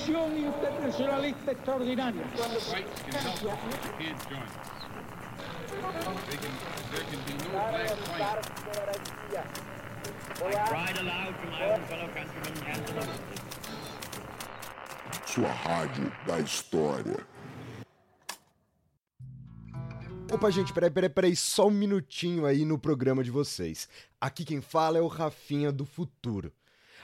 [0.00, 2.26] Misión internacionalista nobles.
[15.26, 17.26] Sua rádio da história.
[20.32, 23.88] Opa, gente, peraí, peraí, peraí, só um minutinho aí no programa de vocês.
[24.18, 26.52] Aqui quem fala é o Rafinha do Futuro.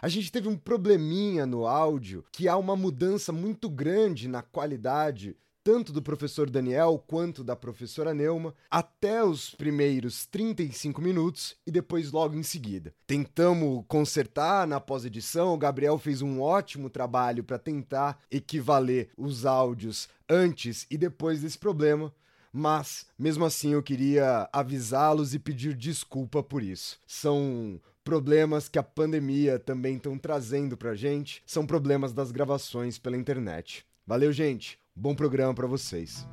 [0.01, 5.37] A gente teve um probleminha no áudio que há uma mudança muito grande na qualidade
[5.67, 12.13] tanto do professor Daniel quanto da professora Neuma, até os primeiros 35 minutos e depois
[12.13, 12.95] logo em seguida.
[13.05, 20.09] Tentamos consertar na pós-edição, o Gabriel fez um ótimo trabalho para tentar equivaler os áudios
[20.29, 22.15] antes e depois desse problema.
[22.53, 27.01] Mas, mesmo assim, eu queria avisá-los e pedir desculpa por isso.
[27.05, 33.17] São problemas que a pandemia também estão trazendo pra gente, são problemas das gravações pela
[33.17, 33.85] internet.
[34.07, 34.79] Valeu, gente!
[34.95, 36.25] Bom programa para vocês.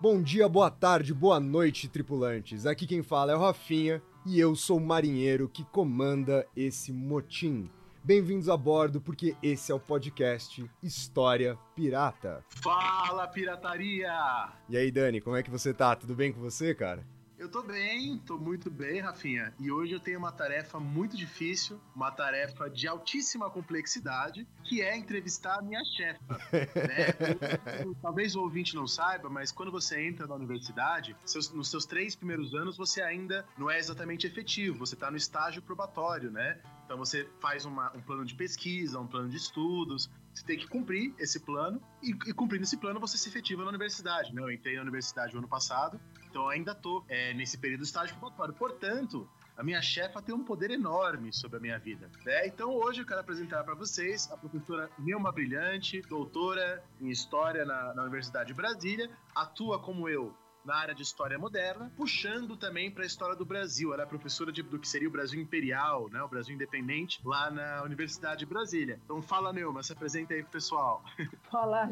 [0.00, 2.64] Bom dia, boa tarde, boa noite, tripulantes.
[2.64, 7.68] Aqui quem fala é o Rafinha e eu sou o marinheiro que comanda esse motim.
[8.04, 12.44] Bem-vindos a bordo, porque esse é o podcast História Pirata.
[12.60, 14.48] Fala, pirataria!
[14.68, 15.94] E aí, Dani, como é que você tá?
[15.94, 17.06] Tudo bem com você, cara?
[17.42, 19.52] Eu tô bem, tô muito bem, Rafinha.
[19.58, 24.96] E hoje eu tenho uma tarefa muito difícil, uma tarefa de altíssima complexidade, que é
[24.96, 26.38] entrevistar a minha chefa.
[26.52, 27.92] Né?
[28.00, 32.14] Talvez o ouvinte não saiba, mas quando você entra na universidade, seus, nos seus três
[32.14, 36.60] primeiros anos, você ainda não é exatamente efetivo, você tá no estágio probatório, né?
[36.92, 40.68] Então você faz uma, um plano de pesquisa, um plano de estudos, você tem que
[40.68, 44.42] cumprir esse plano, e, e cumprindo esse plano você se efetiva na universidade, né?
[44.42, 45.98] Eu entrei na universidade o ano passado,
[46.28, 48.52] então ainda tô é, nesse período do estágio probatório.
[48.52, 49.26] Portanto,
[49.56, 52.10] a minha chefa tem um poder enorme sobre a minha vida.
[52.26, 52.46] Né?
[52.46, 57.94] Então hoje eu quero apresentar para vocês a professora Neuma Brilhante, doutora em História na,
[57.94, 63.02] na Universidade de Brasília, atua como eu na área de história moderna, puxando também para
[63.02, 63.92] a história do Brasil.
[63.92, 67.50] Ela é professora de, do que seria o Brasil Imperial, né, o Brasil Independente, lá
[67.50, 69.00] na Universidade de Brasília.
[69.04, 71.02] Então fala, Neuma, se apresenta aí pro pessoal.
[71.52, 71.88] Olá,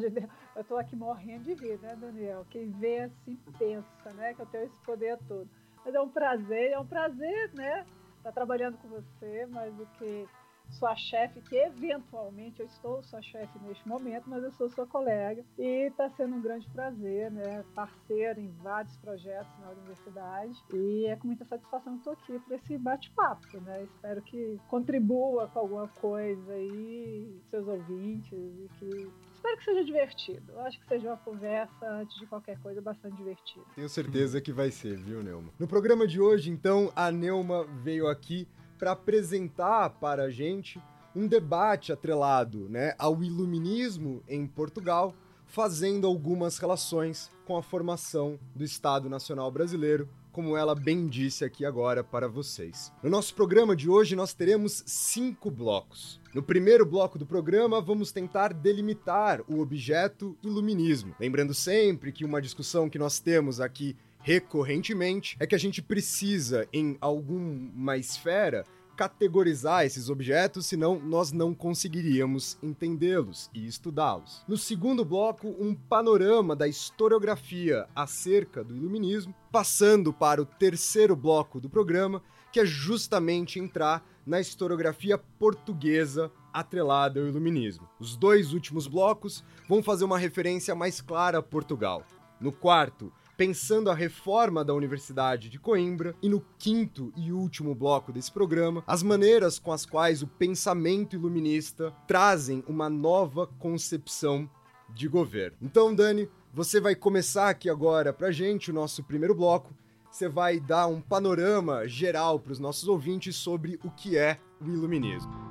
[0.55, 2.45] eu estou aqui morrendo de rir, né, Daniel?
[2.49, 5.49] Quem vê assim pensa, né, que eu tenho esse poder todo.
[5.83, 7.85] Mas é um prazer, é um prazer, né,
[8.17, 10.27] estar tá trabalhando com você, mas o que
[10.71, 15.43] sua chefe, que eventualmente eu estou sua chefe neste momento, mas eu sou sua colega
[15.57, 17.63] e está sendo um grande prazer, né?
[17.75, 22.55] Parceiro em vários projetos na universidade e é com muita satisfação que estou aqui para
[22.55, 23.83] esse bate-papo, né?
[23.83, 30.51] Espero que contribua com alguma coisa aí, seus ouvintes e que espero que seja divertido.
[30.51, 33.65] Eu acho que seja uma conversa, antes de qualquer coisa, bastante divertida.
[33.75, 35.51] Tenho certeza que vai ser, viu, Neuma?
[35.59, 38.47] No programa de hoje, então, a Neuma veio aqui
[38.81, 40.81] para apresentar para a gente
[41.15, 45.13] um debate atrelado né, ao iluminismo em Portugal,
[45.45, 51.63] fazendo algumas relações com a formação do Estado Nacional Brasileiro, como ela bem disse aqui
[51.63, 52.91] agora para vocês.
[53.03, 56.19] No nosso programa de hoje, nós teremos cinco blocos.
[56.33, 61.13] No primeiro bloco do programa, vamos tentar delimitar o objeto iluminismo.
[61.19, 66.67] Lembrando sempre que uma discussão que nós temos aqui recorrentemente é que a gente precisa,
[66.71, 68.65] em alguma esfera,
[68.95, 74.43] categorizar esses objetos, senão nós não conseguiríamos entendê-los e estudá-los.
[74.47, 81.59] No segundo bloco, um panorama da historiografia acerca do iluminismo, passando para o terceiro bloco
[81.59, 82.21] do programa,
[82.51, 87.89] que é justamente entrar na historiografia portuguesa atrelada ao iluminismo.
[87.99, 92.05] Os dois últimos blocos vão fazer uma referência mais clara a Portugal.
[92.39, 93.11] No quarto,
[93.41, 98.83] pensando a reforma da Universidade de Coimbra e no quinto e último bloco desse programa,
[98.85, 104.47] as maneiras com as quais o pensamento iluminista trazem uma nova concepção
[104.93, 105.57] de governo.
[105.59, 109.73] Então, Dani, você vai começar aqui agora pra gente o nosso primeiro bloco.
[110.11, 114.69] Você vai dar um panorama geral para os nossos ouvintes sobre o que é o
[114.69, 115.50] iluminismo.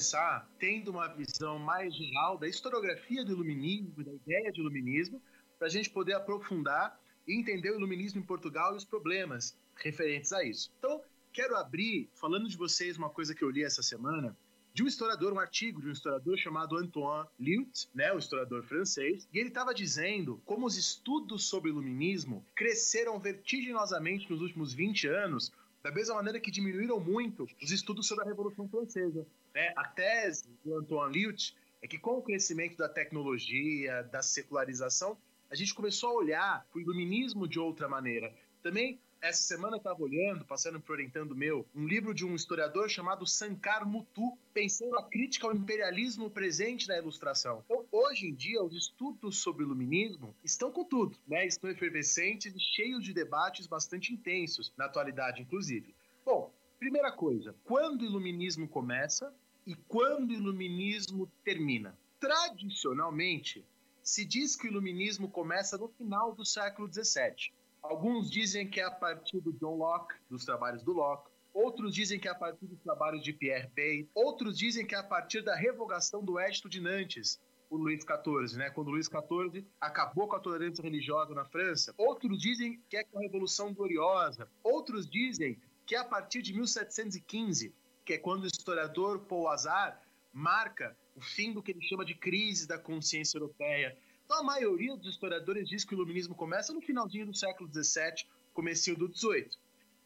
[0.00, 5.22] Começar tendo uma visão mais geral da historiografia do iluminismo, da ideia de iluminismo,
[5.58, 6.98] para a gente poder aprofundar
[7.28, 10.72] e entender o iluminismo em Portugal e os problemas referentes a isso.
[10.78, 11.02] Então,
[11.34, 14.34] quero abrir falando de vocês uma coisa que eu li essa semana,
[14.72, 19.28] de um historiador, um artigo de um historiador chamado Antoine Lyot, né, o historiador francês,
[19.30, 25.52] e ele estava dizendo como os estudos sobre iluminismo cresceram vertiginosamente nos últimos 20 anos,
[25.82, 29.26] da mesma maneira que diminuíram muito os estudos sobre a Revolução Francesa.
[29.54, 29.72] Né?
[29.76, 35.16] A tese do Antoine Lyot é que com o crescimento da tecnologia, da secularização,
[35.50, 38.32] a gente começou a olhar para o iluminismo de outra maneira.
[38.62, 42.88] Também essa semana eu estava olhando, passando por orientando meu, um livro de um historiador
[42.88, 47.62] chamado Sankar Mutu, pensando a crítica ao imperialismo presente na ilustração.
[47.66, 51.46] Então, hoje em dia, os estudos sobre o iluminismo estão com tudo, né?
[51.46, 55.94] Estão efervescentes e cheios de debates bastante intensos, na atualidade, inclusive.
[56.24, 59.34] Bom, primeira coisa, quando o iluminismo começa
[59.66, 61.96] e quando o iluminismo termina?
[62.18, 63.64] Tradicionalmente,
[64.02, 67.52] se diz que o iluminismo começa no final do século XVII.
[67.82, 71.30] Alguns dizem que é a partir do John Locke, dos trabalhos do Locke.
[71.52, 74.08] Outros dizem que é a partir dos trabalhos de Pierre Bay.
[74.14, 77.40] Outros dizem que é a partir da revogação do Edito de Nantes,
[77.70, 78.70] o Luís XIV, né?
[78.70, 81.94] Quando Luís XIV acabou com a tolerância religiosa na França.
[81.96, 84.48] Outros dizem que é com a Revolução Gloriosa.
[84.62, 85.56] Outros dizem
[85.86, 87.72] que é a partir de 1715,
[88.10, 90.02] que é quando o historiador Paul Azar
[90.32, 93.96] marca o fim do que ele chama de crise da consciência europeia.
[94.24, 98.26] Então, a maioria dos historiadores diz que o iluminismo começa no finalzinho do século XVII,
[98.52, 99.50] comecinho do XVIII.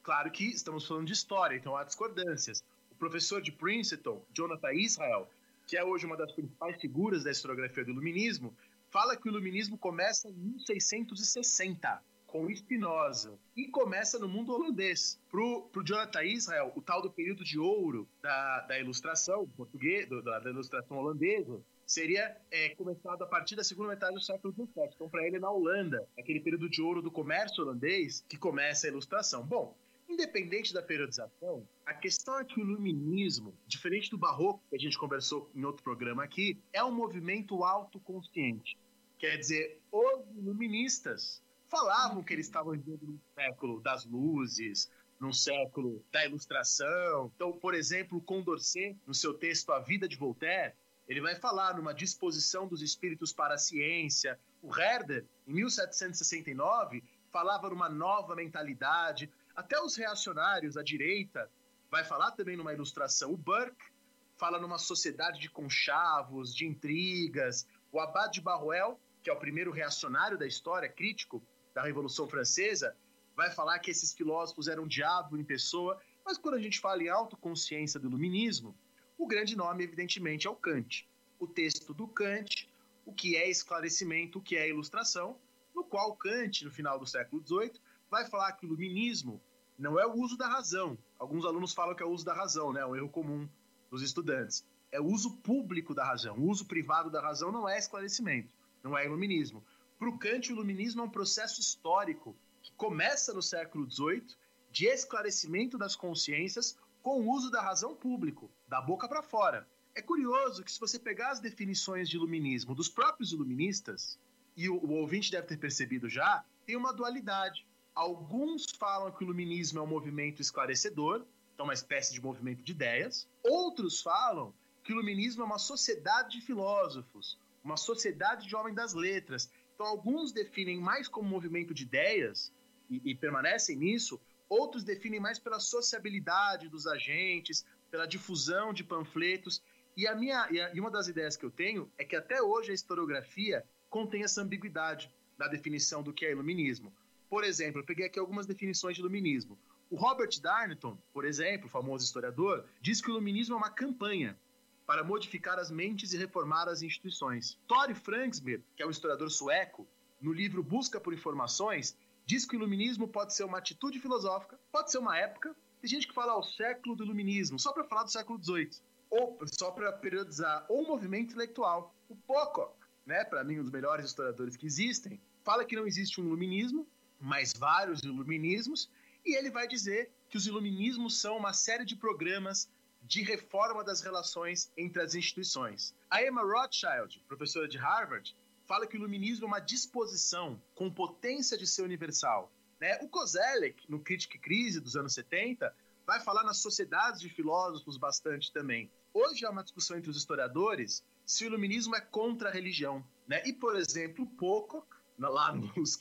[0.02, 2.62] Claro que estamos falando de história, então há discordâncias.
[2.90, 5.26] O professor de Princeton, Jonathan Israel,
[5.66, 8.54] que é hoje uma das principais figuras da historiografia do iluminismo,
[8.90, 12.02] fala que o iluminismo começa em 1660,
[12.34, 15.20] com Spinoza, e começa no mundo holandês.
[15.30, 20.40] Para o Jonathan Israel, o tal do período de ouro da, da ilustração portuguesa, da,
[20.40, 24.66] da ilustração holandesa, seria é, começado a partir da segunda metade do século XVII.
[24.96, 28.90] Então, para ele, na Holanda, aquele período de ouro do comércio holandês, que começa a
[28.90, 29.46] ilustração.
[29.46, 29.78] Bom,
[30.08, 34.98] independente da periodização, a questão é que o iluminismo, diferente do barroco, que a gente
[34.98, 38.76] conversou em outro programa aqui, é um movimento autoconsciente.
[39.20, 44.88] Quer dizer, os iluministas falavam que eles estavam vivendo num século das luzes,
[45.18, 47.32] num século da ilustração.
[47.34, 50.72] Então, por exemplo, Condorcet, no seu texto A Vida de Voltaire,
[51.08, 54.38] ele vai falar numa disposição dos espíritos para a ciência.
[54.62, 59.28] O Herder, em 1769, falava numa nova mentalidade.
[59.56, 61.50] Até os reacionários, a direita,
[61.90, 63.32] vai falar também numa ilustração.
[63.32, 63.92] O Burke
[64.36, 67.66] fala numa sociedade de conchavos, de intrigas.
[67.90, 71.42] O Abad de Barruel, que é o primeiro reacionário da história, crítico
[71.74, 72.96] da Revolução Francesa,
[73.36, 76.00] vai falar que esses filósofos eram diabo em pessoa.
[76.24, 78.74] Mas quando a gente fala em autoconsciência do iluminismo,
[79.18, 81.08] o grande nome, evidentemente, é o Kant.
[81.38, 82.70] O texto do Kant,
[83.04, 85.36] o que é esclarecimento, o que é ilustração,
[85.74, 87.80] no qual Kant, no final do século XVIII,
[88.10, 89.42] vai falar que o iluminismo
[89.76, 90.96] não é o uso da razão.
[91.18, 92.80] Alguns alunos falam que é o uso da razão, né?
[92.80, 93.48] É um erro comum
[93.90, 94.64] dos estudantes.
[94.92, 96.38] É o uso público da razão.
[96.38, 99.64] O uso privado da razão não é esclarecimento, não é iluminismo.
[100.04, 104.36] Para o Kant, o iluminismo é um processo histórico que começa no século XVIII
[104.70, 109.66] de esclarecimento das consciências com o uso da razão público, da boca para fora.
[109.94, 114.18] É curioso que, se você pegar as definições de iluminismo dos próprios iluministas,
[114.54, 117.66] e o, o ouvinte deve ter percebido já, tem uma dualidade.
[117.94, 121.24] Alguns falam que o iluminismo é um movimento esclarecedor,
[121.54, 123.26] então uma espécie de movimento de ideias.
[123.42, 124.52] Outros falam
[124.82, 129.50] que o iluminismo é uma sociedade de filósofos, uma sociedade de homens das letras.
[129.74, 132.52] Então alguns definem mais como movimento de ideias
[132.88, 139.62] e, e permanecem nisso, Outros definem mais pela sociabilidade dos agentes, pela difusão de panfletos.
[139.96, 142.42] E, a minha, e, a, e uma das ideias que eu tenho é que até
[142.42, 146.92] hoje a historiografia contém essa ambiguidade na definição do que é iluminismo.
[147.28, 149.58] Por exemplo, eu peguei aqui algumas definições de iluminismo.
[149.90, 154.38] O Robert Darnton, por exemplo, famoso historiador, diz que o iluminismo é uma campanha
[154.86, 157.58] para modificar as mentes e reformar as instituições.
[157.66, 159.86] Tore Franksmir, que é um historiador sueco,
[160.20, 164.90] no livro Busca por Informações, diz que o iluminismo pode ser uma atitude filosófica, pode
[164.90, 165.54] ser uma época.
[165.80, 168.70] Tem gente que fala o século do iluminismo, só para falar do século XVIII,
[169.10, 171.94] ou só para periodizar, ou um movimento intelectual.
[172.08, 172.74] O Pocock,
[173.06, 176.86] né, para mim um dos melhores historiadores que existem, fala que não existe um iluminismo,
[177.20, 178.90] mas vários iluminismos,
[179.24, 182.68] e ele vai dizer que os iluminismos são uma série de programas
[183.04, 185.94] de reforma das relações entre as instituições.
[186.10, 188.34] A Emma Rothschild, professora de Harvard,
[188.66, 192.50] fala que o iluminismo é uma disposição com potência de ser universal.
[192.80, 192.98] Né?
[193.02, 195.74] O Kozelek, no Crítica e Crise dos anos 70,
[196.06, 198.90] vai falar nas sociedades de filósofos bastante também.
[199.12, 203.04] Hoje há uma discussão entre os historiadores se o iluminismo é contra a religião.
[203.28, 203.42] Né?
[203.46, 204.86] E, por exemplo, Pocock,
[205.18, 205.98] lá nos,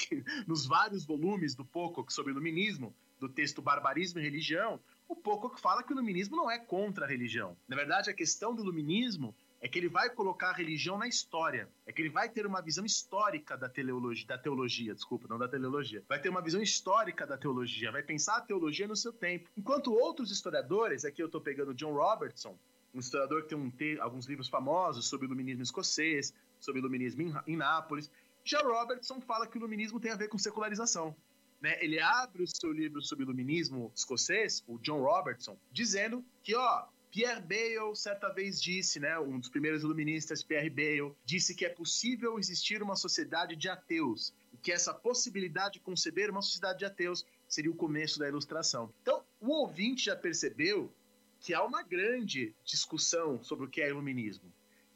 [0.48, 4.80] nos vários volumes do Pocock sobre o iluminismo, do texto Barbarismo e Religião,
[5.14, 7.56] o Pocock fala que o iluminismo não é contra a religião.
[7.68, 11.70] Na verdade, a questão do iluminismo é que ele vai colocar a religião na história.
[11.86, 15.48] É que ele vai ter uma visão histórica da teologia, da teologia, desculpa, não da
[15.48, 16.04] teleologia.
[16.10, 19.50] Vai ter uma visão histórica da teologia, vai pensar a teologia no seu tempo.
[19.56, 22.58] Enquanto outros historiadores, aqui eu estou pegando John Robertson,
[22.94, 23.58] um historiador que tem,
[23.98, 28.12] um, alguns livros famosos sobre o iluminismo escocês, sobre o iluminismo em, em Nápoles.
[28.44, 31.16] Já Robertson fala que o iluminismo tem a ver com secularização.
[31.64, 31.78] Né?
[31.80, 37.42] Ele abre o seu livro sobre iluminismo escocês, o John Robertson, dizendo que, ó, Pierre
[37.42, 42.38] Bayle certa vez disse, né, um dos primeiros iluministas, Pierre Bayle, disse que é possível
[42.38, 47.26] existir uma sociedade de ateus e que essa possibilidade de conceber uma sociedade de ateus
[47.48, 48.94] seria o começo da ilustração.
[49.02, 50.92] Então, o ouvinte já percebeu
[51.40, 54.52] que há uma grande discussão sobre o que é iluminismo,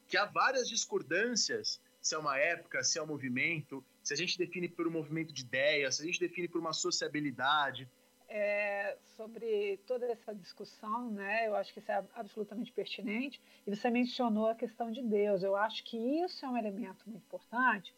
[0.05, 4.37] que há várias discordâncias se é uma época, se é um movimento, se a gente
[4.37, 7.89] define por um movimento de ideias, se a gente define por uma sociabilidade,
[8.29, 11.45] é, sobre toda essa discussão, né?
[11.47, 13.41] Eu acho que isso é absolutamente pertinente.
[13.65, 15.43] E você mencionou a questão de Deus.
[15.43, 17.93] Eu acho que isso é um elemento muito importante,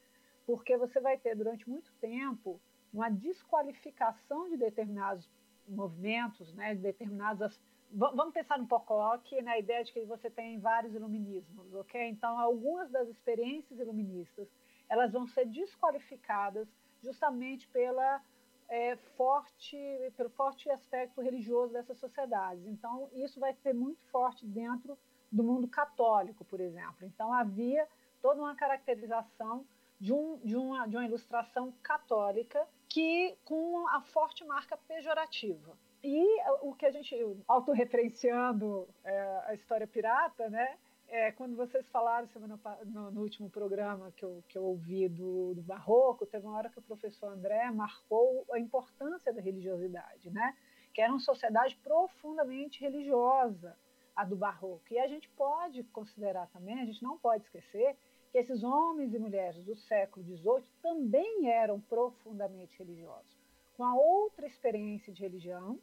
[0.47, 2.59] porque você vai ter durante muito tempo
[2.91, 5.29] uma desqualificação de determinados
[5.67, 6.73] movimentos, né?
[6.73, 7.59] De determinadas
[7.91, 11.99] Vamos pensar no Pocock, na ideia de que você tem vários iluminismos, ok?
[12.07, 14.47] Então, algumas das experiências iluministas,
[14.89, 16.67] elas vão ser desqualificadas
[17.01, 18.22] justamente pela
[18.67, 19.77] é, forte,
[20.17, 22.65] pelo forte aspecto religioso dessas sociedades.
[22.65, 24.98] Então, isso vai ser muito forte dentro
[25.31, 27.05] do mundo católico, por exemplo.
[27.05, 27.88] Então, havia
[28.22, 29.65] toda uma caracterização
[30.00, 35.77] de, um, de, uma, de uma ilustração católica que com a forte marca pejorativa.
[36.03, 36.25] E
[36.62, 37.15] o que a gente,
[37.48, 40.77] autorreferenciando é, a história pirata, né?
[41.11, 45.55] É, quando vocês falaram semana, no, no, último programa que eu, que eu ouvi do,
[45.55, 50.55] do, Barroco, teve uma hora que o professor André marcou a importância da religiosidade, né?
[50.93, 53.75] que era uma sociedade profundamente religiosa,
[54.15, 54.83] a do Barroco.
[54.91, 57.97] E a gente pode considerar também, a gente não pode esquecer,
[58.31, 63.35] que esses homens e mulheres do século XVIII também eram profundamente religiosos,
[63.75, 65.79] com a outra experiência de religião,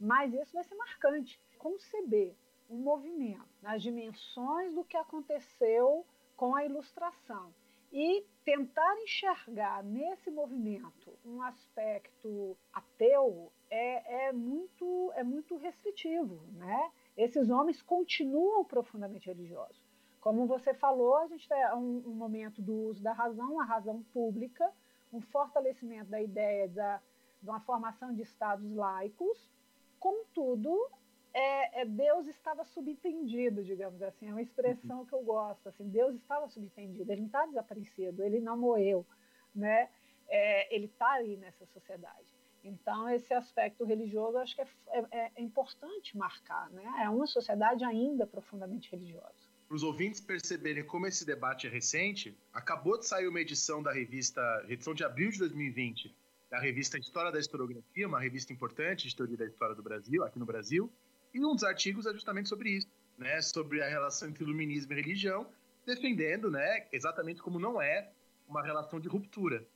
[0.00, 1.38] mas isso vai ser marcante.
[1.58, 2.34] Conceber
[2.70, 7.52] um movimento nas dimensões do que aconteceu com a ilustração
[7.92, 16.40] e tentar enxergar nesse movimento um aspecto ateu é, é, muito, é muito restritivo.
[16.52, 16.92] Né?
[17.16, 19.82] Esses homens continuam profundamente religiosos.
[20.20, 24.02] Como você falou, a gente tem um, um momento do uso da razão, a razão
[24.12, 24.70] pública,
[25.12, 27.00] um fortalecimento da ideia da,
[27.42, 29.50] de uma formação de estados laicos,
[29.98, 30.90] contudo,
[31.32, 36.14] é, é, Deus estava subentendido, digamos assim, é uma expressão que eu gosto, assim, Deus
[36.16, 39.06] estava subentendido, ele não está desaparecido, ele não morreu,
[39.54, 39.88] né?
[40.28, 42.40] É, ele está aí nessa sociedade.
[42.62, 44.68] Então, esse aspecto religioso, acho que é,
[45.10, 46.84] é, é importante marcar, né?
[47.02, 49.50] É uma sociedade ainda profundamente religiosa.
[49.66, 53.92] Para os ouvintes perceberem como esse debate é recente, acabou de sair uma edição da
[53.92, 56.14] revista, edição de abril de 2020,
[56.50, 60.38] da revista História da Historiografia, uma revista importante de teoria da história do Brasil, aqui
[60.38, 60.92] no Brasil,
[61.32, 64.96] e um dos artigos é justamente sobre isso, né, sobre a relação entre iluminismo e
[64.96, 65.46] religião,
[65.84, 68.10] defendendo, né, exatamente como não é
[68.48, 69.66] uma relação de ruptura,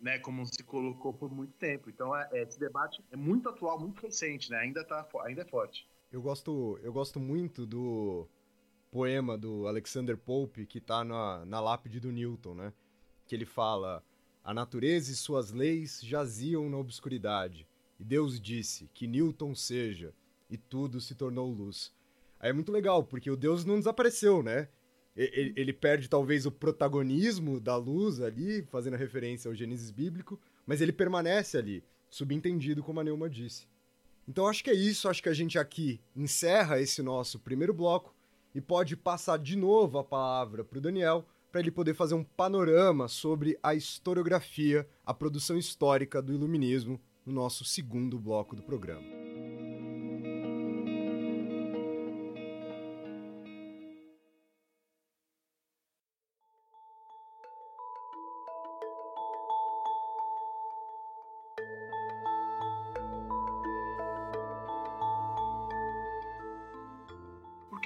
[0.00, 1.88] né, como se colocou por muito tempo.
[1.90, 5.88] Então, é, esse debate é muito atual, muito recente, né, ainda tá, ainda é forte.
[6.10, 8.28] Eu gosto, eu gosto muito do
[8.90, 12.72] poema do Alexander Pope que está na, na lápide do Newton, né,
[13.26, 14.04] que ele fala:
[14.44, 17.66] a natureza e suas leis jaziam na obscuridade,
[17.98, 20.14] e Deus disse que Newton seja
[20.52, 21.90] e tudo se tornou luz.
[22.38, 24.68] Aí é muito legal, porque o Deus não desapareceu, né?
[25.16, 30.80] Ele, ele, perde talvez o protagonismo da luz ali, fazendo referência ao Gênesis bíblico, mas
[30.80, 33.66] ele permanece ali, subentendido, como a Neuma disse.
[34.28, 38.14] Então acho que é isso, acho que a gente aqui encerra esse nosso primeiro bloco
[38.54, 42.24] e pode passar de novo a palavra para o Daniel, para ele poder fazer um
[42.24, 49.31] panorama sobre a historiografia, a produção histórica do iluminismo no nosso segundo bloco do programa.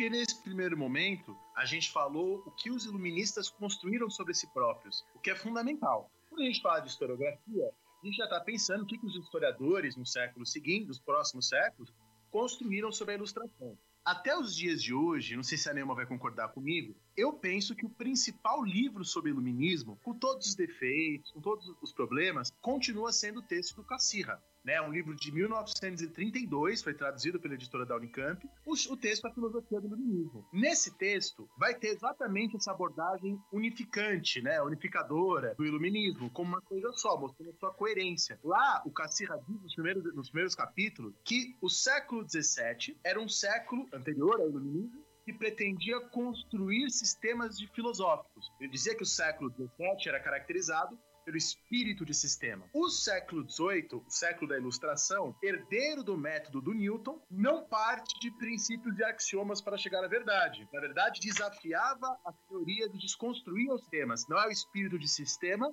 [0.06, 5.04] Porque nesse primeiro momento, a gente falou o que os iluministas construíram sobre si próprios,
[5.16, 6.08] o que é fundamental.
[6.28, 7.70] Quando a gente fala de historiografia,
[8.00, 11.48] a gente já está pensando o que, que os historiadores no século seguinte, nos próximos
[11.48, 11.92] séculos,
[12.30, 13.76] construíram sobre a ilustração.
[14.04, 17.74] Até os dias de hoje, não sei se a Neuma vai concordar comigo, eu penso
[17.74, 23.10] que o principal livro sobre iluminismo, com todos os defeitos, com todos os problemas, continua
[23.12, 24.40] sendo o texto do Cassirra.
[24.66, 29.30] Né, um livro de 1932, foi traduzido pela editora da Unicamp, o, o texto é
[29.30, 30.44] a filosofia do iluminismo.
[30.52, 36.92] Nesse texto, vai ter exatamente essa abordagem unificante, né, unificadora do iluminismo, como uma coisa
[36.94, 38.40] só, mostrando a sua coerência.
[38.42, 43.28] Lá, o Cassirra diz nos primeiros, nos primeiros capítulos que o século XVII era um
[43.28, 48.50] século anterior ao iluminismo, que pretendia construir sistemas de filosóficos.
[48.60, 52.64] Ele dizia que o século XVII era caracterizado pelo espírito de sistema.
[52.72, 58.30] O século XVIII, o século da Ilustração, herdeiro do método do Newton, não parte de
[58.30, 60.68] princípios e axiomas para chegar à verdade.
[60.72, 64.26] Na verdade, desafiava a teoria de desconstruir os temas.
[64.28, 65.68] Não é o espírito de sistema,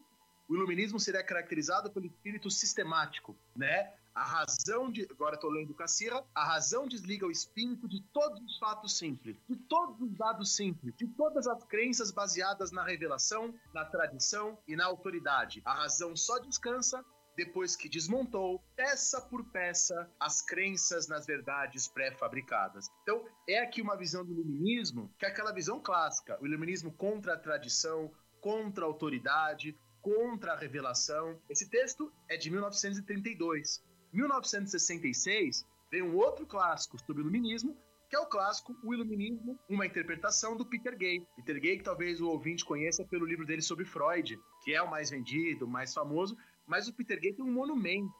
[0.49, 3.93] o iluminismo seria caracterizado pelo espírito sistemático, né?
[4.15, 5.07] A razão de.
[5.09, 6.23] Agora estou lendo Cassira.
[6.35, 10.93] A razão desliga o espírito de todos os fatos simples, de todos os dados simples,
[10.95, 15.61] de todas as crenças baseadas na revelação, na tradição e na autoridade.
[15.65, 17.03] A razão só descansa
[17.35, 22.87] depois que desmontou, peça por peça, as crenças nas verdades pré-fabricadas.
[23.01, 27.33] Então, é aqui uma visão do iluminismo, que é aquela visão clássica: o iluminismo contra
[27.33, 31.41] a tradição, contra a autoridade, contra a revelação.
[31.49, 33.81] Esse texto é de 1932.
[34.13, 37.75] 1966 vem um outro clássico sobre o iluminismo,
[38.09, 41.25] que é o clássico O Iluminismo, uma interpretação do Peter Gay.
[41.35, 44.89] Peter Gay, que talvez o ouvinte conheça pelo livro dele sobre Freud, que é o
[44.89, 48.13] mais vendido, o mais famoso, mas o Peter Gay tem um monumento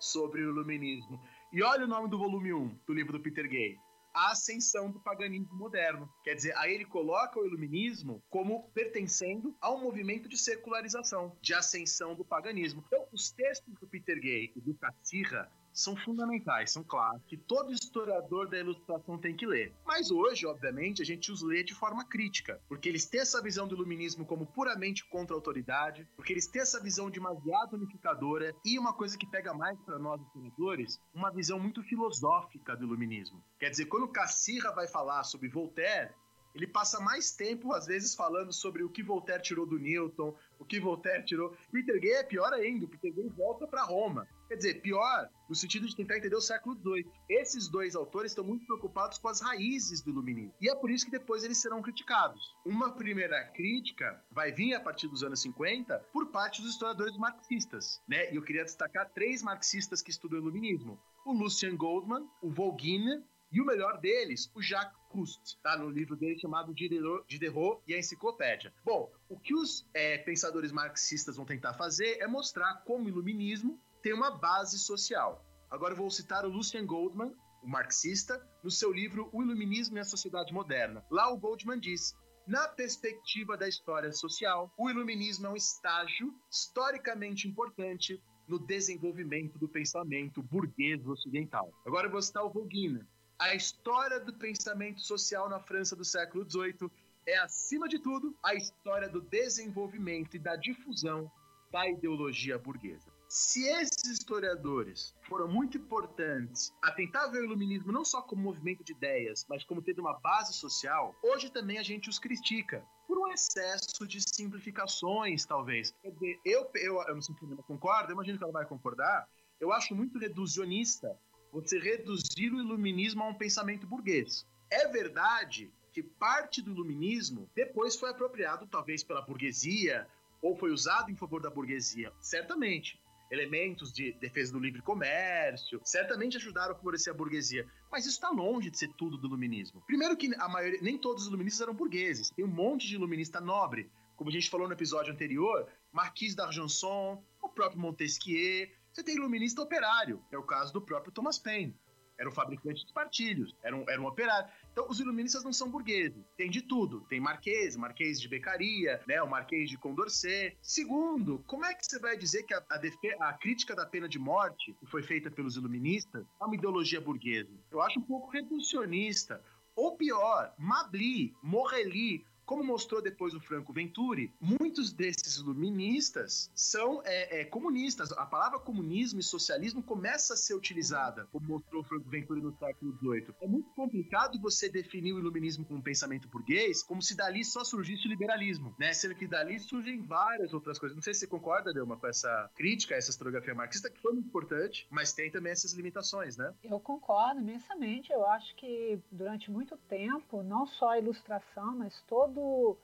[0.00, 1.20] sobre o iluminismo.
[1.52, 3.76] E olha o nome do volume 1 do livro do Peter Gay.
[4.16, 6.10] A ascensão do paganismo moderno.
[6.24, 11.52] Quer dizer, aí ele coloca o iluminismo como pertencendo a um movimento de secularização, de
[11.52, 12.82] ascensão do paganismo.
[12.86, 17.70] Então, os textos do Peter Gay e do Cassirra são fundamentais, são claros, que todo
[17.70, 19.74] historiador da ilustração tem que ler.
[19.84, 23.68] Mas hoje, obviamente, a gente os lê de forma crítica, porque eles têm essa visão
[23.68, 28.78] do iluminismo como puramente contra a autoridade, porque eles têm essa visão demasiado unificadora e
[28.78, 33.44] uma coisa que pega mais para nós historiadores, uma visão muito filosófica do iluminismo.
[33.58, 36.14] Quer dizer, quando Cassirra vai falar sobre Voltaire,
[36.56, 40.64] ele passa mais tempo, às vezes, falando sobre o que Voltaire tirou do Newton, o
[40.64, 41.56] que Voltaire tirou.
[41.72, 44.26] Peter Gay é pior ainda, Peter Gay volta para Roma.
[44.48, 47.10] Quer dizer, pior no sentido de tentar entender o século XVIII.
[47.28, 50.54] Esses dois autores estão muito preocupados com as raízes do iluminismo.
[50.60, 52.54] E é por isso que depois eles serão criticados.
[52.64, 58.00] Uma primeira crítica vai vir a partir dos anos 50 por parte dos historiadores marxistas.
[58.08, 58.32] Né?
[58.32, 60.98] E eu queria destacar três marxistas que estudam o iluminismo.
[61.24, 65.78] O Lucian Goldman, o Volgin e o melhor deles, o Jacques Proust, tá?
[65.78, 68.72] No livro dele chamado Diderot e a Enciclopédia.
[68.84, 73.80] Bom, o que os é, pensadores marxistas vão tentar fazer é mostrar como o iluminismo
[74.02, 75.42] tem uma base social.
[75.70, 80.00] Agora eu vou citar o Lucian Goldman, o marxista, no seu livro O Iluminismo e
[80.00, 81.04] a Sociedade Moderna.
[81.10, 82.14] Lá o Goldman diz:
[82.46, 89.68] na perspectiva da história social, o iluminismo é um estágio historicamente importante no desenvolvimento do
[89.68, 91.72] pensamento burguês ocidental.
[91.84, 93.04] Agora eu vou citar o Volgina,
[93.38, 96.90] a história do pensamento social na França do século XVIII
[97.26, 101.30] é, acima de tudo, a história do desenvolvimento e da difusão
[101.70, 103.10] da ideologia burguesa.
[103.28, 108.84] Se esses historiadores foram muito importantes a tentar ver o iluminismo não só como movimento
[108.84, 113.18] de ideias, mas como tendo uma base social, hoje também a gente os critica por
[113.18, 115.92] um excesso de simplificações, talvez.
[116.02, 118.64] Quer dizer, eu, eu, eu não sei se ela concorda, eu imagino que ela vai
[118.64, 121.18] concordar, eu acho muito reducionista
[121.62, 124.46] você reduzir o iluminismo a um pensamento burguês.
[124.70, 130.06] É verdade que parte do iluminismo depois foi apropriado, talvez, pela burguesia,
[130.42, 132.12] ou foi usado em favor da burguesia.
[132.20, 133.00] Certamente.
[133.28, 137.66] Elementos de defesa do livre comércio certamente ajudaram a favorecer a burguesia.
[137.90, 139.82] Mas isso está longe de ser tudo do iluminismo.
[139.86, 142.30] Primeiro que a maioria, nem todos os iluministas eram burgueses.
[142.30, 143.90] Tem um monte de iluminista nobre.
[144.14, 149.60] Como a gente falou no episódio anterior, Marquis d'Argenson, o próprio Montesquieu, você tem iluminista
[149.60, 151.76] operário, é o caso do próprio Thomas Paine.
[152.18, 154.50] Era um fabricante de partilhos, era um, era um operário.
[154.72, 156.24] Então, os iluministas não são burgueses.
[156.34, 157.02] Tem de tudo.
[157.02, 160.56] Tem marquês, marquês de Becaria, né, o marquês de Condorcet.
[160.62, 164.18] Segundo, como é que você vai dizer que a, a, a, crítica da pena de
[164.18, 167.52] morte, que foi feita pelos iluministas, é uma ideologia burguesa?
[167.70, 169.44] Eu acho um pouco reducionista.
[169.74, 177.40] Ou pior, Mably, Morelli, como mostrou depois o Franco Venturi, muitos desses iluministas são é,
[177.40, 178.12] é, comunistas.
[178.12, 182.96] A palavra comunismo e socialismo começa a ser utilizada, como mostrou Franco Venturi no século
[182.98, 183.34] XVIII.
[183.40, 187.64] É muito complicado você definir o iluminismo como um pensamento burguês, como se dali só
[187.64, 188.92] surgisse o liberalismo, né?
[188.92, 190.94] Sendo que dali surgem várias outras coisas.
[190.94, 194.12] Não sei se você concorda, Delma, com essa crítica a essa historiografia marxista, que foi
[194.12, 196.54] muito importante, mas tem também essas limitações, né?
[196.62, 198.12] Eu concordo imensamente.
[198.12, 202.35] Eu acho que durante muito tempo, não só a ilustração, mas todo,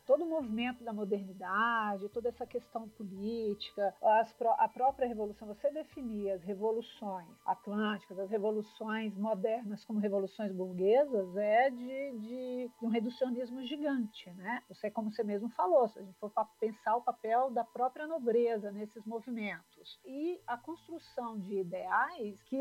[0.07, 6.35] todo o movimento da modernidade, toda essa questão política, as, a própria revolução, você definia
[6.35, 13.62] as revoluções atlânticas, as revoluções modernas como revoluções burguesas, é de, de, de um reducionismo
[13.62, 14.62] gigante, né?
[14.69, 18.71] Você, como você mesmo falou, se a gente for pensar o papel da própria nobreza
[18.71, 22.57] nesses movimentos e a construção de ideais que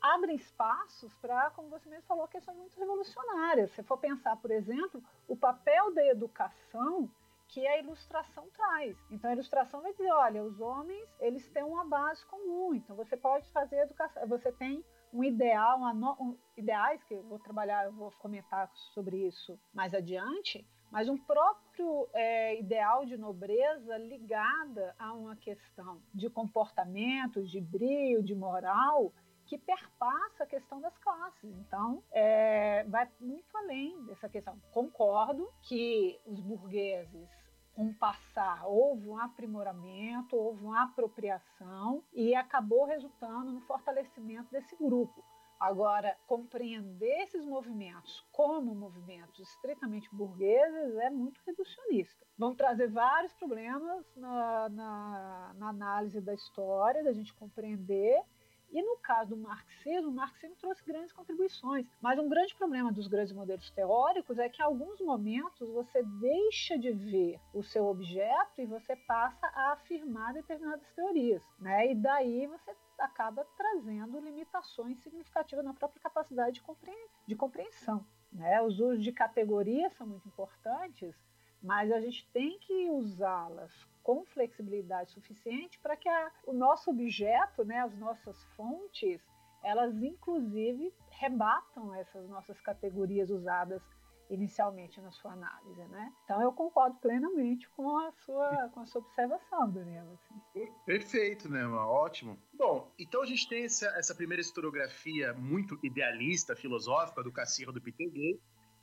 [0.00, 3.70] abrem espaços para, como você mesmo falou, questões muito revolucionárias.
[3.72, 7.10] Se for pensar, por exemplo, o papel da educação
[7.50, 8.96] que a ilustração traz.
[9.10, 13.16] Então a ilustração vai dizer, olha, os homens, eles têm uma base comum, então você
[13.16, 17.84] pode fazer educação, você tem um ideal, uma no, um, ideais que eu vou trabalhar,
[17.84, 24.94] eu vou comentar sobre isso mais adiante, mas um próprio é, ideal de nobreza ligada
[24.98, 29.12] a uma questão de comportamento, de brio, de moral,
[29.50, 31.56] que perpassa a questão das classes.
[31.58, 34.56] Então, é, vai muito além dessa questão.
[34.70, 37.28] Concordo que os burgueses
[37.74, 45.24] com passar houve um aprimoramento, houve uma apropriação e acabou resultando no fortalecimento desse grupo.
[45.58, 52.24] Agora, compreender esses movimentos como movimentos estritamente burgueses é muito reducionista.
[52.38, 58.22] Vão trazer vários problemas na, na, na análise da história, da gente compreender
[58.72, 63.08] e no caso do marxismo, o marxismo trouxe grandes contribuições, mas um grande problema dos
[63.08, 68.60] grandes modelos teóricos é que em alguns momentos você deixa de ver o seu objeto
[68.60, 71.90] e você passa a afirmar determinadas teorias, né?
[71.90, 76.92] E daí você acaba trazendo limitações significativas na própria capacidade de, compre
[77.26, 78.04] de compreensão.
[78.32, 78.62] Né?
[78.62, 81.16] Os usos de categorias são muito importantes,
[81.62, 83.72] mas a gente tem que usá-las
[84.10, 89.20] com flexibilidade suficiente para que a, o nosso objeto, né, as nossas fontes,
[89.62, 93.80] elas inclusive rebatam essas nossas categorias usadas
[94.28, 96.12] inicialmente na sua análise, né?
[96.24, 100.06] Então eu concordo plenamente com a sua, com a sua observação, Daniel.
[100.12, 100.66] Assim.
[100.84, 101.64] Perfeito, né?
[101.66, 102.36] Ótimo.
[102.54, 107.80] Bom, então a gente tem essa, essa primeira historiografia muito idealista, filosófica do Cassirra do
[107.80, 108.40] Peter Gay.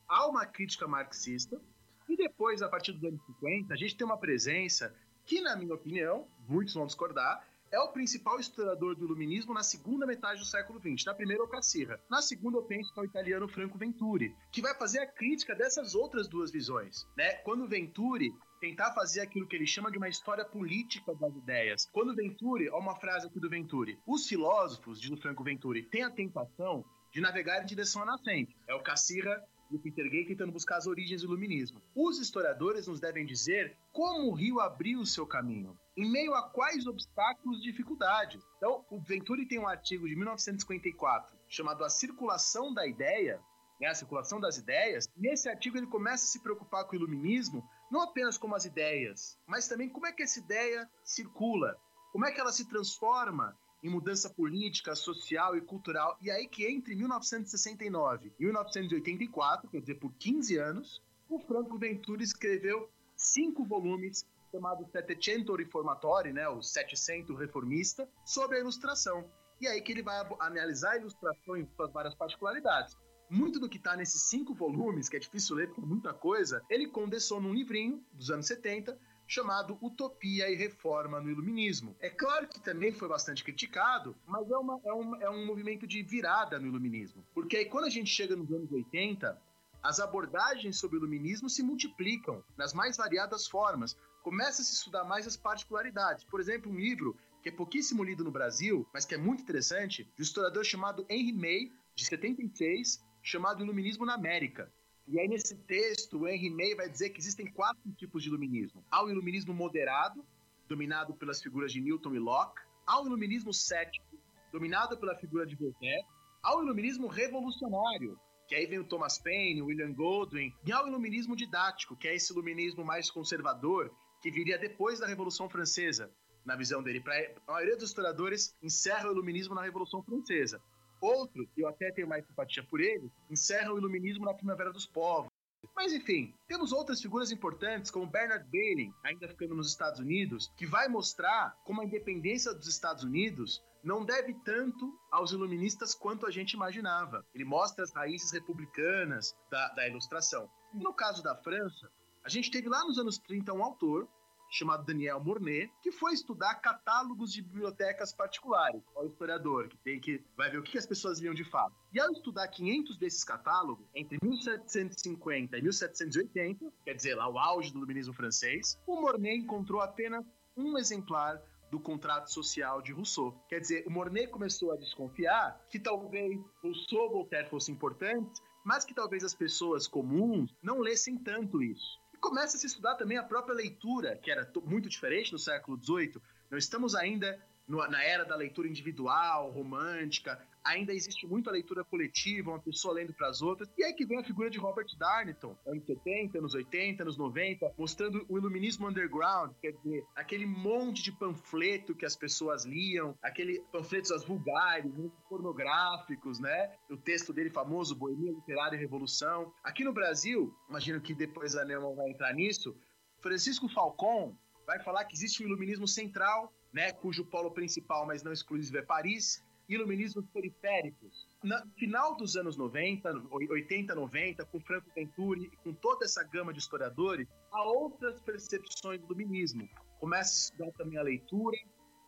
[0.07, 1.61] Há uma crítica marxista,
[2.07, 4.95] e depois, a partir dos anos 50, a gente tem uma presença
[5.27, 10.07] que, na minha opinião, muitos vão discordar, é o principal historiador do iluminismo na segunda
[10.07, 11.05] metade do século XX.
[11.05, 11.99] Na primeira, o Cassirra.
[12.09, 15.53] Na segunda, eu penso que é o italiano Franco Venturi, que vai fazer a crítica
[15.53, 17.05] dessas outras duas visões.
[17.17, 17.33] Né?
[17.43, 21.87] Quando Venturi tentar fazer aquilo que ele chama de uma história política das ideias.
[21.91, 26.03] Quando Venturi, ó uma frase aqui do Venturi, os filósofos, diz o Franco Venturi, têm
[26.03, 28.55] a tentação de navegar em direção à nascente.
[28.67, 31.81] É o Cassirra e o Peter Gay tentando buscar as origens do iluminismo.
[31.95, 36.87] Os historiadores nos devem dizer como o rio abriu seu caminho, em meio a quais
[36.87, 38.41] obstáculos e dificuldades.
[38.57, 43.41] Então, o Venturi tem um artigo de 1954 chamado A Circulação da Ideia,
[43.79, 45.07] né, a circulação das ideias.
[45.15, 49.37] Nesse artigo ele começa a se preocupar com o iluminismo, não apenas como as ideias,
[49.47, 51.77] mas também como é que essa ideia circula,
[52.11, 56.17] como é que ela se transforma em mudança política, social e cultural.
[56.21, 62.23] E aí que entre 1969 e 1984, quer dizer, por 15 anos, o Franco Ventura
[62.23, 69.29] escreveu cinco volumes chamados Settecento Riformatori, né, o 700 reformista, sobre a ilustração.
[69.59, 72.95] E aí que ele vai analisar a ilustração em suas várias particularidades.
[73.29, 76.63] Muito do que está nesses cinco volumes, que é difícil ler porque é muita coisa,
[76.69, 81.95] ele condensou num livrinho dos anos 70, chamado Utopia e Reforma no Iluminismo.
[81.99, 86.01] É claro que também foi bastante criticado, mas é, uma, é, é um movimento de
[86.01, 87.23] virada no Iluminismo.
[87.33, 89.39] Porque aí quando a gente chega nos anos 80,
[89.83, 93.97] as abordagens sobre o Iluminismo se multiplicam nas mais variadas formas.
[94.23, 96.23] Começa a se estudar mais as particularidades.
[96.23, 100.03] Por exemplo, um livro que é pouquíssimo lido no Brasil, mas que é muito interessante,
[100.03, 104.71] de um historiador chamado Henry May, de 76, chamado Iluminismo na América.
[105.07, 108.83] E aí, nesse texto, o Henry May vai dizer que existem quatro tipos de iluminismo.
[108.91, 110.25] Há o iluminismo moderado,
[110.67, 112.61] dominado pelas figuras de Newton e Locke.
[112.85, 114.17] Há o iluminismo cético,
[114.51, 116.05] dominado pela figura de Voltaire.
[116.43, 120.53] Há o iluminismo revolucionário, que aí vem o Thomas Paine, o William Goldwyn.
[120.65, 123.89] E há o iluminismo didático, que é esse iluminismo mais conservador,
[124.21, 126.11] que viria depois da Revolução Francesa,
[126.45, 126.99] na visão dele.
[126.99, 127.13] Pra,
[127.47, 130.61] a maioria dos historiadores encerra o iluminismo na Revolução Francesa.
[130.99, 135.31] Outro, eu até tenho mais simpatia por ele, encerra o iluminismo na Primavera dos Povos.
[135.75, 140.65] Mas enfim, temos outras figuras importantes, como Bernard Bailey, ainda ficando nos Estados Unidos, que
[140.65, 146.31] vai mostrar como a independência dos Estados Unidos não deve tanto aos iluministas quanto a
[146.31, 147.25] gente imaginava.
[147.33, 150.49] Ele mostra as raízes republicanas da, da ilustração.
[150.73, 151.89] No caso da França,
[152.23, 154.07] a gente teve lá nos anos 30 um autor
[154.49, 158.81] chamado Daniel Mornet, que foi estudar catálogos de bibliotecas particulares.
[158.95, 161.75] O historiador que tem que vai ver o que as pessoas liam de fato.
[161.93, 167.71] E ao estudar 500 desses catálogos entre 1750 e 1780, quer dizer, lá o auge
[167.71, 173.33] do iluminismo francês, o Mornet encontrou apenas um exemplar do contrato social de Rousseau.
[173.49, 178.83] Quer dizer, o Mornet começou a desconfiar que talvez Rousseau ou Voltaire fossem importantes, mas
[178.83, 181.99] que talvez as pessoas comuns não lessem tanto isso.
[182.17, 185.79] E começa a se estudar também a própria leitura, que era muito diferente no século
[185.79, 186.19] XVIII.
[186.49, 192.51] Não estamos ainda na era da leitura individual, romântica, ainda existe muito a leitura coletiva,
[192.51, 193.69] uma pessoa lendo para as outras.
[193.77, 197.73] E aí que vem a figura de Robert Darnton, anos 70, anos 80, anos 90,
[197.77, 203.61] mostrando o iluminismo underground, quer dizer, aquele monte de panfleto que as pessoas liam, aquele
[203.71, 204.91] panfletos as vulgares,
[205.29, 206.75] pornográficos, né?
[206.89, 209.53] O texto dele famoso, Boemia Literária e Revolução.
[209.63, 212.75] Aqui no Brasil, imagino que depois a Neumann vai entrar nisso,
[213.19, 218.33] Francisco Falcon vai falar que existe um iluminismo central, né, cujo polo principal, mas não
[218.33, 221.27] exclusivo, é Paris, iluminismos periféricos.
[221.43, 226.53] No final dos anos 90, 80, 90, com Franco Venturi e com toda essa gama
[226.53, 229.67] de historiadores, há outras percepções do iluminismo.
[229.99, 231.57] Começa a estudar também a leitura,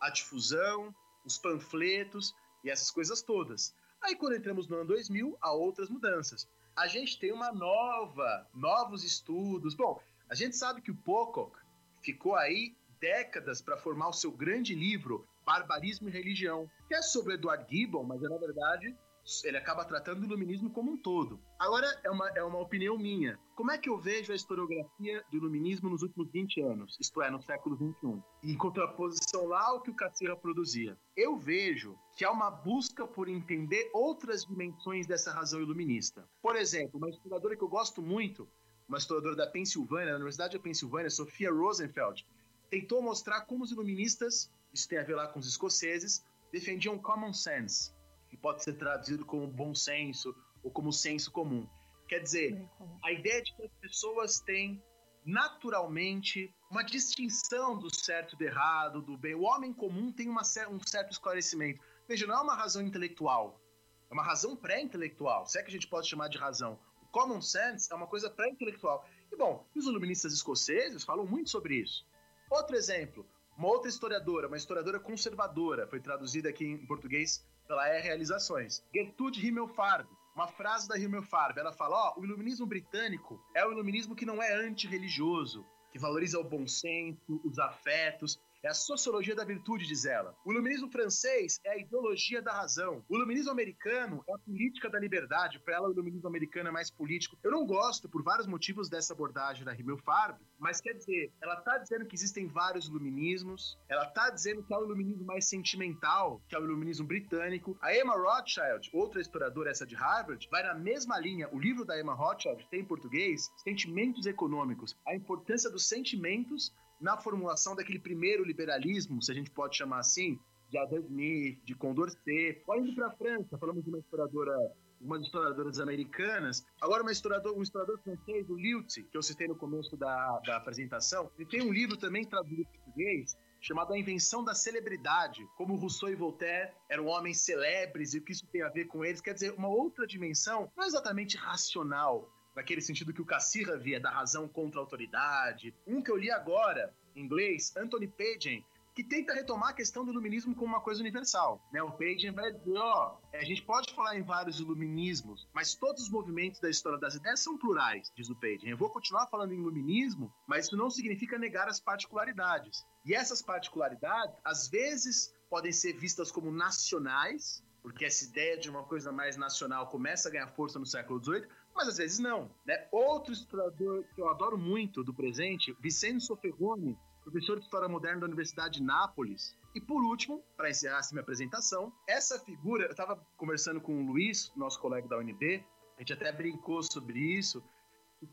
[0.02, 0.94] a difusão,
[1.26, 3.76] os panfletos e essas coisas todas.
[4.02, 6.48] Aí quando entramos no ano 2000, há outras mudanças.
[6.76, 9.76] A gente tem uma nova, novos estudos.
[9.76, 11.58] Bom, a gente sabe que o Pocock
[12.02, 17.34] ficou aí décadas para formar o seu grande livro Barbarismo e Religião, que é sobre
[17.34, 18.96] Edward Gibbon, mas é, na verdade
[19.44, 21.40] ele acaba tratando o iluminismo como um todo.
[21.60, 23.38] Agora, é uma, é uma opinião minha.
[23.56, 27.30] Como é que eu vejo a historiografia do iluminismo nos últimos 20 anos, isto é,
[27.30, 30.98] no século 21, em contraposição lá ao que o Cassira produzia?
[31.16, 36.28] Eu vejo que há uma busca por entender outras dimensões dessa razão iluminista.
[36.42, 38.48] Por exemplo, uma historiadora que eu gosto muito,
[38.88, 42.26] uma historiadora da Pensilvânia, da Universidade da Pensilvânia, Sofia Rosenfeld,
[42.70, 47.34] tentou mostrar como os iluministas isso tem a ver lá com os escoceses, defendiam common
[47.34, 47.94] sense,
[48.30, 51.68] que pode ser traduzido como bom senso ou como senso comum.
[52.08, 52.68] Quer dizer,
[53.04, 54.82] a ideia de que as pessoas têm
[55.26, 59.36] naturalmente uma distinção do certo e do errado, do bem.
[59.36, 61.82] O homem comum tem uma, um certo esclarecimento.
[62.08, 63.62] Veja, não é uma razão intelectual,
[64.10, 66.80] é uma razão pré-intelectual, se é que a gente pode chamar de razão.
[67.04, 69.08] O common sense é uma coisa pré-intelectual.
[69.32, 72.08] E bom, os iluministas escoceses falam muito sobre isso.
[72.50, 73.28] Outro exemplo,
[73.60, 78.82] uma outra historiadora, uma historiadora conservadora, foi traduzida aqui em português pela E Realizações.
[78.96, 83.74] Gertrude Himmelfarb, uma frase da Himmelfarb, ela fala, ó, oh, o iluminismo britânico é o
[83.74, 89.36] iluminismo que não é antirreligioso, que valoriza o bom senso, os afetos, é a sociologia
[89.36, 90.36] da virtude, diz ela.
[90.46, 93.04] O iluminismo francês é a ideologia da razão.
[93.08, 95.60] O iluminismo americano é a política da liberdade.
[95.60, 97.38] Para ela, o iluminismo americano é mais político.
[97.44, 101.78] Eu não gosto, por vários motivos, dessa abordagem da Himmelfarb, mas quer dizer, ela está
[101.78, 106.56] dizendo que existem vários iluminismos, ela está dizendo que há o iluminismo mais sentimental, que
[106.56, 107.78] é o iluminismo britânico.
[107.82, 111.50] A Emma Rothschild, outra historiadora essa de Harvard, vai na mesma linha.
[111.54, 117.18] O livro da Emma Rothschild tem em português Sentimentos Econômicos, a importância dos sentimentos na
[117.18, 122.64] formulação daquele primeiro liberalismo, se a gente pode chamar assim, de Adam Smith, de Condorcet.
[122.68, 124.56] Olha indo para a França, falamos de uma historiadora,
[125.02, 126.66] umas historiadoras americanas.
[126.82, 130.58] Agora, uma historiador, um historiador francês, o Lutz, que eu citei no começo da, da
[130.58, 135.76] apresentação, ele tem um livro também traduzido em português, chamado A Invenção da Celebridade, como
[135.76, 139.22] Rousseau e Voltaire eram homens celebres e o que isso tem a ver com eles.
[139.22, 144.10] Quer dizer, uma outra dimensão, não exatamente racional, naquele sentido que o Cassirra via da
[144.10, 145.74] razão contra a autoridade.
[145.86, 148.66] Um que eu li agora, em inglês, Anthony Pagen,
[149.00, 151.62] que tenta retomar a questão do iluminismo como uma coisa universal.
[151.72, 151.82] Né?
[151.82, 156.10] O Pagen vai dizer, ó, a gente pode falar em vários iluminismos, mas todos os
[156.10, 158.70] movimentos da história das ideias são plurais, diz o Pagen.
[158.70, 162.86] Eu vou continuar falando em iluminismo, mas isso não significa negar as particularidades.
[163.06, 168.84] E essas particularidades, às vezes, podem ser vistas como nacionais, porque essa ideia de uma
[168.84, 171.48] coisa mais nacional começa a ganhar força no século XVIII,
[171.80, 172.52] mas às vezes não.
[172.66, 172.88] Né?
[172.92, 178.26] Outro historiador que eu adoro muito do presente, Vincenzo Ferroni, professor de História Moderna da
[178.26, 179.56] Universidade de Nápoles.
[179.74, 184.06] E por último, para encerrar essa minha apresentação, essa figura, eu estava conversando com o
[184.06, 185.64] Luiz, nosso colega da UNB,
[185.96, 187.64] a gente até brincou sobre isso,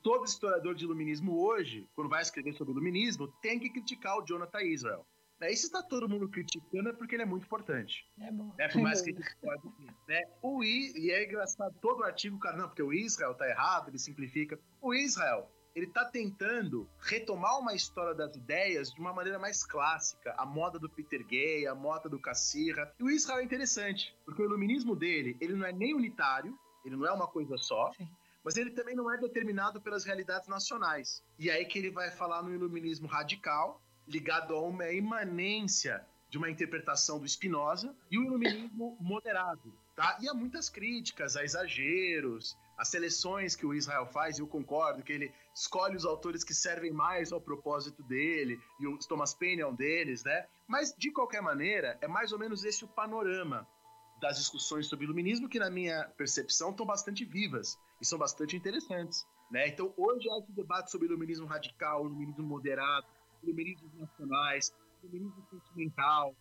[0.03, 4.63] todo historiador de iluminismo hoje, quando vai escrever sobre iluminismo, tem que criticar o Jonathan
[4.63, 5.07] Israel.
[5.41, 5.53] Né?
[5.53, 8.07] E se está todo mundo criticando é porque ele é muito importante.
[8.21, 8.55] É bom.
[8.59, 8.69] Né?
[8.69, 9.63] Por mais que ele pode
[10.09, 10.23] Né?
[10.43, 13.89] O I, e é engraçado, todo o artigo, cara, não, porque o Israel tá errado,
[13.89, 14.59] ele simplifica.
[14.81, 20.35] O Israel, ele tá tentando retomar uma história das ideias de uma maneira mais clássica,
[20.39, 22.91] a moda do Peter Gay, a moda do Cassirra.
[22.99, 26.97] E o Israel é interessante, porque o iluminismo dele, ele não é nem unitário, ele
[26.97, 28.09] não é uma coisa só, Sim.
[28.43, 31.23] mas ele também não é determinado pelas realidades nacionais.
[31.39, 36.51] E aí que ele vai falar no iluminismo radical, ligado a uma imanência de uma
[36.51, 40.19] interpretação do Spinoza e o iluminismo moderado, tá?
[40.21, 45.03] E há muitas críticas a exageros, as seleções que o Israel faz, e eu concordo
[45.03, 49.63] que ele escolhe os autores que servem mais ao propósito dele, e o Thomas Paine
[49.63, 50.47] é um deles, né?
[50.67, 53.67] Mas, de qualquer maneira, é mais ou menos esse o panorama
[54.21, 59.27] das discussões sobre iluminismo, que, na minha percepção, estão bastante vivas e são bastante interessantes.
[59.51, 59.69] Né?
[59.69, 63.07] Então, hoje há esse debate sobre iluminismo radical, iluminismo moderado,
[63.47, 66.35] iluminismos nacionais, iluminismo sentimental,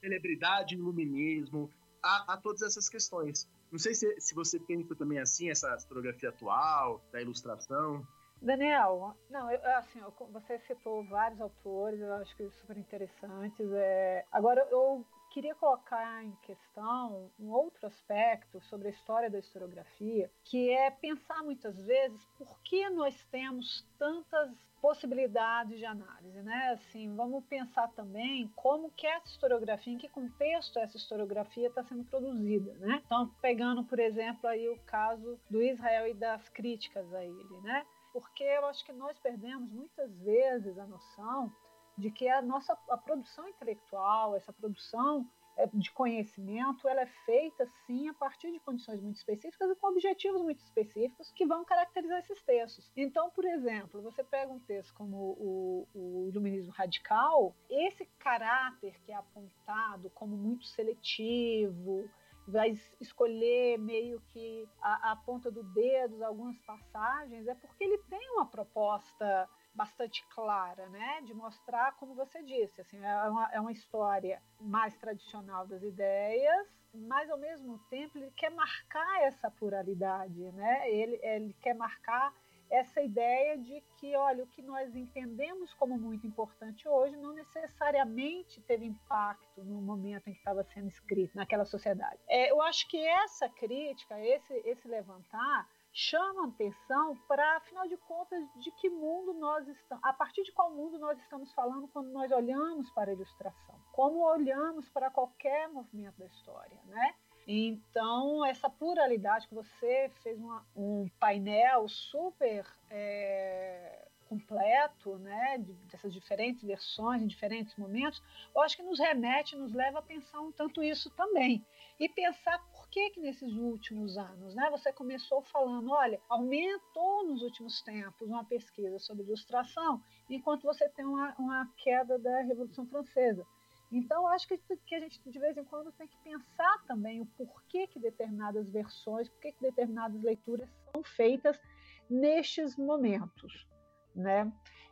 [0.00, 1.70] celebridade iluminismo,
[2.02, 3.48] há, há todas essas questões.
[3.70, 8.06] Não sei se, se você pensa também assim, essa historiografia atual, da ilustração.
[8.42, 13.70] Daniel, não, eu, assim, eu, você citou vários autores, eu acho que super interessantes.
[13.72, 20.30] É, agora, eu queria colocar em questão um outro aspecto sobre a história da historiografia,
[20.42, 26.70] que é pensar muitas vezes por que nós temos tantas possibilidades de análise, né?
[26.72, 32.04] Assim, vamos pensar também como que essa historiografia, em que contexto essa historiografia está sendo
[32.04, 33.02] produzida, né?
[33.04, 37.84] Então, pegando, por exemplo, aí o caso do Israel e das críticas a ele, né?
[38.12, 41.52] Porque eu acho que nós perdemos muitas vezes a noção
[41.96, 45.28] de que a nossa a produção intelectual, essa produção
[45.74, 50.42] de conhecimento, ela é feita sim a partir de condições muito específicas e com objetivos
[50.42, 52.90] muito específicos que vão caracterizar esses textos.
[52.96, 59.12] Então, por exemplo, você pega um texto como o, o Iluminismo Radical, esse caráter que
[59.12, 62.08] é apontado como muito seletivo,
[62.46, 68.30] vai escolher meio que a, a, ponta do dedo algumas passagens, é porque ele tem
[68.32, 71.20] uma proposta bastante clara, né?
[71.22, 76.68] De mostrar, como você disse, assim, é uma, é uma história mais tradicional das ideias,
[76.92, 80.90] mas ao mesmo tempo ele quer marcar essa pluralidade, né?
[80.90, 82.34] Ele, ele quer marcar
[82.70, 88.60] essa ideia de que, olha, o que nós entendemos como muito importante hoje não necessariamente
[88.62, 92.20] teve impacto no momento em que estava sendo escrito naquela sociedade.
[92.28, 95.68] É, eu acho que essa crítica, esse, esse levantar,
[96.00, 100.70] chama atenção para, afinal de contas, de que mundo nós estamos, a partir de qual
[100.70, 106.18] mundo nós estamos falando quando nós olhamos para a ilustração, como olhamos para qualquer movimento
[106.18, 107.14] da história, né?
[107.46, 116.14] Então, essa pluralidade que você fez uma, um painel super é, completo, né, de, dessas
[116.14, 118.22] diferentes versões, em diferentes momentos,
[118.54, 121.66] eu acho que nos remete, nos leva a pensar um tanto isso também.
[121.98, 122.58] E pensar
[122.90, 128.44] que que nesses últimos anos, né, você começou falando, olha, aumentou nos últimos tempos uma
[128.44, 133.46] pesquisa sobre ilustração, enquanto você tem uma, uma queda da Revolução Francesa.
[133.92, 137.26] Então, acho que, que a gente, de vez em quando, tem que pensar também o
[137.26, 141.60] porquê que determinadas versões, porquê que determinadas leituras são feitas
[142.08, 143.66] nestes momentos
[144.14, 144.50] né?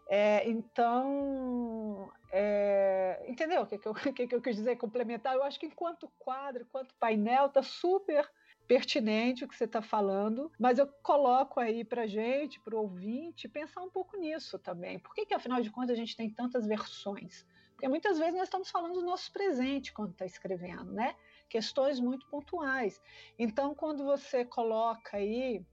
[0.08, 4.76] É, então, é, entendeu o que, que, eu, que, que eu quis dizer?
[4.76, 8.28] Complementar, eu acho que enquanto quadro, enquanto painel, está super
[8.66, 13.48] pertinente o que você está falando, mas eu coloco aí para gente, para o ouvinte,
[13.48, 14.98] pensar um pouco nisso também.
[14.98, 17.46] Por que, que, afinal de contas, a gente tem tantas versões?
[17.70, 21.14] Porque muitas vezes nós estamos falando do nosso presente quando está escrevendo, né?
[21.48, 23.00] Questões muito pontuais.
[23.38, 25.64] Então, quando você coloca aí,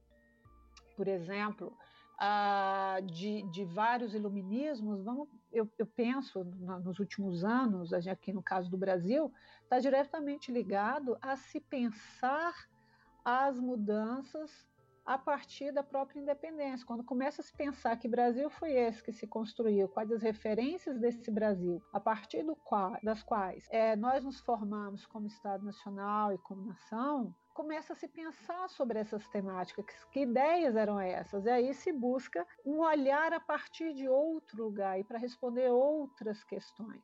[0.95, 1.75] por exemplo,
[2.17, 6.43] ah, de, de, vários iluminismos, vamos, eu, eu penso
[6.83, 9.31] nos últimos anos, aqui no caso do Brasil,
[9.63, 12.53] está diretamente ligado a se pensar
[13.23, 14.65] as mudanças
[15.05, 16.85] a partir da própria independência.
[16.85, 20.99] Quando começa a se pensar que Brasil foi esse que se construiu, quais as referências
[20.99, 26.37] desse Brasil, a partir qual, das quais é, nós nos formamos como Estado Nacional e
[26.39, 31.73] como nação, começa a se pensar sobre essas temáticas, que ideias eram essas, e aí
[31.73, 37.01] se busca um olhar a partir de outro lugar e para responder outras questões.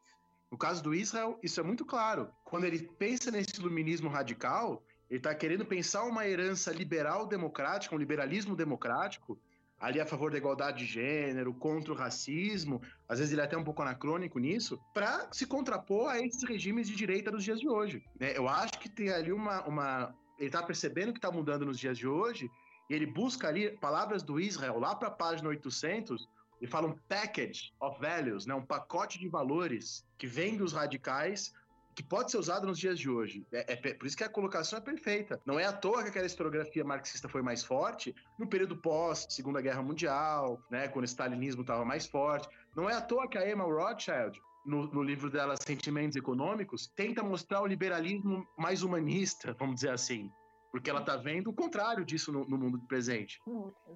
[0.51, 2.29] No caso do Israel, isso é muito claro.
[2.43, 7.97] Quando ele pensa nesse iluminismo radical, ele está querendo pensar uma herança liberal democrática, um
[7.97, 9.39] liberalismo democrático,
[9.79, 13.57] ali a favor da igualdade de gênero, contra o racismo, às vezes ele é até
[13.57, 17.69] um pouco anacrônico nisso, para se contrapor a esses regimes de direita dos dias de
[17.69, 18.03] hoje.
[18.19, 18.37] Né?
[18.37, 21.97] Eu acho que tem ali uma, uma, ele está percebendo que está mudando nos dias
[21.97, 22.49] de hoje,
[22.89, 26.27] e ele busca ali palavras do Israel lá para a página 800,
[26.59, 31.53] e fala um package of values, né, um pacote de valores que vem dos radicais
[31.93, 33.45] que pode ser usado nos dias de hoje.
[33.51, 35.41] É, é, por isso que a colocação é perfeita.
[35.45, 39.61] Não é à toa que aquela historiografia marxista foi mais forte no período pós Segunda
[39.61, 42.47] Guerra Mundial, né, quando o stalinismo estava mais forte.
[42.75, 47.23] Não é à toa que a Emma Rothschild no, no, livro dela Sentimentos Econômicos, tenta
[47.23, 50.29] mostrar o liberalismo mais humanista, vamos dizer assim.
[50.71, 53.39] Porque ela está vendo o contrário disso no, no mundo presente.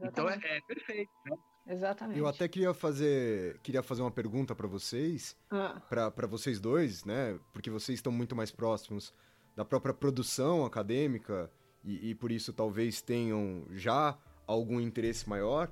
[0.04, 1.12] então é, é, perfeito.
[1.26, 1.38] Né?
[1.68, 2.20] Exatamente.
[2.20, 5.82] Eu até queria fazer, queria fazer uma pergunta para vocês, ah.
[5.90, 7.40] para vocês dois, né?
[7.54, 9.14] Porque vocês estão muito mais próximos
[9.56, 11.50] da própria produção acadêmica
[11.84, 15.72] e, e por isso talvez tenham já algum interesse maior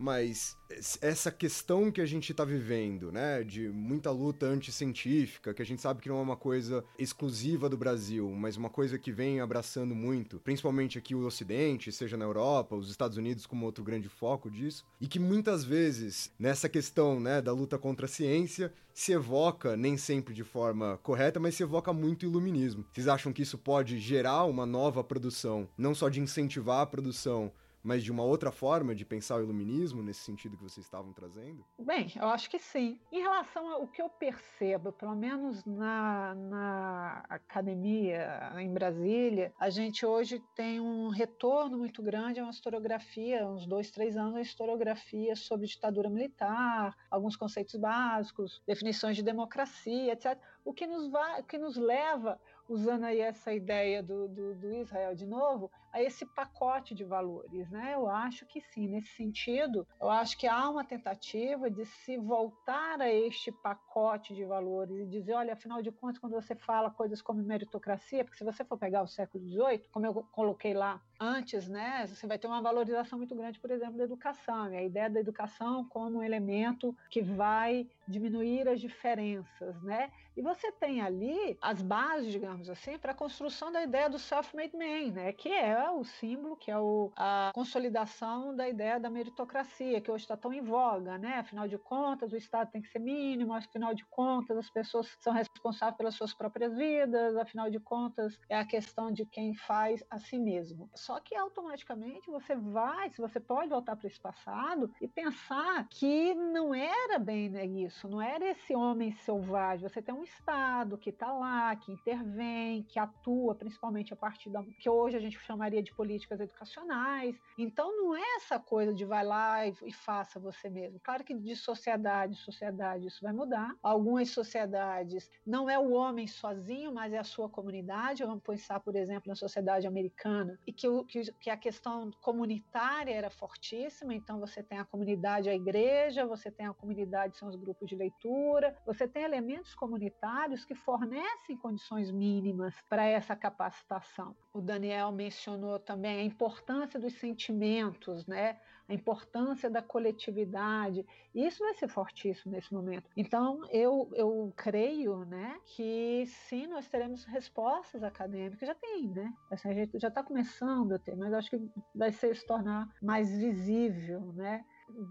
[0.00, 0.56] mas
[1.02, 5.82] essa questão que a gente está vivendo, né, de muita luta anticientífica, que a gente
[5.82, 9.94] sabe que não é uma coisa exclusiva do Brasil, mas uma coisa que vem abraçando
[9.94, 14.50] muito, principalmente aqui o Ocidente, seja na Europa, os Estados Unidos como outro grande foco
[14.50, 19.76] disso, e que muitas vezes nessa questão, né, da luta contra a ciência se evoca,
[19.76, 22.84] nem sempre de forma correta, mas se evoca muito iluminismo.
[22.92, 27.52] Vocês acham que isso pode gerar uma nova produção, não só de incentivar a produção,
[27.82, 31.64] mas de uma outra forma de pensar o iluminismo, nesse sentido que vocês estavam trazendo?
[31.78, 33.00] Bem, eu acho que sim.
[33.10, 40.04] Em relação ao que eu percebo, pelo menos na, na academia em Brasília, a gente
[40.04, 45.34] hoje tem um retorno muito grande a uma historiografia, uns dois, três anos, a historiografia
[45.34, 50.38] sobre ditadura militar, alguns conceitos básicos, definições de democracia, etc.
[50.64, 52.38] O que nos, vai, o que nos leva
[52.70, 57.68] usando aí essa ideia do, do, do, Israel de novo, a esse pacote de valores,
[57.68, 57.94] né?
[57.94, 63.00] Eu acho que sim, nesse sentido, eu acho que há uma tentativa de se voltar
[63.00, 67.20] a este pacote de valores e dizer, olha, afinal de contas, quando você fala coisas
[67.20, 71.68] como meritocracia, porque se você for pegar o século XVIII, como eu coloquei lá antes,
[71.68, 75.10] né, você vai ter uma valorização muito grande, por exemplo, da educação, e a ideia
[75.10, 80.10] da educação como um elemento que vai diminuir as diferenças, né?
[80.36, 84.76] E você tem ali as bases, digamos assim, para a construção da ideia do self-made
[84.76, 85.32] man, né?
[85.32, 90.24] Que é o símbolo, que é o, a consolidação da ideia da meritocracia, que hoje
[90.24, 91.34] está tão em voga, né?
[91.38, 95.32] Afinal de contas, o Estado tem que ser mínimo, afinal de contas, as pessoas são
[95.32, 100.18] responsáveis pelas suas próprias vidas, afinal de contas, é a questão de quem faz a
[100.18, 100.88] si mesmo.
[101.10, 106.32] Só que automaticamente você vai, se você pode voltar para esse passado e pensar que
[106.36, 109.88] não era bem né, isso, não era esse homem selvagem.
[109.88, 114.62] Você tem um Estado que está lá, que intervém, que atua, principalmente a partir da
[114.62, 117.36] que hoje a gente chamaria de políticas educacionais.
[117.58, 121.00] Então não é essa coisa de vai lá e, e faça você mesmo.
[121.02, 123.74] Claro que de sociedade, sociedade isso vai mudar.
[123.82, 128.22] Algumas sociedades não é o homem sozinho, mas é a sua comunidade.
[128.22, 133.12] Vamos pensar, por exemplo, na sociedade americana e que o que, que a questão comunitária
[133.12, 137.56] era fortíssima, então você tem a comunidade, a igreja, você tem a comunidade, são os
[137.56, 144.34] grupos de leitura, você tem elementos comunitários que fornecem condições mínimas para essa capacitação.
[144.52, 148.58] O Daniel mencionou também a importância dos sentimentos, né?
[148.90, 151.06] A importância da coletividade.
[151.32, 153.08] Isso vai ser fortíssimo nesse momento.
[153.16, 158.66] Então, eu, eu creio né, que sim, nós teremos respostas acadêmicas.
[158.66, 159.32] Já tem, né?
[159.50, 162.88] Assim, a gente já está começando a ter, mas acho que vai ser, se tornar
[163.00, 164.64] mais visível né,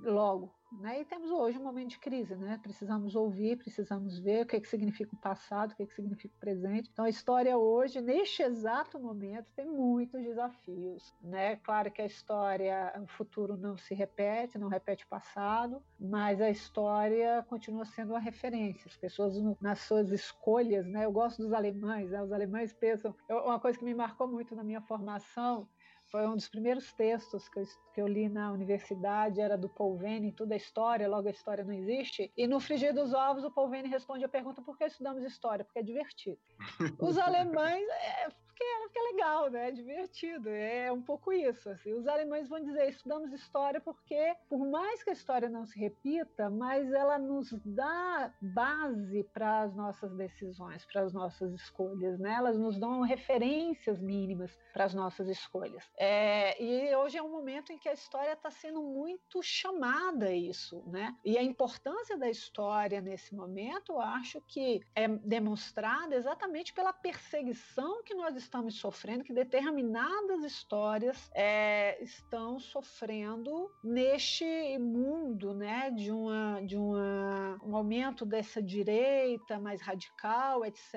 [0.03, 0.53] logo.
[0.71, 1.01] Né?
[1.01, 2.59] E temos hoje um momento de crise, né?
[2.61, 5.95] Precisamos ouvir, precisamos ver o que, é que significa o passado, o que, é que
[5.95, 6.89] significa o presente.
[6.91, 11.55] Então a história hoje, neste exato momento, tem muitos desafios, né?
[11.57, 16.49] Claro que a história, o futuro não se repete, não repete o passado, mas a
[16.49, 18.87] história continua sendo uma referência.
[18.87, 21.05] As pessoas nas suas escolhas, né?
[21.05, 22.21] Eu gosto dos alemães, né?
[22.21, 23.15] Os alemães pensam.
[23.27, 25.67] Eu, uma coisa que me marcou muito na minha formação
[26.11, 29.97] foi um dos primeiros textos que eu, que eu li na universidade, era do Paul
[29.97, 32.31] Vane, tudo é história, logo a história não existe.
[32.35, 35.63] E no Frigir dos Ovos, o Paul Vane responde a pergunta por que estudamos história?
[35.63, 36.39] Porque é divertido.
[36.99, 38.29] Os alemães, é,
[38.59, 39.69] porque, é, porque é legal, né?
[39.69, 41.69] É divertido, é um pouco isso.
[41.69, 41.93] Assim.
[41.93, 46.49] Os alemães vão dizer, estudamos história porque, por mais que a história não se repita,
[46.49, 52.33] mas ela nos dá base para as nossas decisões, para as nossas escolhas, né?
[52.33, 55.83] Elas nos dão referências mínimas para as nossas escolhas.
[55.97, 60.35] É, e hoje é um momento em que a história está sendo muito chamada a
[60.35, 61.15] isso, né?
[61.23, 68.03] E a importância da história nesse momento, eu acho que é demonstrada exatamente pela perseguição
[68.03, 74.43] que nós estamos sofrendo, que determinadas histórias é, estão sofrendo neste
[74.79, 75.91] mundo, né?
[75.91, 80.93] De, uma, de uma, um aumento dessa direita mais radical, etc.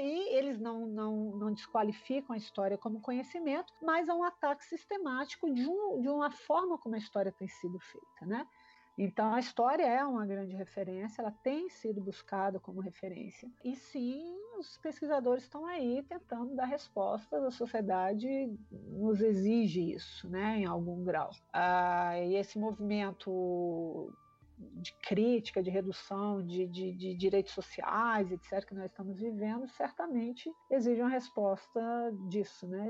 [0.00, 5.52] E eles não, não, não desqualificam a história como conhecimento, mas há um ataque sistemático
[5.52, 8.46] de, um, de uma forma como a história tem sido feita, né?
[8.98, 13.50] Então a história é uma grande referência, ela tem sido buscada como referência.
[13.62, 14.22] E sim,
[14.58, 18.28] os pesquisadores estão aí tentando dar respostas, a sociedade
[18.70, 21.30] nos exige isso, né, em algum grau.
[21.52, 24.10] Ah, e esse movimento
[24.58, 30.50] de crítica, de redução de, de, de, direitos sociais, etc., que nós estamos vivendo, certamente
[30.70, 31.80] exige uma resposta
[32.28, 32.86] disso, né?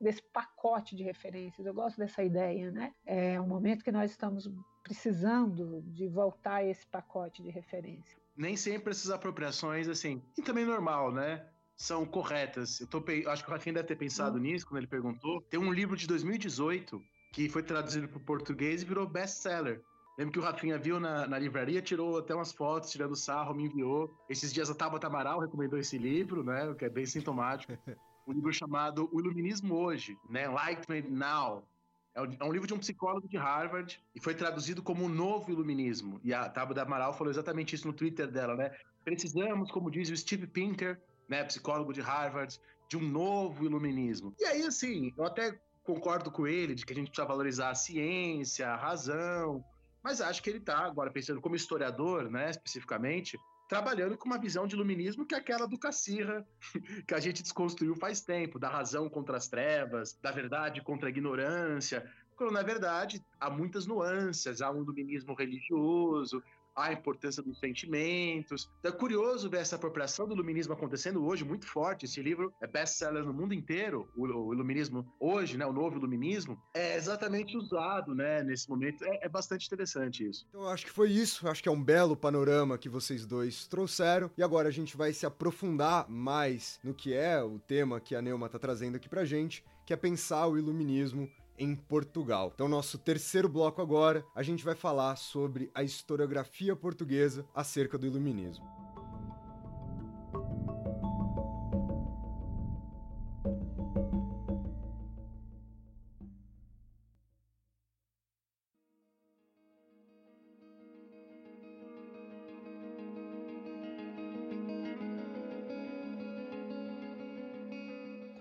[0.00, 1.66] Desse pacote de referências.
[1.66, 2.92] Eu gosto dessa ideia, né?
[3.04, 4.50] É um momento que nós estamos
[4.82, 8.16] precisando de voltar a esse pacote de referência.
[8.36, 11.46] Nem sempre essas apropriações, assim, e também normal, né?
[11.76, 12.80] São corretas.
[12.80, 14.42] Eu tô, acho que o Rafinha deve ter pensado hum.
[14.42, 15.42] nisso quando ele perguntou.
[15.42, 19.82] Tem um livro de 2018 que foi traduzido para o português e virou best-seller.
[20.16, 23.64] Lembro que o Rafinha viu na, na, livraria, tirou até umas fotos, tirando sarro, me
[23.64, 24.10] enviou.
[24.30, 26.66] Esses dias a Tabata Amaral recomendou esse livro, né?
[26.70, 27.74] O que é bem sintomático.
[28.26, 30.46] um livro chamado O Iluminismo Hoje, né?
[30.46, 31.66] Enlightenment Now.
[32.14, 35.08] É um, é um, livro de um psicólogo de Harvard e foi traduzido como o
[35.08, 36.18] Novo Iluminismo.
[36.24, 38.74] E a Tabata Amaral falou exatamente isso no Twitter dela, né?
[39.04, 42.58] Precisamos, como diz o Steve Pinker, né, psicólogo de Harvard,
[42.88, 44.34] de um novo iluminismo.
[44.38, 47.74] E aí, assim, eu até concordo com ele de que a gente precisa valorizar a
[47.74, 49.64] ciência, a razão,
[50.02, 54.66] mas acho que ele está, agora pensando como historiador, né, especificamente, trabalhando com uma visão
[54.66, 56.46] de iluminismo que é aquela do Cassirra,
[57.06, 61.10] que a gente desconstruiu faz tempo, da razão contra as trevas, da verdade contra a
[61.10, 66.42] ignorância, quando na verdade há muitas nuances, há um iluminismo religioso,
[66.76, 68.70] a importância dos sentimentos.
[68.78, 72.04] Então é curioso ver essa apropriação do iluminismo acontecendo hoje, muito forte.
[72.04, 76.60] Esse livro é best-seller no mundo inteiro, o, o, iluminismo hoje, né, o novo iluminismo,
[76.74, 79.04] é exatamente usado né, nesse momento.
[79.04, 80.46] É, é bastante interessante isso.
[80.50, 84.30] Então acho que foi isso, acho que é um belo panorama que vocês dois trouxeram.
[84.36, 88.20] E agora a gente vai se aprofundar mais no que é o tema que a
[88.20, 92.52] Neuma está trazendo aqui pra gente, que é pensar o iluminismo em Portugal.
[92.54, 98.06] Então, nosso terceiro bloco agora, a gente vai falar sobre a historiografia portuguesa acerca do
[98.06, 98.85] iluminismo.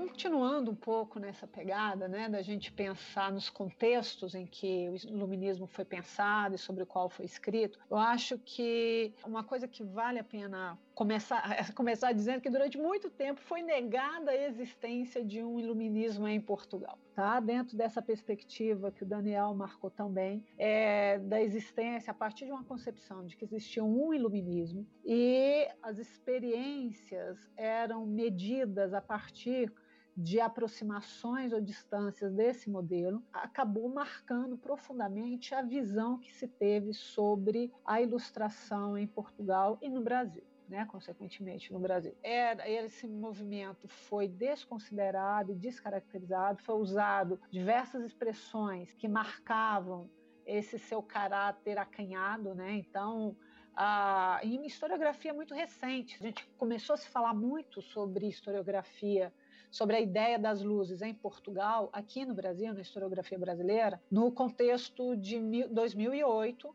[0.06, 5.66] Continuando um pouco nessa pegada, né, da gente pensar nos contextos em que o iluminismo
[5.66, 10.20] foi pensado e sobre o qual foi escrito, eu acho que uma coisa que vale
[10.20, 11.42] a pena começar,
[11.74, 17.00] começar dizendo que durante muito tempo foi negada a existência de um iluminismo em Portugal.
[17.16, 17.40] Tá?
[17.40, 22.64] Dentro dessa perspectiva que o Daniel marcou também, é, da existência, a partir de uma
[22.64, 29.72] concepção de que existia um iluminismo e as experiências eram medidas a partir
[30.16, 37.74] de aproximações ou distâncias desse modelo acabou marcando profundamente a visão que se teve sobre
[37.84, 40.44] a ilustração em Portugal e no Brasil.
[40.68, 42.18] Né, consequentemente no Brasil.
[42.24, 50.10] Era, esse movimento foi desconsiderado e descaracterizado, foi usado diversas expressões que marcavam
[50.44, 52.72] esse seu caráter acanhado, né?
[52.72, 53.38] Então,
[53.76, 59.32] a, em historiografia muito recente, a gente começou a se falar muito sobre historiografia
[59.72, 65.16] sobre a ideia das luzes em Portugal, aqui no Brasil, na historiografia brasileira, no contexto
[65.16, 66.74] de 2008,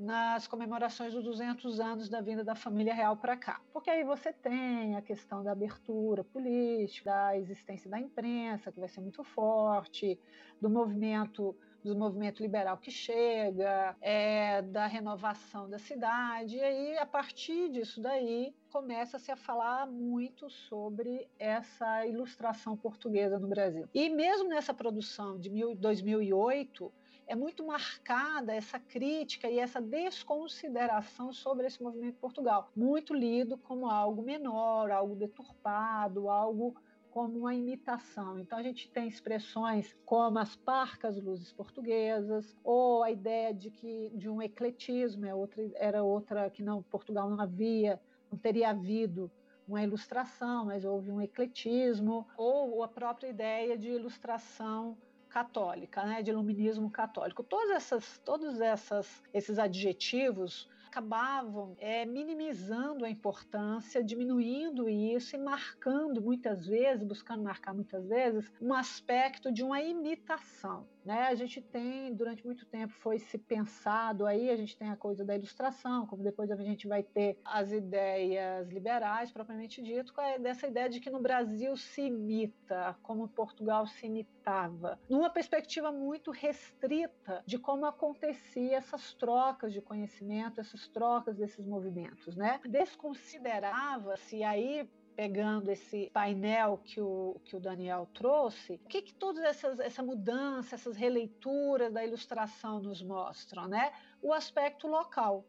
[0.00, 3.60] nas comemorações dos 200 anos da vinda da família real para cá.
[3.70, 8.88] Porque aí você tem a questão da abertura política, da existência da imprensa, que vai
[8.88, 10.18] ser muito forte,
[10.58, 17.06] do movimento do movimento liberal que chega, é, da renovação da cidade, e aí, a
[17.06, 23.88] partir disso daí, começa-se a falar muito sobre essa ilustração portuguesa no Brasil.
[23.92, 26.92] E mesmo nessa produção de 2008,
[27.26, 33.56] é muito marcada essa crítica e essa desconsideração sobre esse movimento de Portugal, muito lido
[33.56, 36.74] como algo menor, algo deturpado, algo
[37.10, 38.38] como uma imitação.
[38.38, 44.10] Então a gente tem expressões como as parcas luzes portuguesas, ou a ideia de que
[44.14, 48.00] de um ecletismo, é outra, era outra que não Portugal não havia,
[48.30, 49.30] não teria havido
[49.66, 54.96] uma ilustração, mas houve um ecletismo, ou a própria ideia de ilustração
[55.28, 57.44] católica, né, de iluminismo católico.
[57.44, 66.20] Todas essas, todos essas, esses adjetivos acabavam é, minimizando a importância, diminuindo isso e marcando
[66.20, 70.86] muitas vezes, buscando marcar muitas vezes, um aspecto de uma imitação.
[71.04, 71.28] Né?
[71.28, 75.24] A gente tem, durante muito tempo, foi se pensado aí, a gente tem a coisa
[75.24, 80.88] da ilustração, como depois a gente vai ter as ideias liberais, propriamente dito, dessa ideia
[80.88, 87.58] de que no Brasil se imita, como Portugal se imitava, numa perspectiva muito restrita de
[87.58, 92.36] como acontecia essas trocas de conhecimento, essas trocas desses movimentos.
[92.36, 92.60] Né?
[92.64, 99.46] Desconsiderava-se aí pegando esse painel que o, que o Daniel trouxe, o que, que toda
[99.46, 103.68] essa mudança, essas releituras da ilustração nos mostram?
[103.68, 103.92] Né?
[104.22, 105.44] O aspecto local,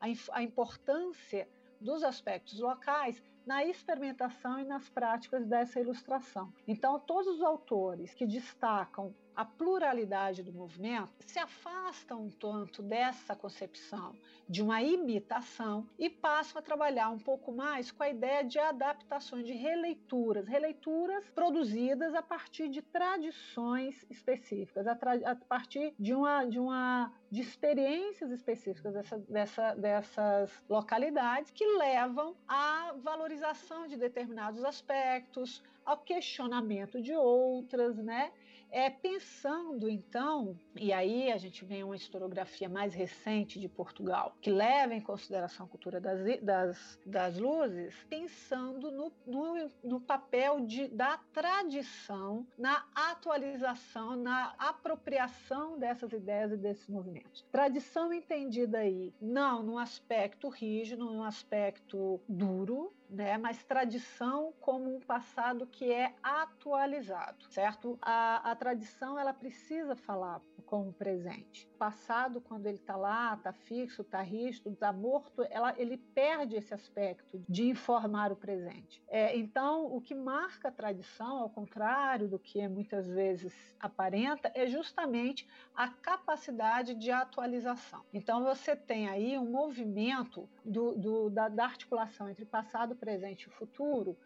[0.00, 1.48] a, a importância
[1.80, 6.52] dos aspectos locais na experimentação e nas práticas dessa ilustração.
[6.66, 13.36] Então, todos os autores que destacam a pluralidade do movimento se afastam um tanto dessa
[13.36, 14.16] concepção
[14.48, 19.44] de uma imitação e passam a trabalhar um pouco mais com a ideia de adaptações,
[19.44, 26.58] de releituras, releituras produzidas a partir de tradições específicas, a, a partir de uma, de
[26.58, 35.62] uma de experiências específicas dessa, dessa, dessas localidades que levam à valorização de determinados aspectos,
[35.84, 38.32] ao questionamento de outras, né?
[38.70, 44.50] É, pensando então, e aí a gente vem uma historiografia mais recente de Portugal, que
[44.50, 50.88] leva em consideração a cultura das, das, das luzes, pensando no, no, no papel de,
[50.88, 57.44] da tradição na atualização, na apropriação dessas ideias e desses movimentos.
[57.50, 63.38] Tradição entendida aí, não num aspecto rígido, num aspecto duro, né?
[63.38, 67.98] Mas tradição como um passado que é atualizado, certo?
[68.00, 71.68] A, a tradição ela precisa falar com o presente.
[71.74, 76.56] O passado, quando ele está lá, está fixo, está rígido, está morto, ela, ele perde
[76.56, 79.02] esse aspecto de informar o presente.
[79.08, 84.66] É, então, o que marca a tradição, ao contrário do que muitas vezes aparenta, é
[84.66, 88.04] justamente a capacidade de atualização.
[88.12, 93.50] Então, você tem aí um movimento do, do, da, da articulação entre passado, presente e
[93.50, 94.16] futuro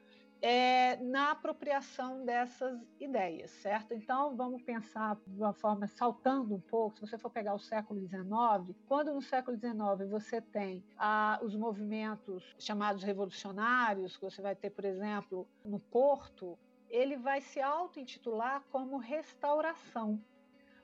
[0.43, 3.93] é, na apropriação dessas ideias, certo?
[3.93, 6.97] Então, vamos pensar de uma forma saltando um pouco.
[6.97, 11.55] Se você for pegar o século XIX, quando no século XIX você tem ah, os
[11.55, 16.59] movimentos chamados revolucionários, que você vai ter, por exemplo, no Porto,
[16.89, 20.21] ele vai se auto-intitular como restauração,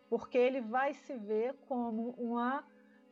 [0.09, 2.63] porque ele vai se ver como uma,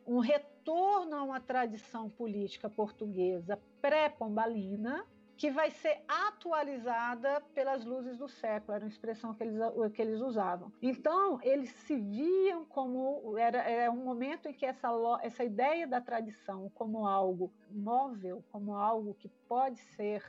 [0.05, 5.05] um retorno a uma tradição política portuguesa pré-pombalina,
[5.37, 9.59] que vai ser atualizada pelas luzes do século, era uma expressão que eles,
[9.93, 10.71] que eles usavam.
[10.81, 13.37] Então, eles se viam como.
[13.37, 14.89] Era, era um momento em que essa,
[15.21, 20.23] essa ideia da tradição como algo móvel, como algo que pode ser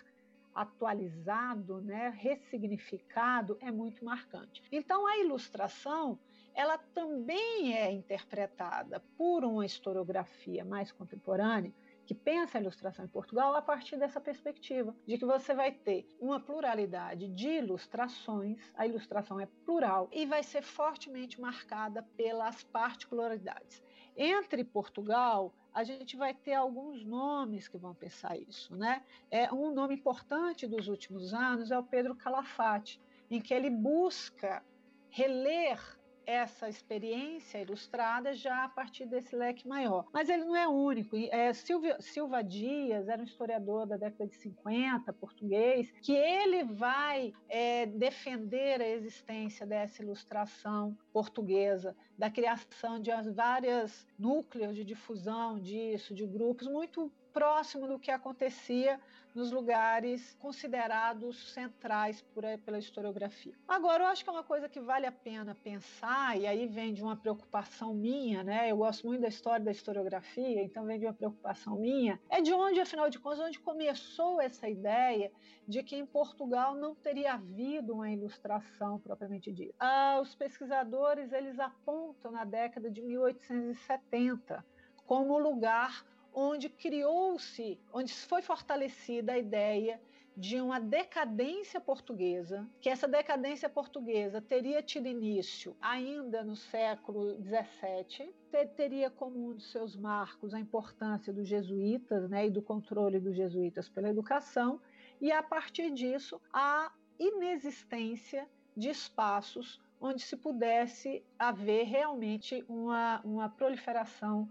[0.52, 4.62] atualizado, né, ressignificado, é muito marcante.
[4.72, 6.18] Então, a ilustração
[6.56, 11.70] ela também é interpretada por uma historiografia mais contemporânea
[12.06, 16.06] que pensa a ilustração em Portugal a partir dessa perspectiva, de que você vai ter
[16.18, 23.82] uma pluralidade de ilustrações, a ilustração é plural e vai ser fortemente marcada pelas particularidades.
[24.16, 29.04] Entre Portugal, a gente vai ter alguns nomes que vão pensar isso, né?
[29.30, 32.98] É um nome importante dos últimos anos é o Pedro Calafate,
[33.30, 34.64] em que ele busca
[35.10, 35.95] reler
[36.26, 40.06] essa experiência ilustrada já a partir desse leque maior.
[40.12, 41.16] Mas ele não é único.
[41.16, 47.32] É, Silvia, Silva Dias era um historiador da década de 50, português, que ele vai
[47.48, 56.14] é, defender a existência dessa ilustração portuguesa, da criação de vários núcleos de difusão disso,
[56.14, 58.98] de grupos muito próximo do que acontecia
[59.36, 63.52] nos lugares considerados centrais por, pela historiografia.
[63.68, 66.94] Agora, eu acho que é uma coisa que vale a pena pensar, e aí vem
[66.94, 68.70] de uma preocupação minha, né?
[68.70, 72.54] Eu gosto muito da história da historiografia, então vem de uma preocupação minha, é de
[72.54, 75.30] onde, afinal de contas, onde começou essa ideia
[75.68, 79.74] de que em Portugal não teria havido uma ilustração propriamente dita.
[79.78, 84.64] Ah, os pesquisadores, eles apontam na década de 1870
[85.06, 86.04] como lugar
[86.38, 89.98] onde criou-se, onde foi fortalecida a ideia
[90.36, 98.34] de uma decadência portuguesa, que essa decadência portuguesa teria tido início ainda no século XVII,
[98.76, 103.34] teria como um dos seus marcos a importância dos jesuítas né, e do controle dos
[103.34, 104.78] jesuítas pela educação,
[105.18, 113.48] e a partir disso a inexistência de espaços onde se pudesse haver realmente uma, uma
[113.48, 114.50] proliferação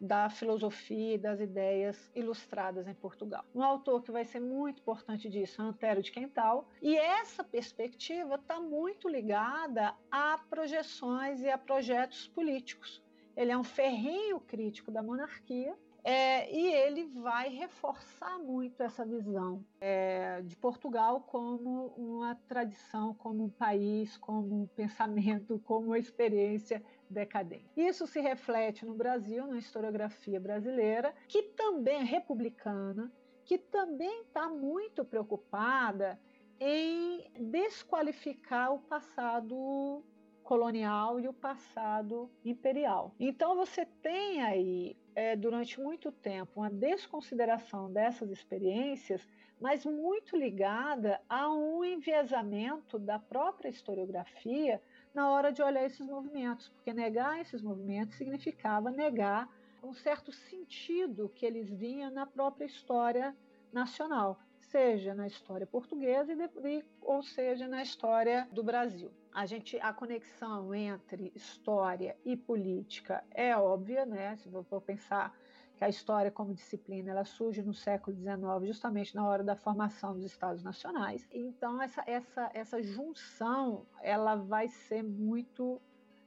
[0.00, 3.44] da filosofia e das ideias ilustradas em Portugal.
[3.54, 8.34] Um autor que vai ser muito importante disso é Antero de Quental, e essa perspectiva
[8.36, 13.02] está muito ligada a projeções e a projetos políticos.
[13.36, 15.76] Ele é um ferrenho crítico da monarquia
[16.08, 23.42] é, e ele vai reforçar muito essa visão é, de Portugal como uma tradição, como
[23.42, 27.70] um país, como um pensamento, como uma experiência decadente.
[27.76, 33.12] Isso se reflete no Brasil, na historiografia brasileira, que também é republicana,
[33.44, 36.18] que também está muito preocupada
[36.58, 40.04] em desqualificar o passado
[40.42, 43.14] colonial e o passado imperial.
[43.18, 49.26] Então você tem aí é, durante muito tempo uma desconsideração dessas experiências,
[49.60, 54.80] mas muito ligada a um enviesamento da própria historiografia
[55.16, 59.48] na hora de olhar esses movimentos, porque negar esses movimentos significava negar
[59.82, 63.34] um certo sentido que eles vinham na própria história
[63.72, 69.92] nacional, seja na história portuguesa e, ou seja na história do Brasil a gente a
[69.92, 74.34] conexão entre história e política é óbvia, né?
[74.36, 75.30] Se for pensar
[75.76, 80.14] que a história como disciplina ela surge no século XIX, justamente na hora da formação
[80.14, 81.28] dos Estados Nacionais.
[81.30, 85.80] Então essa essa essa junção ela vai ser muito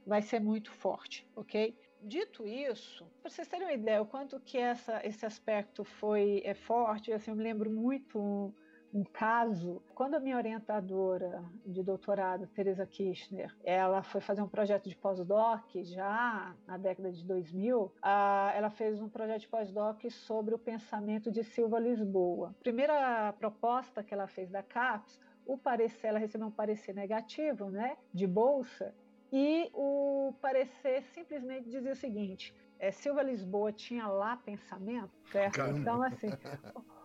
[0.06, 1.76] vai ser muito forte, ok?
[2.02, 6.54] Dito isso, para vocês terem uma ideia o quanto que essa, esse aspecto foi é
[6.54, 8.54] forte, assim, eu me lembro muito
[8.94, 14.90] um caso, quando a minha orientadora de doutorado, Teresa Kirchner, ela foi fazer um projeto
[14.90, 20.60] de pós-doc já na década de 2000, ela fez um projeto de pós-doc sobre o
[20.60, 22.56] pensamento de Silva Lisboa.
[22.62, 27.98] Primeira proposta que ela fez da CAPES, o parecer, ela recebeu um parecer negativo, né,
[28.14, 28.94] de bolsa,
[29.32, 35.56] e o parecer simplesmente dizia o seguinte: é, Silva Lisboa tinha lá pensamento, certo?
[35.56, 35.80] Caramba.
[35.80, 36.28] Então, assim,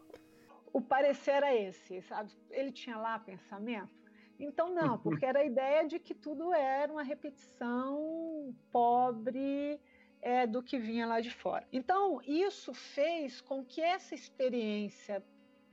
[0.74, 2.32] o parecer era esse, sabe?
[2.50, 3.94] Ele tinha lá pensamento?
[4.40, 9.80] Então, não, porque era a ideia de que tudo era uma repetição pobre
[10.20, 11.64] é, do que vinha lá de fora.
[11.72, 15.24] Então, isso fez com que essa experiência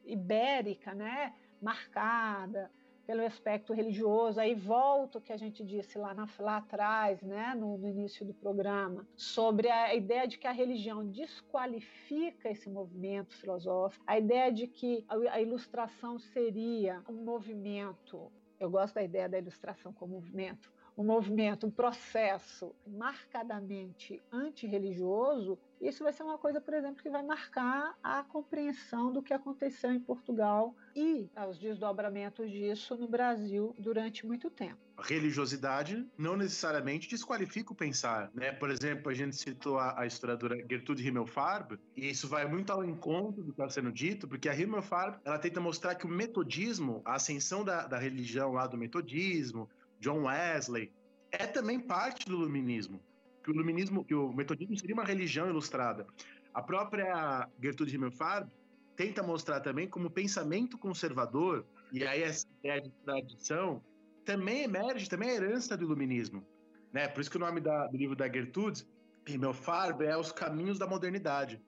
[0.06, 2.72] ibérica, né, marcada
[3.12, 4.40] pelo aspecto religioso.
[4.40, 8.26] Aí volta o que a gente disse lá, na, lá atrás, né, no, no, início
[8.26, 14.50] do programa, sobre a ideia de que a religião desqualifica esse movimento filosófico, a ideia
[14.50, 18.32] de que a, a ilustração seria um movimento.
[18.58, 26.04] Eu gosto da ideia da ilustração como movimento, um movimento, um processo marcadamente antirreligioso, isso
[26.04, 30.00] vai ser uma coisa, por exemplo, que vai marcar a compreensão do que aconteceu em
[30.00, 34.78] Portugal e os desdobramentos disso no Brasil durante muito tempo.
[34.96, 38.52] A religiosidade não necessariamente desqualifica o pensar, né?
[38.52, 42.86] Por exemplo, a gente citou a, a historiadora Gertrude Himmelfarb, e isso vai muito ao
[42.86, 47.02] encontro do que está sendo dito, porque a Himmelfarb, ela tenta mostrar que o metodismo,
[47.04, 49.68] a ascensão da, da religião lá do metodismo,
[50.02, 50.92] John Wesley,
[51.32, 53.00] é também parte do iluminismo.
[53.44, 56.06] Que o iluminismo, que o metodismo seria uma religião ilustrada.
[56.54, 58.52] A própria Gertrude Himmelfarb
[58.96, 63.82] tenta mostrar também como o pensamento conservador e aí essa ideia de tradição
[64.26, 66.46] também emerge, também é herança do iluminismo,
[66.94, 67.08] né?
[67.08, 68.86] Por isso que o nome da, do livro da Gertrude
[69.28, 71.62] Himmelfarb é Os Caminhos da Modernidade.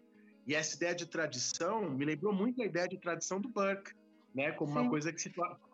[0.45, 3.93] E essa ideia de tradição me lembrou muito a ideia de tradição do Burke,
[4.35, 4.51] né?
[4.51, 4.79] Como Sim.
[4.79, 5.31] uma coisa que se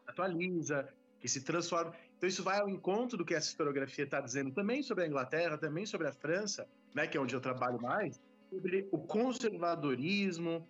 [0.07, 0.87] atualiza,
[1.19, 1.93] que se transforma.
[2.19, 5.57] Então isso vai ao encontro do que essa historiografia está dizendo também sobre a Inglaterra,
[5.57, 10.67] também sobre a França, né, que é onde eu trabalho mais, sobre o conservadorismo,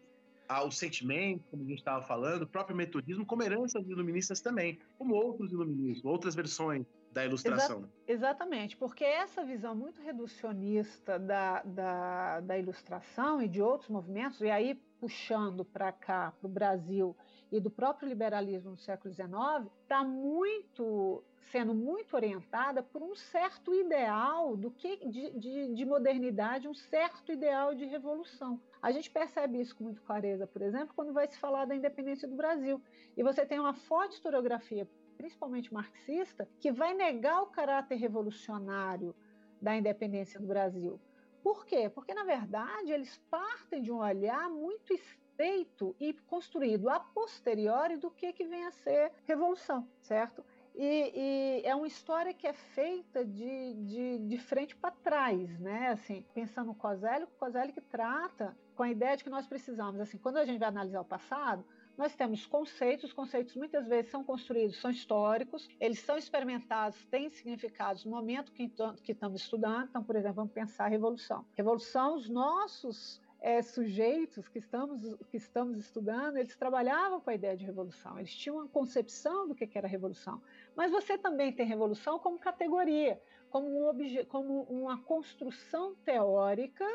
[0.64, 4.80] o sentimento, como a gente estava falando, o próprio metodismo, como herança dos iluministas também,
[4.95, 7.80] como outros iluministas, outras versões da ilustração.
[7.80, 14.39] Exa exatamente, porque essa visão muito reducionista da, da, da ilustração e de outros movimentos,
[14.41, 17.16] e aí puxando para cá, para o Brasil,
[17.52, 23.74] e do próprio liberalismo no século XIX, está muito sendo muito orientada por um certo
[23.74, 28.62] ideal do que de, de, de, modernidade, um certo ideal de revolução.
[28.82, 32.28] A gente percebe isso com muita clareza, por exemplo, quando vai se falar da independência
[32.28, 32.82] do Brasil.
[33.18, 34.88] E você tem uma forte historiografia,
[35.18, 39.16] principalmente marxista, que vai negar o caráter revolucionário
[39.62, 41.00] da independência do Brasil.
[41.41, 41.89] Por quê?
[41.89, 44.93] Porque, na verdade, eles partem de um olhar muito
[45.39, 50.43] feito e construído a posteriori do que, que vem a ser revolução, certo?
[50.75, 55.91] E, e, é uma história que é feita de, de, de frente para trás, né?
[55.91, 60.17] Assim, pensando no Coselli, o que trata com a ideia de que nós precisamos, assim,
[60.17, 61.63] quando a gente vai analisar o passado,
[61.97, 67.29] nós temos conceitos, os conceitos muitas vezes são construídos, são históricos, eles são experimentados, têm
[67.29, 68.69] significados no momento que,
[69.03, 69.87] que estamos estudando.
[69.89, 71.45] Então, por exemplo, vamos pensar a revolução.
[71.55, 77.55] Revolução, os nossos é, sujeitos que estamos, que estamos estudando, eles trabalhavam com a ideia
[77.55, 80.41] de revolução, eles tinham uma concepção do que era revolução.
[80.75, 86.85] Mas você também tem revolução como categoria, como, um como uma construção teórica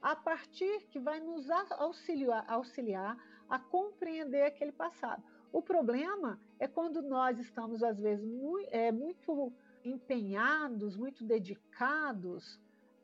[0.00, 3.16] a partir que vai nos auxiliar, auxiliar
[3.48, 5.22] a compreender aquele passado.
[5.52, 9.52] O problema é quando nós estamos, às vezes, muito, é, muito
[9.84, 12.60] empenhados, muito dedicados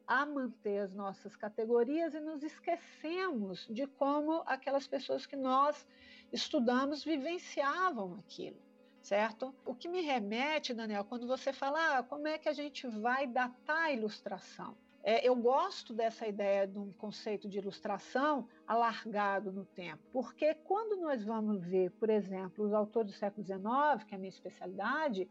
[0.07, 5.87] a manter as nossas categorias e nos esquecemos de como aquelas pessoas que nós
[6.33, 8.61] estudamos vivenciavam aquilo,
[9.03, 9.55] certo?
[9.65, 13.27] O que me remete, Daniel, quando você fala ah, como é que a gente vai
[13.27, 14.77] datar a ilustração.
[15.03, 21.01] É, eu gosto dessa ideia de um conceito de ilustração alargado no tempo, porque quando
[21.01, 25.29] nós vamos ver, por exemplo, os autores do século XIX, que é a minha especialidade,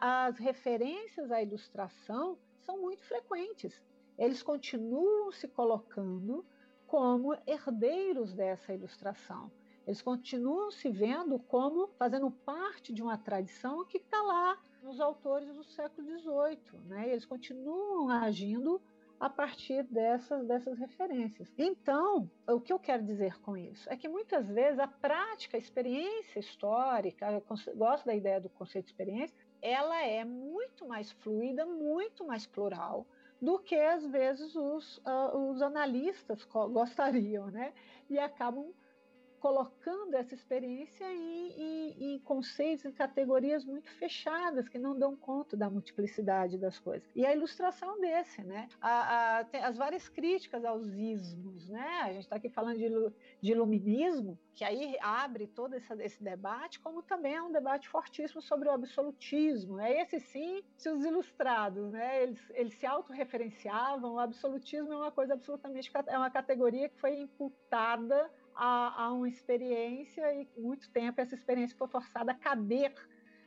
[0.00, 3.80] as referências à ilustração são muito frequentes.
[4.18, 6.44] Eles continuam se colocando
[6.86, 9.50] como herdeiros dessa ilustração.
[9.86, 15.54] Eles continuam se vendo como fazendo parte de uma tradição que está lá nos autores
[15.54, 16.80] do século XVIII.
[16.86, 17.10] Né?
[17.10, 18.80] Eles continuam agindo
[19.18, 21.52] a partir dessas, dessas referências.
[21.56, 23.88] Então, o que eu quero dizer com isso?
[23.90, 27.42] É que muitas vezes a prática, a experiência histórica, eu
[27.76, 33.06] gosto da ideia do conceito de experiência, ela é muito mais fluida, muito mais plural
[33.40, 37.72] do que às vezes os, uh, os analistas gostariam, né?
[38.10, 38.74] E acabam
[39.44, 45.54] colocando essa experiência em, em, em, conceitos, em categorias muito fechadas, que não dão conta
[45.54, 47.06] da multiplicidade das coisas.
[47.14, 48.70] E a ilustração desse, né?
[48.80, 52.00] A, a, as várias críticas aos ismos, né?
[52.04, 52.88] A gente está aqui falando de,
[53.42, 58.40] de, iluminismo, que aí abre todo esse, esse, debate, como também é um debate fortíssimo
[58.40, 59.78] sobre o absolutismo.
[59.78, 62.22] É esse sim, se os ilustrados, né?
[62.22, 67.14] Eles, eles se autorreferenciavam, o absolutismo é uma coisa absolutamente, é uma categoria que foi
[67.14, 72.94] imputada a, a uma experiência e muito tempo essa experiência foi forçada a caber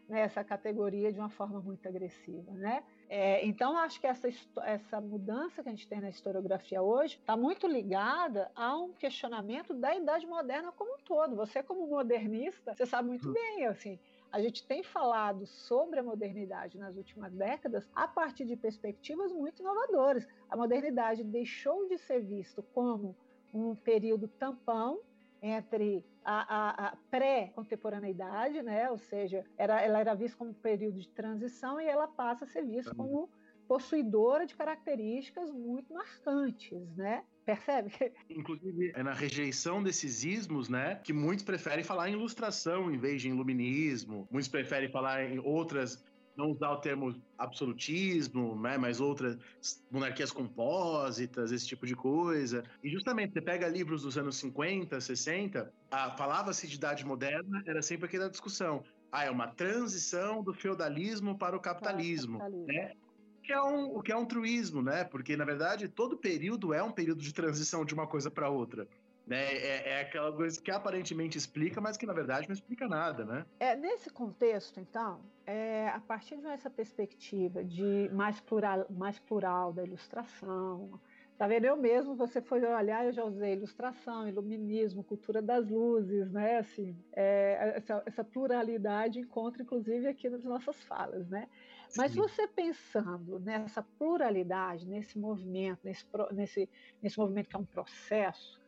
[0.08, 2.84] nessa categoria de uma forma muito agressiva, né?
[3.10, 4.28] É, então acho que essa,
[4.64, 9.74] essa mudança que a gente tem na historiografia hoje está muito ligada a um questionamento
[9.74, 11.36] da idade moderna como um todo.
[11.36, 14.00] Você como modernista, você sabe muito bem, assim,
[14.32, 19.62] a gente tem falado sobre a modernidade nas últimas décadas a partir de perspectivas muito
[19.62, 20.28] inovadoras.
[20.50, 23.16] A modernidade deixou de ser visto como
[23.54, 25.00] um período tampão
[25.42, 28.90] entre a, a, a pré-contemporaneidade, né?
[28.90, 32.48] ou seja, era, ela era vista como um período de transição e ela passa a
[32.48, 33.30] ser vista como
[33.68, 37.24] possuidora de características muito marcantes, né?
[37.46, 37.92] Percebe?
[38.30, 43.22] Inclusive, é na rejeição desses ismos, né, que muitos preferem falar em ilustração em vez
[43.22, 44.28] de iluminismo.
[44.32, 46.04] Muitos preferem falar em outras
[46.38, 49.38] não usar o termo absolutismo, né, mas outras
[49.90, 52.64] monarquias compósitas, esse tipo de coisa.
[52.84, 55.74] E justamente, você pega livros dos anos 50, 60,
[56.16, 58.84] falava-se de idade moderna, era sempre aquela discussão.
[59.12, 62.68] Ah, é uma transição do feudalismo para o capitalismo, para o capitalismo.
[62.68, 62.94] né?
[63.42, 65.06] Que é um, o que é um truísmo, né?
[65.06, 68.88] Porque, na verdade, todo período é um período de transição de uma coisa para outra.
[69.28, 69.54] Né?
[69.56, 73.46] É, é, aquela coisa que aparentemente explica, mas que na verdade não explica nada, né?
[73.60, 79.84] É, nesse contexto, então, é, a partir dessa perspectiva de mais plural, mais plural da
[79.84, 80.98] ilustração,
[81.38, 81.66] Tá vendo?
[81.66, 86.58] Eu mesmo, você foi olhar, eu já usei ilustração, iluminismo, cultura das luzes, né?
[86.58, 91.48] Assim, é, essa, essa, pluralidade encontra, inclusive, aqui nas nossas falas, né?
[91.96, 92.22] Mas Sim.
[92.22, 96.70] você pensando nessa pluralidade, nesse movimento, nesse, nesse,
[97.04, 98.60] nesse movimento que é um processo,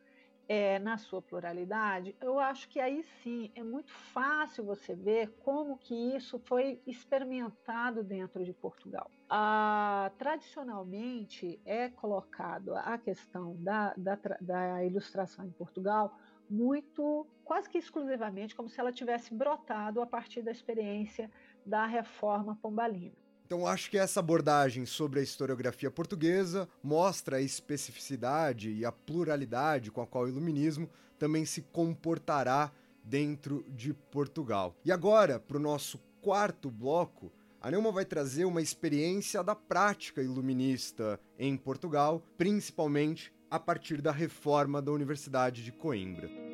[0.50, 5.78] é, na sua pluralidade, eu acho que aí sim é muito fácil você ver como
[5.78, 9.08] que isso foi experimentado dentro de Portugal.
[9.28, 16.18] Ah, tradicionalmente é colocado a questão da, da, da ilustração em Portugal
[16.50, 21.30] muito, quase que exclusivamente, como se ela tivesse brotado a partir da experiência
[21.64, 23.14] da reforma pombalina.
[23.50, 29.90] Então acho que essa abordagem sobre a historiografia portuguesa mostra a especificidade e a pluralidade
[29.90, 30.88] com a qual o iluminismo
[31.18, 32.70] também se comportará
[33.02, 34.76] dentro de Portugal.
[34.84, 40.22] E agora, para o nosso quarto bloco, a Neuma vai trazer uma experiência da prática
[40.22, 46.49] iluminista em Portugal, principalmente a partir da reforma da Universidade de Coimbra.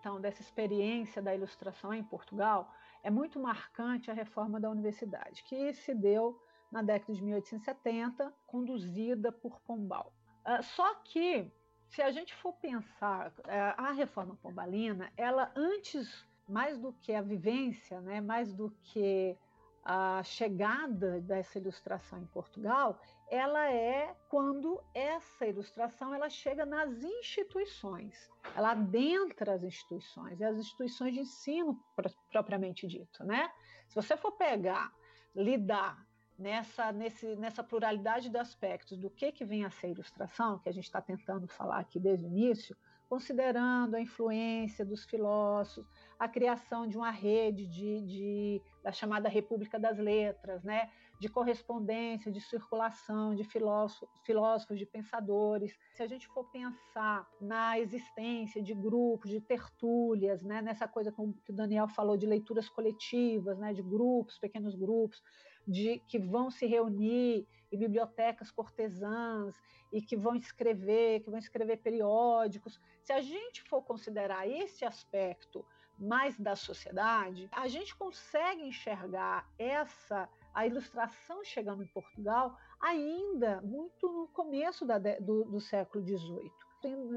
[0.00, 2.72] Então, dessa experiência da ilustração em Portugal,
[3.02, 6.40] é muito marcante a reforma da universidade, que se deu
[6.72, 10.12] na década de 1870, conduzida por Pombal.
[10.46, 11.52] Uh, só que,
[11.86, 13.32] se a gente for pensar, uh,
[13.76, 19.36] a reforma pombalina, ela antes, mais do que a vivência, né, mais do que
[19.92, 28.30] a chegada dessa ilustração em Portugal, ela é quando essa ilustração ela chega nas instituições,
[28.54, 31.76] ela adentra as instituições, e as instituições de ensino
[32.30, 33.50] propriamente dito, né?
[33.88, 34.92] Se você for pegar,
[35.34, 36.06] lidar
[36.38, 40.72] nessa, nesse, nessa pluralidade de aspectos do que, que vem a ser ilustração, que a
[40.72, 42.76] gente está tentando falar aqui desde o início,
[43.08, 45.84] considerando a influência dos filósofos,
[46.20, 50.90] a criação de uma rede de, de, da chamada República das Letras, né?
[51.18, 55.74] de correspondência, de circulação de filósofos, filósofos, de pensadores.
[55.94, 60.60] Se a gente for pensar na existência de grupos, de tertúlias, né?
[60.60, 63.72] nessa coisa que o Daniel falou de leituras coletivas, né?
[63.72, 65.22] de grupos, pequenos grupos,
[65.66, 69.54] de que vão se reunir em bibliotecas cortesãs
[69.90, 72.78] e que vão escrever, que vão escrever periódicos.
[73.02, 75.64] Se a gente for considerar esse aspecto
[76.00, 84.10] mais da sociedade, a gente consegue enxergar essa a ilustração chegando em Portugal ainda muito
[84.10, 86.50] no começo da, do, do século XVIII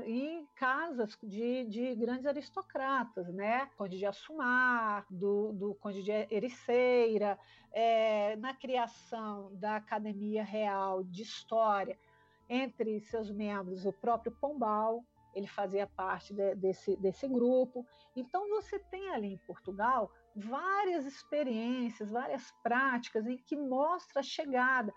[0.06, 3.70] em casas de, de, grandes aristocratas, né?
[3.78, 7.40] Conde de Assumar, do, do Conde de Ericeira,
[7.72, 11.98] é, na criação da Academia Real de História,
[12.50, 15.02] entre seus membros o próprio Pombal,
[15.34, 17.86] ele fazia parte de, desse, desse grupo.
[18.16, 24.94] Então você tem ali em Portugal várias experiências, várias práticas em que mostra a chegada,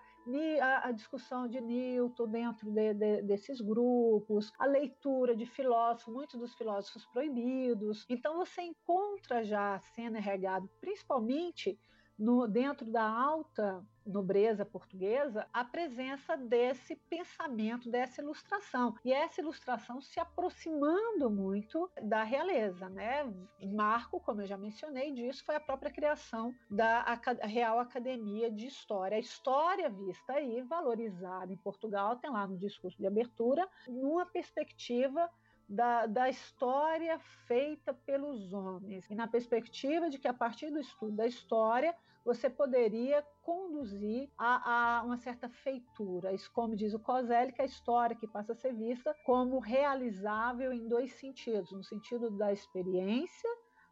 [0.60, 6.40] a, a discussão de Newton dentro de, de, desses grupos, a leitura de filósofos, muitos
[6.40, 8.04] dos filósofos proibidos.
[8.08, 11.78] Então você encontra já sendo regado, principalmente
[12.18, 18.94] no, dentro da alta nobreza portuguesa a presença desse pensamento, dessa ilustração.
[19.04, 23.30] E essa ilustração se aproximando muito da realeza, né?
[23.74, 27.04] Marco, como eu já mencionei, disso foi a própria criação da
[27.42, 29.16] Real Academia de História.
[29.16, 35.30] A história vista aí, valorizada em Portugal, tem lá no discurso de abertura, numa perspectiva
[35.68, 41.16] da, da, história feita pelos homens, e na perspectiva de que, a partir do estudo
[41.16, 41.94] da história,
[42.26, 46.32] você poderia conduzir a, a uma certa feitura.
[46.32, 50.72] Isso, como diz o Coselli, que a história que passa a ser vista como realizável
[50.72, 53.48] em dois sentidos: no sentido da experiência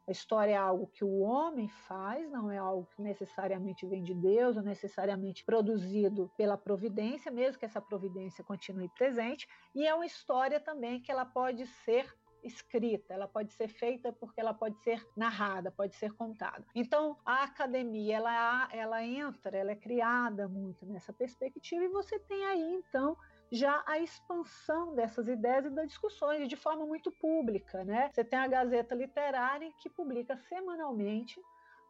[0.07, 4.13] a história é algo que o homem faz, não é algo que necessariamente vem de
[4.13, 9.49] Deus ou necessariamente produzido pela providência, mesmo que essa providência continue presente.
[9.75, 12.15] E é uma história também que ela pode ser
[12.45, 16.65] escrita, ela pode ser feita porque ela pode ser narrada, pode ser contada.
[16.75, 22.45] Então, a academia, ela, ela entra, ela é criada muito nessa perspectiva e você tem
[22.45, 23.17] aí, então,
[23.51, 27.85] já a expansão dessas ideias e das discussões de forma muito pública.
[27.85, 28.11] Né?
[28.13, 31.41] Você tem a Gazeta Literária, que publica semanalmente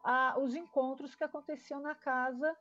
[0.03, 2.55] ah, os encontros que aconteciam na casa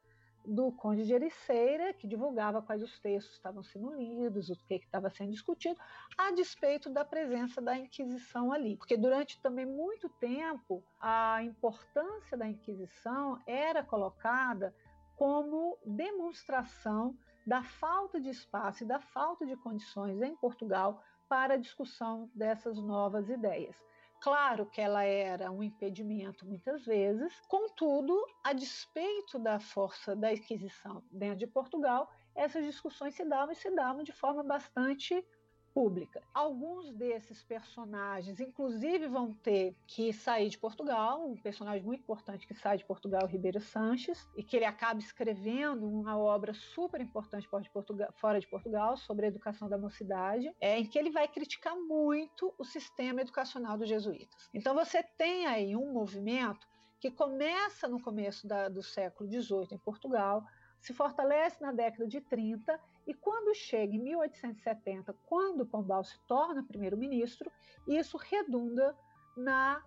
[0.45, 5.09] do Conde de Ericeira, que divulgava quais os textos estavam sendo lidos, o que estava
[5.11, 5.81] sendo discutido,
[6.19, 8.77] a despeito da presença da Inquisição ali.
[8.77, 14.75] Porque durante também muito tempo a importância da Inquisição era colocada
[15.17, 17.17] como demonstração
[17.47, 22.79] da falta de espaço e da falta de condições em Portugal para a discussão dessas
[22.79, 23.77] novas ideias.
[24.25, 31.05] Claro que ela era um impedimento muitas vezes, contudo, a despeito da força da Inquisição
[31.11, 35.23] dentro de Portugal, essas discussões se davam e se davam de forma bastante
[35.75, 36.23] pública.
[36.33, 41.29] Alguns desses personagens, inclusive, vão ter que sair de Portugal.
[41.29, 45.85] Um personagem muito importante que sai de Portugal Ribeiro Sanches, e que ele acaba escrevendo
[45.87, 47.49] uma obra super importante
[48.15, 52.55] fora de Portugal sobre a educação da mocidade, é, em que ele vai criticar muito
[52.57, 54.49] o sistema educacional dos jesuítas.
[54.55, 56.69] Então, você tem aí um movimento
[57.01, 60.45] que começa no começo da, do século XVIII em Portugal,
[60.81, 66.63] se fortalece na década de 30 e quando chega em 1870, quando Pombal se torna
[66.63, 67.51] primeiro-ministro,
[67.87, 68.97] isso redunda
[69.37, 69.83] na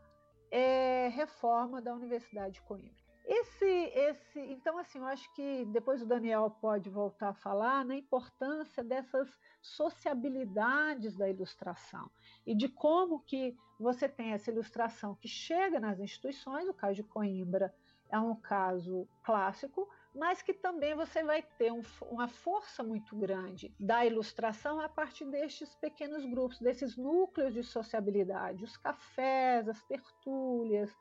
[0.52, 3.08] é, reforma da Universidade de Coimbra.
[3.26, 7.94] Esse, esse, então assim, eu acho que depois o Daniel pode voltar a falar na
[7.94, 9.30] importância dessas
[9.62, 12.10] sociabilidades da ilustração
[12.46, 17.04] e de como que você tem essa ilustração que chega nas instituições, o caso de
[17.04, 17.76] Coimbra
[18.10, 23.74] é um caso clássico, mas que também você vai ter um, uma força muito grande
[23.80, 30.92] da ilustração a partir destes pequenos grupos, desses núcleos de sociabilidade, os cafés, as tertúlias,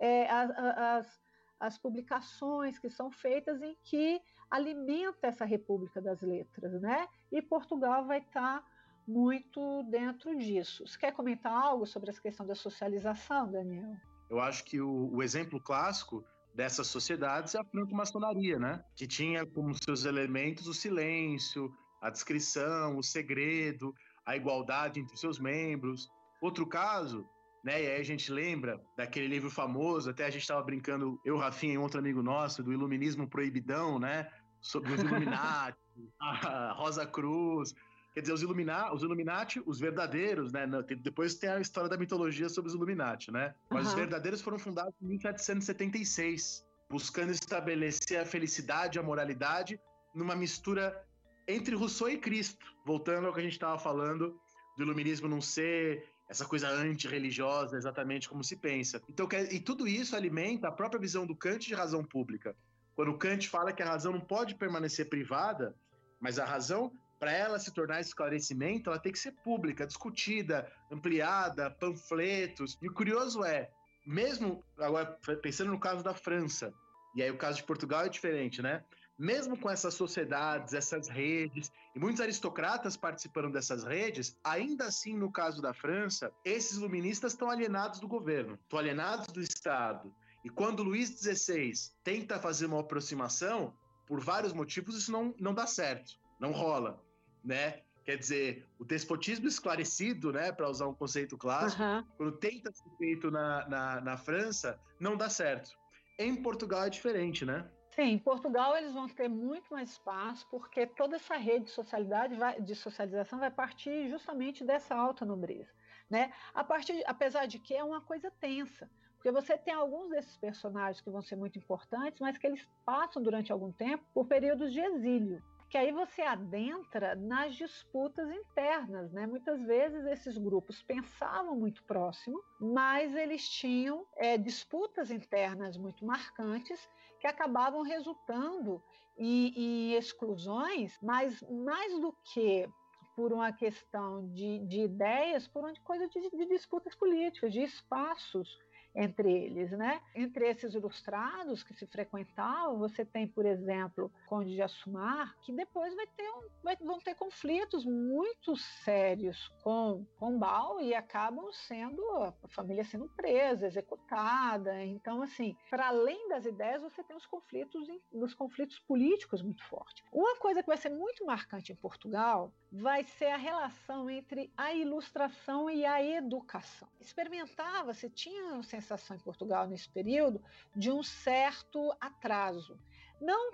[0.00, 1.22] é, as, as,
[1.60, 4.20] as publicações que são feitas em que
[4.50, 7.06] alimenta essa República das Letras, né?
[7.30, 8.64] E Portugal vai estar
[9.06, 10.86] muito dentro disso.
[10.86, 13.96] Você quer comentar algo sobre essa questão da socialização, Daniel?
[14.30, 16.24] Eu acho que o, o exemplo clássico
[16.54, 18.84] dessas sociedades é a franco-maçonaria, né?
[18.94, 23.94] Que tinha como seus elementos o silêncio, a descrição, o segredo,
[24.26, 26.08] a igualdade entre seus membros.
[26.40, 27.26] Outro caso,
[27.64, 27.82] né?
[27.82, 31.74] E aí a gente lembra daquele livro famoso, até a gente estava brincando, eu, Rafinha
[31.74, 34.28] e outro amigo nosso, do Iluminismo Proibidão, né?
[34.60, 35.78] Sobre os Illuminati,
[36.20, 37.74] a Rosa Cruz,
[38.14, 40.66] Quer dizer, os, Illuminati, os Illuminati, os verdadeiros, né?
[41.00, 43.54] Depois tem a história da mitologia sobre os Illuminati, né?
[43.70, 43.88] Mas uhum.
[43.88, 49.80] os verdadeiros foram fundados em 1776, buscando estabelecer a felicidade, a moralidade,
[50.14, 51.02] numa mistura
[51.48, 52.66] entre Rousseau e Cristo.
[52.84, 54.38] Voltando ao que a gente estava falando
[54.76, 59.00] do iluminismo não ser essa coisa antirreligiosa, exatamente como se pensa.
[59.08, 62.56] Então, e tudo isso alimenta a própria visão do Kant de razão pública.
[62.94, 65.74] Quando Kant fala que a razão não pode permanecer privada,
[66.20, 66.92] mas a razão
[67.22, 72.76] para ela se tornar esclarecimento, ela tem que ser pública, discutida, ampliada, panfletos.
[72.82, 73.70] E o curioso é,
[74.04, 76.74] mesmo agora pensando no caso da França,
[77.14, 78.82] e aí o caso de Portugal é diferente, né?
[79.16, 85.30] Mesmo com essas sociedades, essas redes, e muitos aristocratas participando dessas redes, ainda assim, no
[85.30, 90.12] caso da França, esses iluministas estão alienados do governo, estão alienados do Estado.
[90.44, 93.72] E quando Luís XVI tenta fazer uma aproximação,
[94.08, 97.00] por vários motivos, isso não, não dá certo, não rola
[97.44, 97.80] né?
[98.04, 102.04] Quer dizer, o despotismo esclarecido, né, para usar um conceito clássico, uhum.
[102.16, 105.70] quando tenta ser feito na, na, na, França, não dá certo.
[106.18, 107.68] Em Portugal é diferente, né?
[107.94, 112.34] Sim, em Portugal eles vão ter muito mais espaço, porque toda essa rede de, socialidade
[112.34, 115.70] vai, de socialização vai partir justamente dessa alta nobreza.
[116.10, 116.32] Né?
[116.52, 121.00] A partir, apesar de que é uma coisa tensa, porque você tem alguns desses personagens
[121.00, 124.80] que vão ser muito importantes, mas que eles passam durante algum tempo por períodos de
[124.80, 125.40] exílio
[125.72, 129.26] que aí você adentra nas disputas internas, né?
[129.26, 136.78] Muitas vezes esses grupos pensavam muito próximo, mas eles tinham é, disputas internas muito marcantes
[137.18, 138.82] que acabavam resultando
[139.16, 142.68] em, em exclusões, mas mais do que
[143.16, 148.58] por uma questão de, de ideias, por uma coisa de, de disputas políticas, de espaços
[148.94, 150.00] entre eles, né?
[150.14, 155.94] Entre esses ilustrados que se frequentavam, você tem, por exemplo, Conde de Assumar, que depois
[155.94, 162.32] vai ter um, vai, vão ter conflitos muito sérios com Pombal e acabam sendo a
[162.48, 164.82] família sendo presa, executada.
[164.84, 170.04] Então, assim, para além das ideias, você tem os conflitos, os conflitos políticos muito fortes.
[170.12, 174.72] Uma coisa que vai ser muito marcante em Portugal vai ser a relação entre a
[174.72, 176.88] ilustração e a educação.
[177.00, 180.42] Experimentava-se, tinha uma sensação em Portugal nesse período
[180.76, 182.78] de um certo atraso.
[183.20, 183.52] Não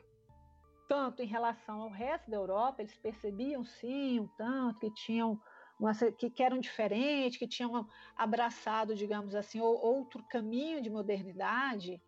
[0.89, 5.41] tanto em relação ao resto da Europa, eles percebiam sim um tanto que tinham
[5.79, 12.03] uma, que, que eram diferentes, que tinham abraçado, digamos assim, outro caminho de modernidade.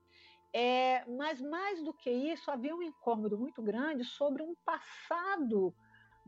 [0.52, 5.72] É, mas mais do que isso, havia um incômodo muito grande sobre um passado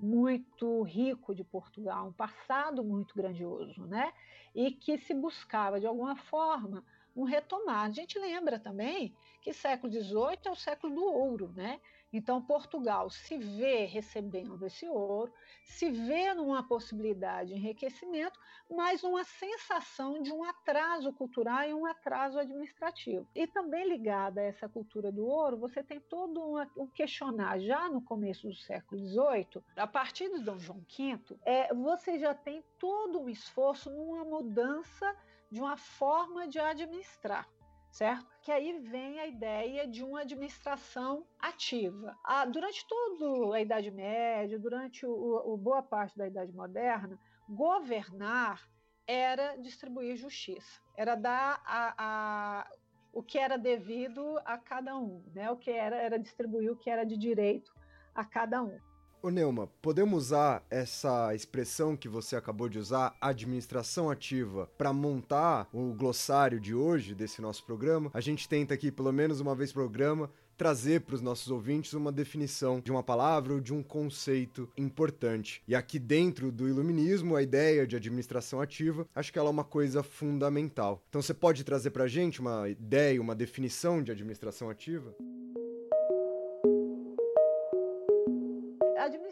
[0.03, 4.13] muito rico de Portugal, um passado muito grandioso, né?
[4.53, 6.85] E que se buscava de alguma forma
[7.15, 7.85] um retomar.
[7.85, 11.81] A gente lembra também que século XVIII é o século do ouro, né?
[12.13, 15.33] Então, Portugal se vê recebendo esse ouro,
[15.65, 18.39] se vê numa possibilidade de enriquecimento,
[18.71, 23.27] mas uma sensação de um atraso cultural e um atraso administrativo.
[23.35, 26.41] E também ligada a essa cultura do ouro, você tem todo
[26.77, 31.73] um questionar já no começo do século XVIII, a partir do Dom João V, é,
[31.75, 35.17] você já tem todo um esforço numa mudança
[35.51, 37.49] de uma forma de administrar
[37.93, 38.27] certo?
[38.41, 42.17] Que aí vem a ideia de uma administração ativa.
[42.25, 47.19] Ah, durante toda a Idade Média, durante o, o, boa parte da Idade Moderna,
[47.49, 48.67] governar
[49.07, 52.71] era distribuir justiça, era dar a, a,
[53.13, 55.51] o que era devido a cada um, né?
[55.51, 57.73] O que era era distribuir o que era de direito
[58.15, 58.79] a cada um.
[59.25, 65.69] Ô Neuma, podemos usar essa expressão que você acabou de usar, administração ativa, para montar
[65.73, 68.11] o glossário de hoje desse nosso programa?
[68.13, 71.95] A gente tenta aqui, pelo menos uma vez por programa, trazer para os nossos ouvintes
[71.95, 75.63] uma definição de uma palavra ou de um conceito importante.
[75.69, 79.63] E aqui dentro do iluminismo, a ideia de administração ativa, acho que ela é uma
[79.63, 81.01] coisa fundamental.
[81.09, 85.15] Então você pode trazer para a gente uma ideia, uma definição de administração ativa?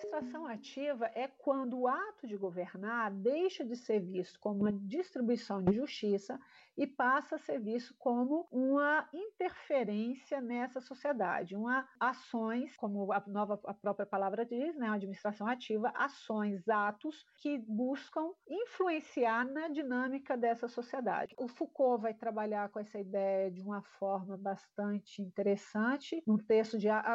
[0.00, 5.62] Administração ativa é quando o ato de governar deixa de ser visto como uma distribuição
[5.62, 6.40] de justiça
[6.80, 13.60] e passa a ser visto como uma interferência nessa sociedade, uma ações, como a nova
[13.66, 20.68] a própria palavra diz, né, administração ativa, ações, atos que buscam influenciar na dinâmica dessa
[20.68, 21.34] sociedade.
[21.38, 26.88] O Foucault vai trabalhar com essa ideia de uma forma bastante interessante, no texto de
[26.88, 27.14] a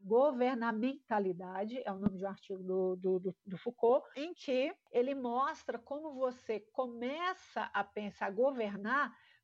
[0.00, 5.14] governamentalidade, é o nome de um artigo do, do, do, do Foucault, em que ele
[5.14, 8.93] mostra como você começa a pensar governar,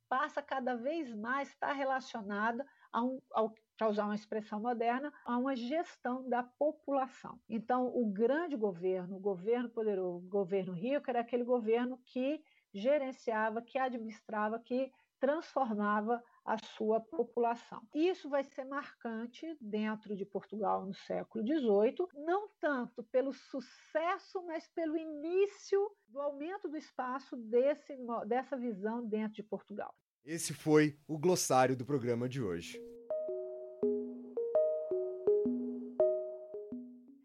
[0.08, 5.38] passa cada vez mais estar relacionada a um, ao para usar uma expressão moderna, a
[5.38, 7.40] uma gestão da população.
[7.48, 12.42] Então, o grande governo, o governo poderoso, o governo rico, era aquele governo que
[12.74, 17.82] gerenciava, que administrava, que transformava a sua população.
[17.94, 24.66] Isso vai ser marcante dentro de Portugal no século XVIII, não tanto pelo sucesso, mas
[24.68, 27.96] pelo início do aumento do espaço desse,
[28.26, 29.94] dessa visão dentro de Portugal.
[30.24, 32.80] Esse foi o glossário do programa de hoje.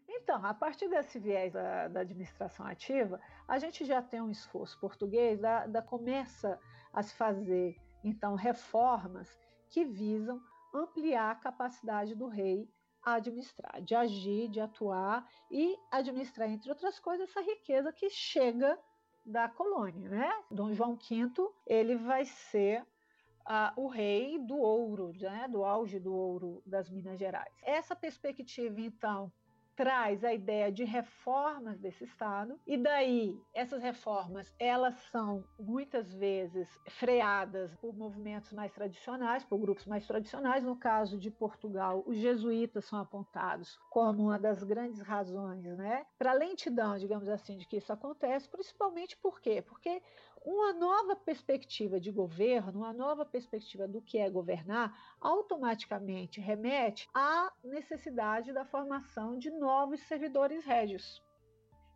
[0.08, 4.78] Então, a partir desse viés da, da, administração ativa, a gente já tem um esforço
[4.80, 6.58] português da, da começa
[6.92, 7.76] a se fazer
[8.06, 9.28] então, reformas
[9.68, 10.40] que visam
[10.72, 12.70] ampliar a capacidade do rei
[13.02, 18.78] a administrar, de agir, de atuar e administrar, entre outras coisas, essa riqueza que chega
[19.24, 20.30] da colônia, né?
[20.48, 25.48] Dom João V ele vai ser uh, o rei do ouro, né?
[25.48, 27.52] Do auge do ouro das Minas Gerais.
[27.64, 29.32] Essa perspectiva, então,
[29.76, 36.68] traz a ideia de reformas desse Estado, e daí essas reformas elas são muitas vezes
[36.88, 40.64] freadas por movimentos mais tradicionais, por grupos mais tradicionais.
[40.64, 46.30] No caso de Portugal, os jesuítas são apontados como uma das grandes razões né, para
[46.30, 49.62] a lentidão, digamos assim, de que isso acontece, principalmente por quê?
[49.62, 50.02] Porque
[50.46, 57.52] uma nova perspectiva de governo, uma nova perspectiva do que é governar, automaticamente remete à
[57.64, 61.20] necessidade da formação de novos servidores régios.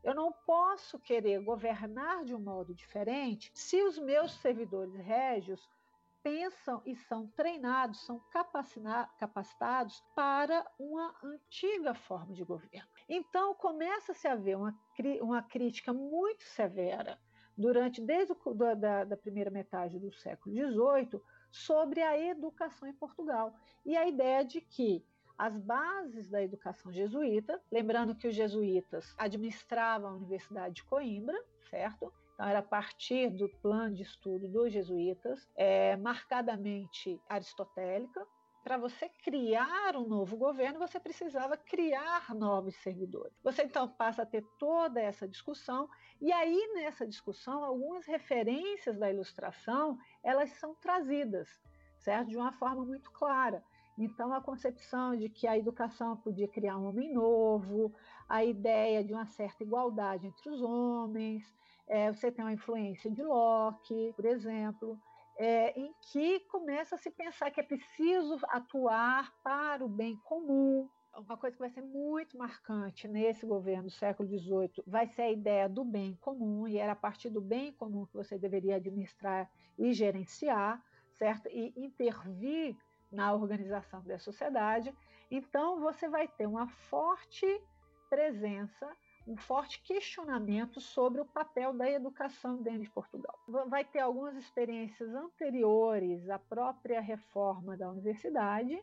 [0.03, 5.71] Eu não posso querer governar de um modo diferente se os meus servidores régios
[6.21, 8.21] pensam e são treinados, são
[9.17, 12.89] capacitados para uma antiga forma de governo.
[13.09, 14.77] Então começa-se a haver uma,
[15.23, 17.17] uma crítica muito severa
[17.61, 21.21] durante desde o, da, da primeira metade do século XVIII
[21.51, 23.55] sobre a educação em Portugal
[23.85, 25.05] e a ideia de que
[25.37, 31.39] as bases da educação jesuíta, lembrando que os jesuítas administravam a Universidade de Coimbra,
[31.71, 32.13] certo?
[32.35, 38.27] Então, era a partir do plano de estudo dos jesuítas, é, marcadamente aristotélica,
[38.63, 43.33] para você criar um novo governo, você precisava criar novos servidores.
[43.43, 45.89] Você então passa a ter toda essa discussão
[46.21, 51.49] e aí nessa discussão algumas referências da ilustração, elas são trazidas,
[51.99, 52.29] certo?
[52.29, 53.65] De uma forma muito clara.
[53.99, 57.93] Então, a concepção de que a educação podia criar um homem novo,
[58.27, 61.55] a ideia de uma certa igualdade entre os homens,
[61.87, 64.99] é, você tem uma influência de Locke, por exemplo,
[65.41, 70.87] é, em que começa a se pensar que é preciso atuar para o bem comum.
[71.17, 75.33] Uma coisa que vai ser muito marcante nesse governo do século XVIII vai ser a
[75.33, 79.51] ideia do bem comum, e era a partir do bem comum que você deveria administrar
[79.79, 80.85] e gerenciar,
[81.15, 81.49] certo?
[81.49, 82.77] E intervir
[83.11, 84.95] na organização da sociedade.
[85.31, 87.47] Então, você vai ter uma forte
[88.11, 88.87] presença
[89.27, 93.39] um forte questionamento sobre o papel da educação dentro de Portugal.
[93.69, 98.83] Vai ter algumas experiências anteriores à própria reforma da universidade,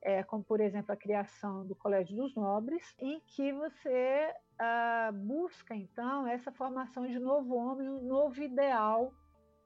[0.00, 5.74] é, como por exemplo a criação do Colégio dos Nobres, em que você ah, busca
[5.74, 9.12] então essa formação de novo homem, um novo ideal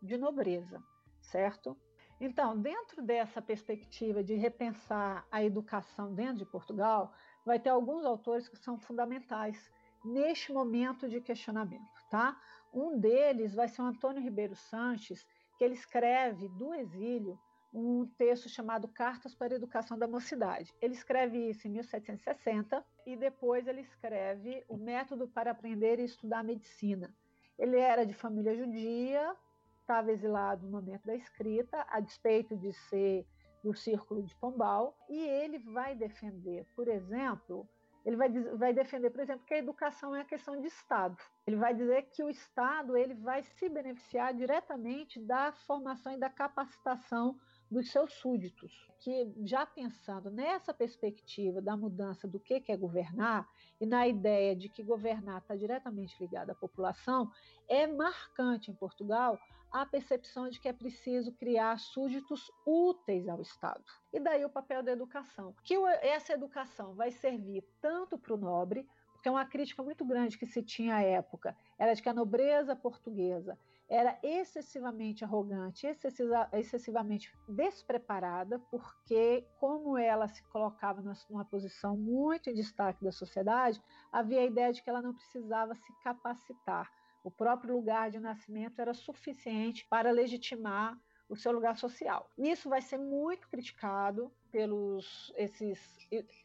[0.01, 0.83] de nobreza,
[1.21, 1.77] certo?
[2.21, 7.13] Então, dentro dessa perspectiva de repensar a educação dentro de Portugal,
[7.45, 9.71] vai ter alguns autores que são fundamentais
[10.09, 12.41] neste momento de questionamento, tá?
[12.73, 15.27] Um deles vai ser o Antônio Ribeiro Sanches,
[15.57, 17.39] que ele escreve do exílio
[17.73, 20.75] um texto chamado Cartas para a Educação da Mocidade.
[20.81, 26.43] Ele escreve isso em 1760 e depois ele escreve O Método para Aprender e Estudar
[26.43, 27.15] Medicina.
[27.59, 29.37] Ele era de família judia,
[29.81, 33.27] estava exilado no momento da escrita, a despeito de ser
[33.63, 37.69] do Círculo de Pombal, e ele vai defender, por exemplo,
[38.09, 41.15] ele vai, vai defender, por exemplo, que a educação é a questão de Estado.
[41.47, 46.31] Ele vai dizer que o Estado ele vai se beneficiar diretamente da formação e da
[46.31, 47.39] capacitação
[47.71, 53.47] dos seus súditos, que já pensando nessa perspectiva da mudança do que é governar
[53.79, 57.31] e na ideia de que governar está diretamente ligado à população,
[57.69, 59.39] é marcante em Portugal
[59.71, 63.85] a percepção de que é preciso criar súditos úteis ao Estado.
[64.13, 68.87] E daí o papel da educação, que essa educação vai servir tanto para o nobre,
[69.13, 72.15] porque é uma crítica muito grande que se tinha à época era de que a
[72.15, 73.59] nobreza portuguesa
[73.89, 82.55] era excessivamente arrogante, excessiva, excessivamente despreparada, porque, como ela se colocava numa posição muito em
[82.55, 83.83] destaque da sociedade,
[84.13, 86.91] havia a ideia de que ela não precisava se capacitar.
[87.23, 92.31] O próprio lugar de nascimento era suficiente para legitimar o seu lugar social.
[92.39, 95.79] Isso vai ser muito criticado pelos esses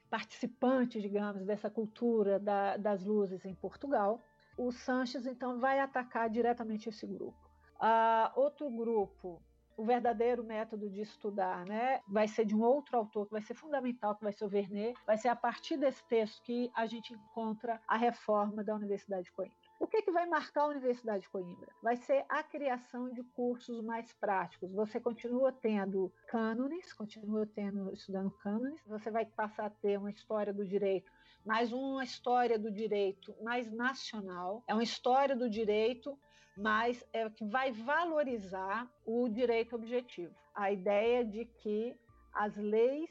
[0.10, 4.22] participantes, digamos, dessa cultura da, das luzes em Portugal
[4.58, 7.38] o Sanches então vai atacar diretamente esse grupo.
[7.76, 9.42] Uh, outro grupo,
[9.76, 13.56] o verdadeiro método de estudar, né, vai ser de um outro autor que vai ser
[13.56, 14.98] fundamental, que vai ser o Vernet.
[15.06, 19.32] Vai ser a partir desse texto que a gente encontra a reforma da Universidade de
[19.32, 19.63] Coimbra.
[19.84, 21.68] O que, que vai marcar a Universidade de Coimbra?
[21.84, 24.72] Vai ser a criação de cursos mais práticos.
[24.72, 30.54] Você continua tendo cânones, continua tendo, estudando cânones, você vai passar a ter uma história
[30.54, 31.12] do direito,
[31.46, 36.18] mas uma história do direito mais nacional, é uma história do direito
[36.56, 40.34] mas é que vai valorizar o direito objetivo.
[40.54, 41.96] A ideia de que
[42.32, 43.10] as leis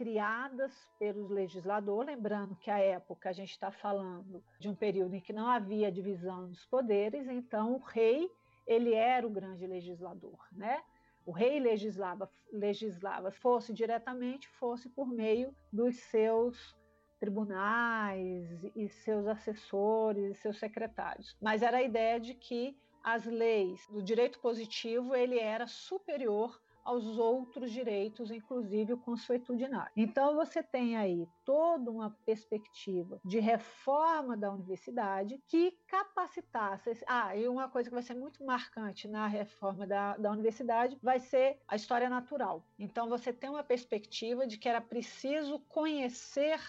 [0.00, 5.20] criadas pelos legisladores, lembrando que a época a gente está falando de um período em
[5.20, 8.30] que não havia divisão dos poderes, então o rei
[8.66, 10.82] ele era o grande legislador, né?
[11.26, 16.74] O rei legislava, legislava, fosse diretamente, fosse por meio dos seus
[17.18, 21.36] tribunais e seus assessores, seus secretários.
[21.42, 22.74] Mas era a ideia de que
[23.04, 29.92] as leis do direito positivo ele era superior aos outros direitos, inclusive o consuetudinário.
[29.96, 37.02] Então você tem aí toda uma perspectiva de reforma da universidade que capacitasse.
[37.06, 41.18] Ah, e uma coisa que vai ser muito marcante na reforma da, da universidade vai
[41.18, 42.64] ser a história natural.
[42.78, 46.60] Então você tem uma perspectiva de que era preciso conhecer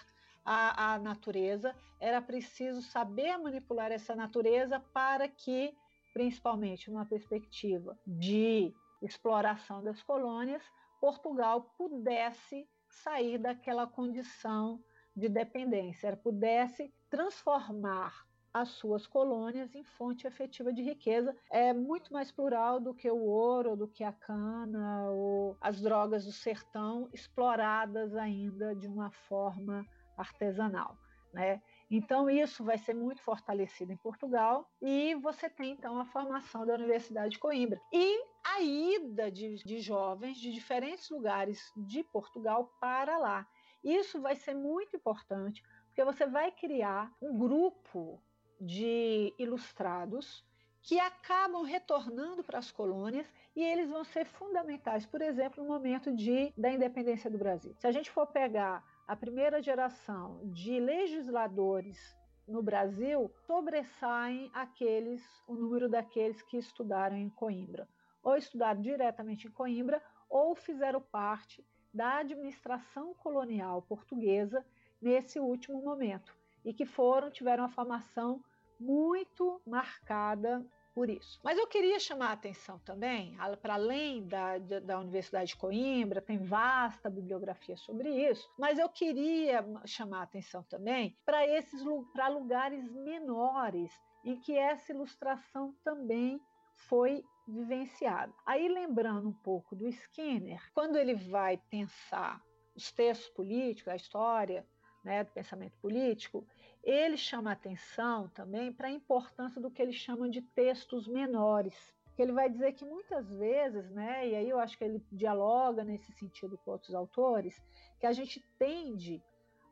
[0.44, 5.74] a, a natureza, era preciso saber manipular essa natureza para que,
[6.12, 10.62] principalmente numa perspectiva de exploração das colônias,
[11.00, 14.82] Portugal pudesse sair daquela condição
[15.14, 21.34] de dependência, pudesse transformar as suas colônias em fonte efetiva de riqueza.
[21.50, 26.26] É muito mais plural do que o ouro, do que a cana, ou as drogas
[26.26, 30.98] do sertão, exploradas ainda de uma forma artesanal.
[31.32, 31.62] Né?
[31.90, 36.74] Então, isso vai ser muito fortalecido em Portugal e você tem, então, a formação da
[36.74, 37.80] Universidade de Coimbra.
[37.90, 43.46] E a ida de, de jovens de diferentes lugares de Portugal para lá.
[43.82, 48.22] Isso vai ser muito importante, porque você vai criar um grupo
[48.60, 50.44] de ilustrados
[50.82, 56.14] que acabam retornando para as colônias e eles vão ser fundamentais, por exemplo, no momento
[56.14, 57.74] de, da independência do Brasil.
[57.78, 62.16] Se a gente for pegar a primeira geração de legisladores
[62.48, 67.88] no Brasil sobressaem aqueles, o número daqueles que estudaram em Coimbra,
[68.22, 74.64] ou estudaram diretamente em Coimbra, ou fizeram parte da administração colonial portuguesa
[75.00, 76.34] nesse último momento
[76.64, 78.42] e que foram tiveram uma formação
[78.78, 81.40] muito marcada por isso.
[81.42, 86.38] Mas eu queria chamar a atenção também, para além da, da Universidade de Coimbra, tem
[86.38, 91.82] vasta bibliografia sobre isso, mas eu queria chamar a atenção também para esses
[92.12, 93.90] para lugares menores
[94.24, 96.40] em que essa ilustração também
[96.76, 98.32] foi vivenciada.
[98.46, 102.42] Aí lembrando um pouco do Skinner, quando ele vai pensar
[102.74, 104.66] os textos políticos, a história
[105.04, 106.46] né, do pensamento político,
[106.82, 111.94] ele chama atenção também para a importância do que ele chama de textos menores.
[112.14, 115.82] Que ele vai dizer que muitas vezes, né, e aí eu acho que ele dialoga
[115.82, 117.60] nesse sentido com outros autores,
[117.98, 119.22] que a gente tende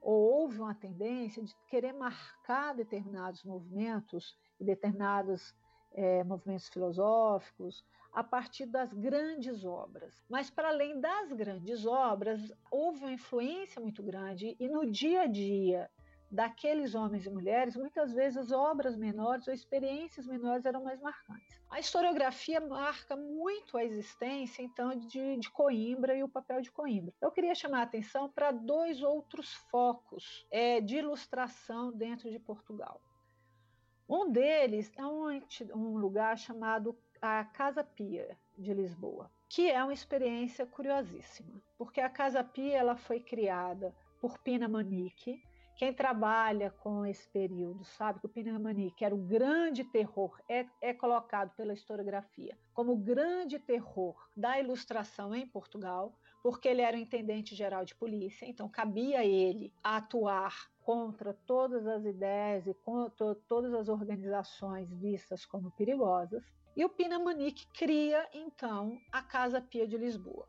[0.01, 5.55] ou houve uma tendência de querer marcar determinados movimentos e determinadas
[5.93, 10.23] é, movimentos filosóficos, a partir das grandes obras.
[10.29, 15.27] Mas, para além das grandes obras, houve uma influência muito grande e no dia a
[15.27, 15.89] dia
[16.31, 21.61] daqueles homens e mulheres, muitas vezes obras menores ou experiências menores eram mais marcantes.
[21.69, 27.13] A historiografia marca muito a existência, então, de, de Coimbra e o papel de Coimbra.
[27.21, 33.01] Eu queria chamar a atenção para dois outros focos é, de ilustração dentro de Portugal.
[34.13, 35.41] Um deles é um,
[35.73, 42.11] um lugar chamado a Casa Pia de Lisboa, que é uma experiência curiosíssima, porque a
[42.11, 45.41] Casa Pia ela foi criada por Pina Manique,
[45.81, 50.67] quem trabalha com esse período sabe que o Pinamani, que era o grande terror, é,
[50.79, 56.99] é colocado pela historiografia como o grande terror da ilustração em Portugal, porque ele era
[56.99, 62.75] o intendente geral de polícia, então cabia a ele atuar contra todas as ideias e
[62.75, 66.43] contra todas as organizações vistas como perigosas.
[66.77, 70.49] E o Pinamanique cria, então, a Casa Pia de Lisboa.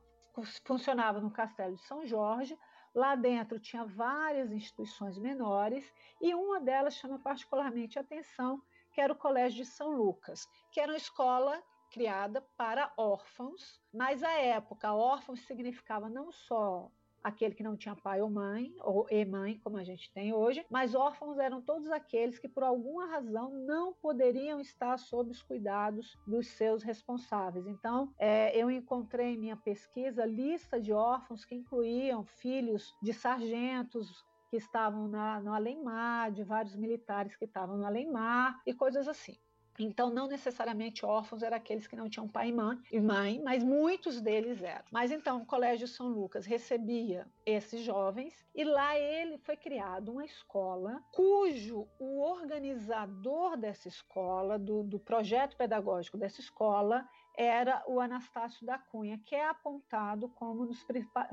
[0.65, 2.57] Funcionava no Castelo de São Jorge,
[2.93, 5.89] Lá dentro tinha várias instituições menores
[6.19, 8.61] e uma delas chama particularmente a atenção,
[8.91, 14.21] que era o Colégio de São Lucas, que era uma escola criada para órfãos, mas
[14.23, 16.91] à época órfãos significava não só
[17.23, 20.65] aquele que não tinha pai ou mãe, ou e mãe, como a gente tem hoje,
[20.69, 26.17] mas órfãos eram todos aqueles que, por alguma razão, não poderiam estar sob os cuidados
[26.25, 27.67] dos seus responsáveis.
[27.67, 34.25] Então, é, eu encontrei em minha pesquisa lista de órfãos que incluíam filhos de sargentos,
[34.49, 39.37] que estavam na, no além-mar, de vários militares que estavam no além-mar e coisas assim.
[39.79, 43.63] Então, não necessariamente órfãos eram aqueles que não tinham pai e mãe, e mãe, mas
[43.63, 44.83] muitos deles eram.
[44.91, 50.25] Mas então, o Colégio São Lucas recebia esses jovens e lá ele foi criado uma
[50.25, 58.65] escola cujo o organizador dessa escola, do, do projeto pedagógico dessa escola, era o Anastácio
[58.65, 60.85] da Cunha, que é apontado como um dos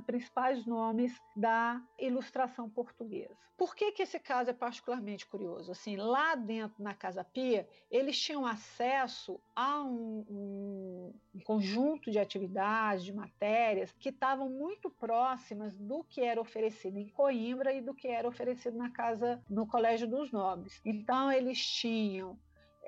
[0.07, 3.37] principais nomes da ilustração portuguesa.
[3.59, 5.73] Por que, que esse caso é particularmente curioso?
[5.73, 13.05] Assim, lá dentro na Casa Pia, eles tinham acesso a um, um, conjunto de atividades,
[13.05, 18.07] de matérias que estavam muito próximas do que era oferecido em Coimbra e do que
[18.07, 20.81] era oferecido na casa no Colégio dos Nobres.
[20.85, 22.39] Então eles tinham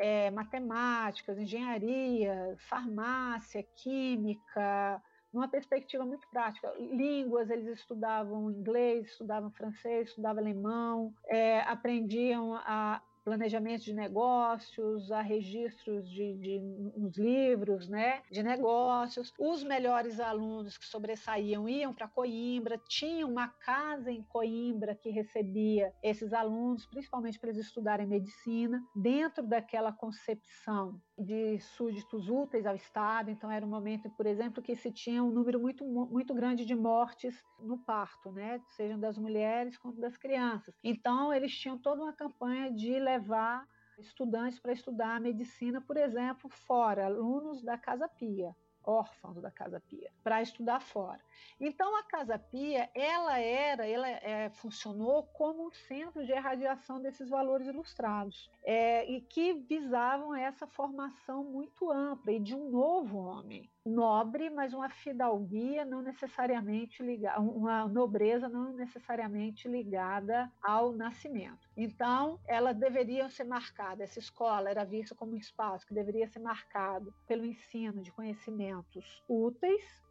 [0.00, 5.00] é, matemáticas, engenharia, farmácia, química,
[5.30, 6.72] numa perspectiva muito prática.
[6.78, 15.20] Línguas, eles estudavam inglês, estudavam francês, estudavam alemão, é, aprendiam a planejamento de negócios, a
[15.20, 16.58] registros de, de,
[16.96, 19.32] nos livros né, de negócios.
[19.38, 25.92] Os melhores alunos que sobressaíam iam para Coimbra, tinha uma casa em Coimbra que recebia
[26.02, 33.30] esses alunos, principalmente para eles estudarem medicina, dentro daquela concepção de súditos úteis ao Estado.
[33.30, 36.74] Então, era um momento, por exemplo, que se tinha um número muito, muito grande de
[36.74, 38.60] mortes no parto, né?
[38.68, 40.74] sejam das mulheres quanto das crianças.
[40.82, 43.66] Então, eles tinham toda uma campanha de levar
[43.98, 50.10] estudantes para estudar medicina, por exemplo, fora, alunos da Casa Pia órfãos da Casa Pia
[50.22, 51.20] para estudar fora.
[51.58, 57.28] Então a Casa Pia ela era, ela é, funcionou como um centro de irradiação desses
[57.28, 63.68] valores ilustrados é, e que visavam essa formação muito ampla e de um novo homem
[63.84, 71.68] nobre, mas uma fidalguia não necessariamente ligada, uma nobreza não necessariamente ligada ao nascimento.
[71.76, 76.40] Então, ela deveria ser marcada, essa escola era vista como um espaço que deveria ser
[76.40, 80.02] marcado pelo ensino de conhecimentos úteis,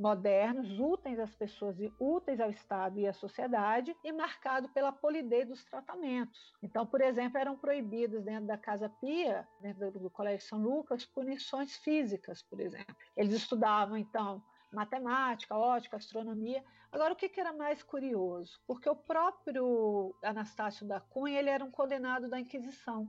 [0.00, 5.46] modernos, úteis às pessoas e úteis ao Estado e à sociedade, e marcado pela polidez
[5.46, 6.52] dos tratamentos.
[6.62, 11.76] Então, por exemplo, eram proibidos dentro da Casa Pia, dentro do Colégio São Lucas, punições
[11.76, 12.96] físicas, por exemplo.
[13.14, 16.64] Eles estudavam, então, matemática, ótica, astronomia.
[16.90, 18.58] Agora, o que, que, era mais curioso?
[18.66, 23.06] Porque o próprio Anastácio da Cunha ele era um condenado da Inquisição.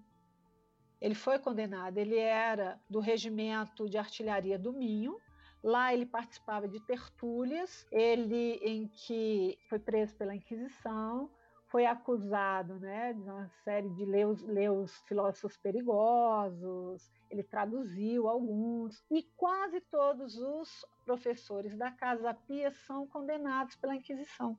[0.99, 5.17] Ele foi condenado, ele era do regimento de artilharia do Minho,
[5.63, 11.29] Lá ele participava de tertúlias, ele em que foi preso pela Inquisição,
[11.67, 19.23] foi acusado né, de uma série de ler os filósofos perigosos, ele traduziu alguns, e
[19.37, 24.57] quase todos os professores da Casa Pia são condenados pela Inquisição.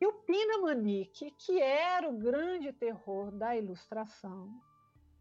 [0.00, 4.50] E o Pina Manique, que era o grande terror da Ilustração,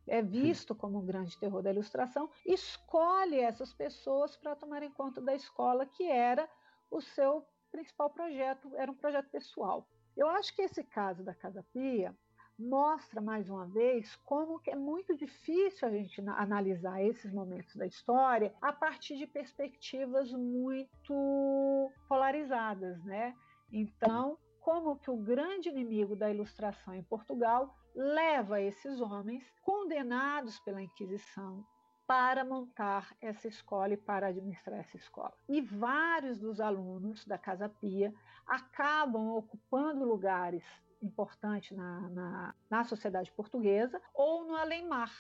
[0.07, 5.33] é visto como um grande terror da ilustração, escolhe essas pessoas para tomarem conta da
[5.33, 6.49] escola, que era
[6.89, 9.87] o seu principal projeto, era um projeto pessoal.
[10.15, 12.15] Eu acho que esse caso da Casa Pia
[12.59, 18.53] mostra mais uma vez como é muito difícil a gente analisar esses momentos da história
[18.61, 23.35] a partir de perspectivas muito polarizadas, né?
[23.71, 30.81] Então, como que o grande inimigo da ilustração em Portugal leva esses homens condenados pela
[30.81, 31.65] Inquisição
[32.07, 35.33] para montar essa escola e para administrar essa escola.
[35.47, 38.13] E vários dos alunos da Casa Pia
[38.45, 40.63] acabam ocupando lugares
[41.01, 45.11] importantes na, na, na sociedade portuguesa ou no além-mar,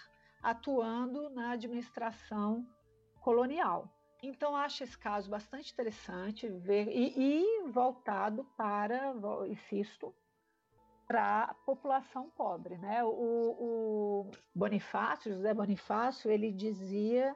[0.43, 2.67] atuando na administração
[3.21, 3.89] colonial.
[4.23, 9.13] Então, acho esse caso bastante interessante ver e, e voltado para,
[9.47, 10.13] insisto,
[11.07, 12.77] para a população pobre.
[12.77, 13.03] Né?
[13.03, 17.35] O, o, Bonifácio, José Bonifácio, ele dizia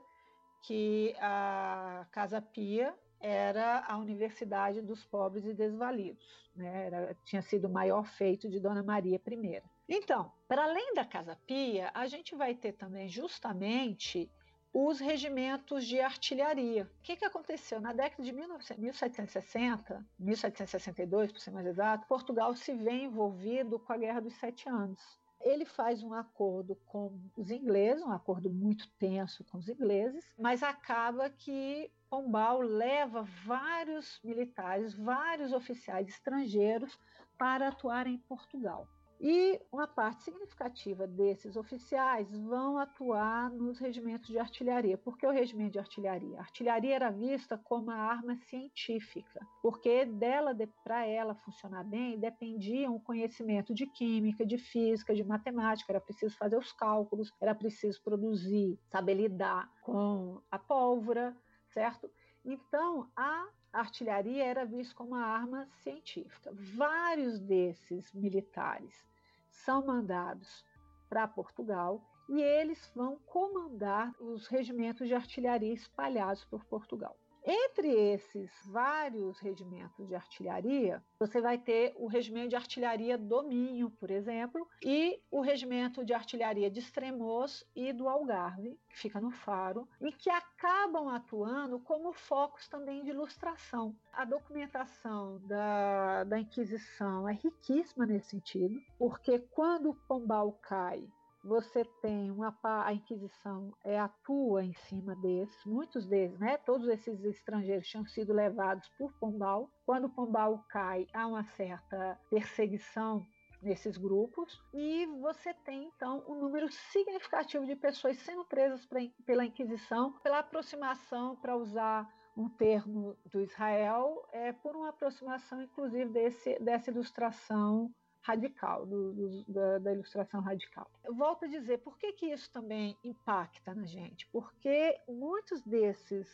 [0.61, 6.51] que a Casa Pia era a Universidade dos Pobres e Desvalidos.
[6.55, 6.85] Né?
[6.85, 9.63] Era, tinha sido o maior feito de Dona Maria I.
[9.89, 14.31] Então, para além da Casa Pia, a gente vai ter também justamente
[14.77, 16.83] os regimentos de artilharia.
[16.83, 17.79] O que, que aconteceu?
[17.79, 23.97] Na década de 1760, 1762, para ser mais exato, Portugal se vê envolvido com a
[23.97, 24.99] Guerra dos Sete Anos.
[25.39, 30.61] Ele faz um acordo com os ingleses, um acordo muito tenso com os ingleses, mas
[30.61, 36.99] acaba que Pombal leva vários militares, vários oficiais estrangeiros
[37.37, 38.85] para atuar em Portugal.
[39.19, 44.97] E uma parte significativa desses oficiais vão atuar nos regimentos de artilharia.
[44.97, 46.37] Por que o regimento de artilharia?
[46.37, 52.91] A artilharia era vista como uma arma científica, porque dela, para ela funcionar bem, dependia
[52.91, 55.91] um conhecimento de química, de física, de matemática.
[55.91, 61.35] Era preciso fazer os cálculos, era preciso produzir, saber lidar com a pólvora,
[61.69, 62.09] certo?
[62.43, 66.51] Então, a artilharia era vista como uma arma científica.
[66.53, 69.05] Vários desses militares
[69.49, 70.65] são mandados
[71.09, 77.15] para Portugal e eles vão comandar os regimentos de artilharia espalhados por Portugal.
[77.47, 83.91] Entre esses vários regimentos de artilharia, você vai ter o regimento de artilharia do Minho,
[83.91, 89.29] por exemplo, e o regimento de artilharia de Estremoz e do Algarve, que fica no
[89.29, 93.95] Faro, e que acabam atuando como focos também de ilustração.
[94.11, 101.07] A documentação da, da Inquisição é riquíssima nesse sentido, porque quando o Pombal cai
[101.45, 106.57] você tem uma a Inquisição é, atua em cima desses, muitos deles, né?
[106.57, 109.69] Todos esses estrangeiros tinham sido levados por Pombal.
[109.85, 113.23] Quando Pombal cai, há uma certa perseguição
[113.61, 118.87] nesses grupos e você tem então um número significativo de pessoas sendo presas
[119.25, 122.07] pela Inquisição pela aproximação, para usar
[122.37, 127.91] um termo do Israel, é por uma aproximação inclusive desse, dessa ilustração
[128.25, 130.89] radical, do, do, da, da, ilustração radical.
[131.03, 134.27] Eu volto a dizer, por que, que isso também impacta na gente?
[134.31, 136.27] Porque muitos desses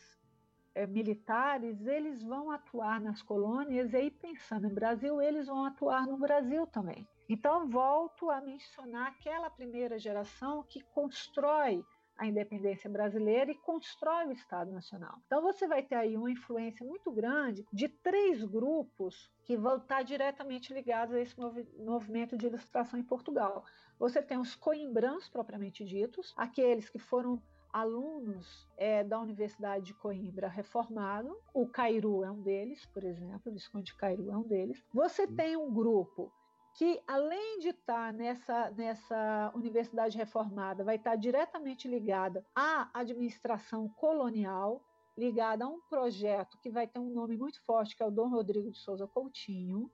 [0.73, 6.07] é, militares, eles vão atuar nas colônias, e aí pensando em Brasil, eles vão atuar
[6.07, 7.05] no Brasil também.
[7.27, 11.83] Então, volto a mencionar aquela primeira geração que constrói
[12.17, 15.17] a independência brasileira e constrói o Estado Nacional.
[15.25, 20.03] Então você vai ter aí uma influência muito grande de três grupos que vão estar
[20.03, 21.35] diretamente ligados a esse
[21.79, 23.65] movimento de ilustração em Portugal.
[23.97, 30.47] Você tem os coimbrãs propriamente ditos, aqueles que foram alunos é, da Universidade de Coimbra
[30.47, 31.35] reformado.
[31.53, 34.83] O Cairu é um deles, por exemplo, o Visconde Cairu é um deles.
[34.93, 36.31] Você tem um grupo
[36.73, 44.81] que, além de estar nessa, nessa universidade reformada, vai estar diretamente ligada à administração colonial,
[45.17, 48.29] ligada a um projeto que vai ter um nome muito forte, que é o Dom
[48.29, 49.91] Rodrigo de Souza Coutinho,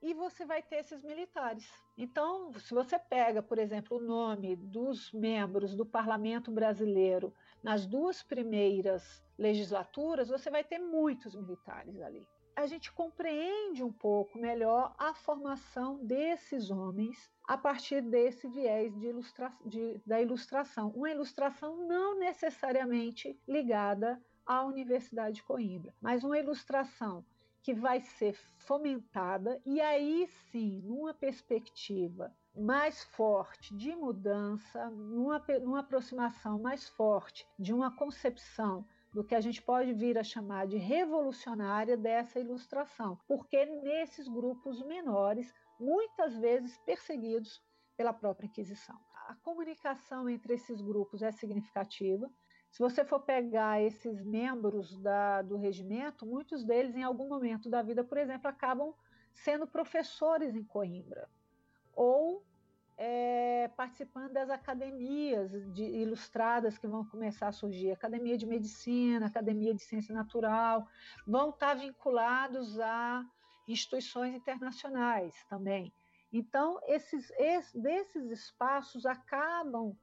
[0.00, 1.68] e você vai ter esses militares.
[1.96, 8.22] Então, se você pega, por exemplo, o nome dos membros do parlamento brasileiro nas duas
[8.22, 12.24] primeiras legislaturas, você vai ter muitos militares ali
[12.58, 19.06] a gente compreende um pouco melhor a formação desses homens a partir desse viés de
[19.06, 20.88] ilustra de, da ilustração.
[20.88, 27.24] Uma ilustração não necessariamente ligada à Universidade de Coimbra, mas uma ilustração
[27.62, 35.78] que vai ser fomentada e aí sim, numa perspectiva mais forte de mudança, numa, numa
[35.78, 38.84] aproximação mais forte de uma concepção
[39.18, 44.80] do que a gente pode vir a chamar de revolucionária dessa ilustração, porque nesses grupos
[44.86, 47.60] menores, muitas vezes perseguidos
[47.96, 48.96] pela própria Inquisição.
[49.26, 52.30] A comunicação entre esses grupos é significativa.
[52.70, 57.82] Se você for pegar esses membros da, do regimento, muitos deles, em algum momento da
[57.82, 58.94] vida, por exemplo, acabam
[59.34, 61.28] sendo professores em Coimbra
[61.92, 62.46] ou
[63.00, 69.72] é, participando das academias de, ilustradas que vão começar a surgir, academia de medicina, academia
[69.72, 70.88] de ciência natural,
[71.24, 73.24] vão estar vinculados a
[73.68, 75.92] instituições internacionais também.
[76.32, 79.96] Então, esses, esses desses espaços acabam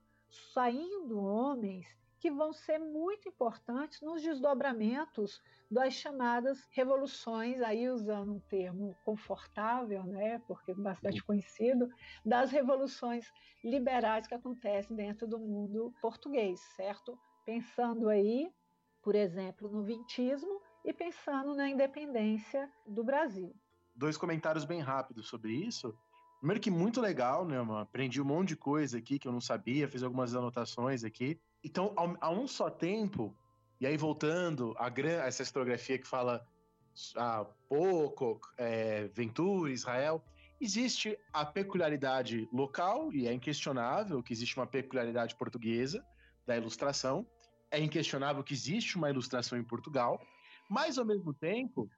[0.53, 1.85] saindo homens
[2.25, 5.39] que vão ser muito importantes nos desdobramentos
[5.69, 11.87] das chamadas revoluções, aí usando um termo confortável, né, porque é bastante conhecido,
[12.25, 13.31] das revoluções
[13.63, 17.15] liberais que acontecem dentro do mundo português, certo?
[17.45, 18.51] Pensando aí,
[19.03, 23.53] por exemplo, no vintismo e pensando na independência do Brasil.
[23.95, 25.95] Dois comentários bem rápidos sobre isso.
[26.39, 27.57] Primeiro que muito legal, né?
[27.79, 31.39] Aprendi um monte de coisa aqui que eu não sabia, fiz algumas anotações aqui.
[31.65, 33.35] Então, ao, a um só tempo,
[33.81, 36.47] e aí voltando a, a essa historiografia que fala
[37.15, 40.23] a ah, pouco, é, Ventura, Israel,
[40.61, 46.05] existe a peculiaridade local, e é inquestionável que existe uma peculiaridade portuguesa
[46.45, 47.25] da ilustração,
[47.71, 50.21] é inquestionável que existe uma ilustração em Portugal,
[50.69, 51.89] mas ao mesmo tempo,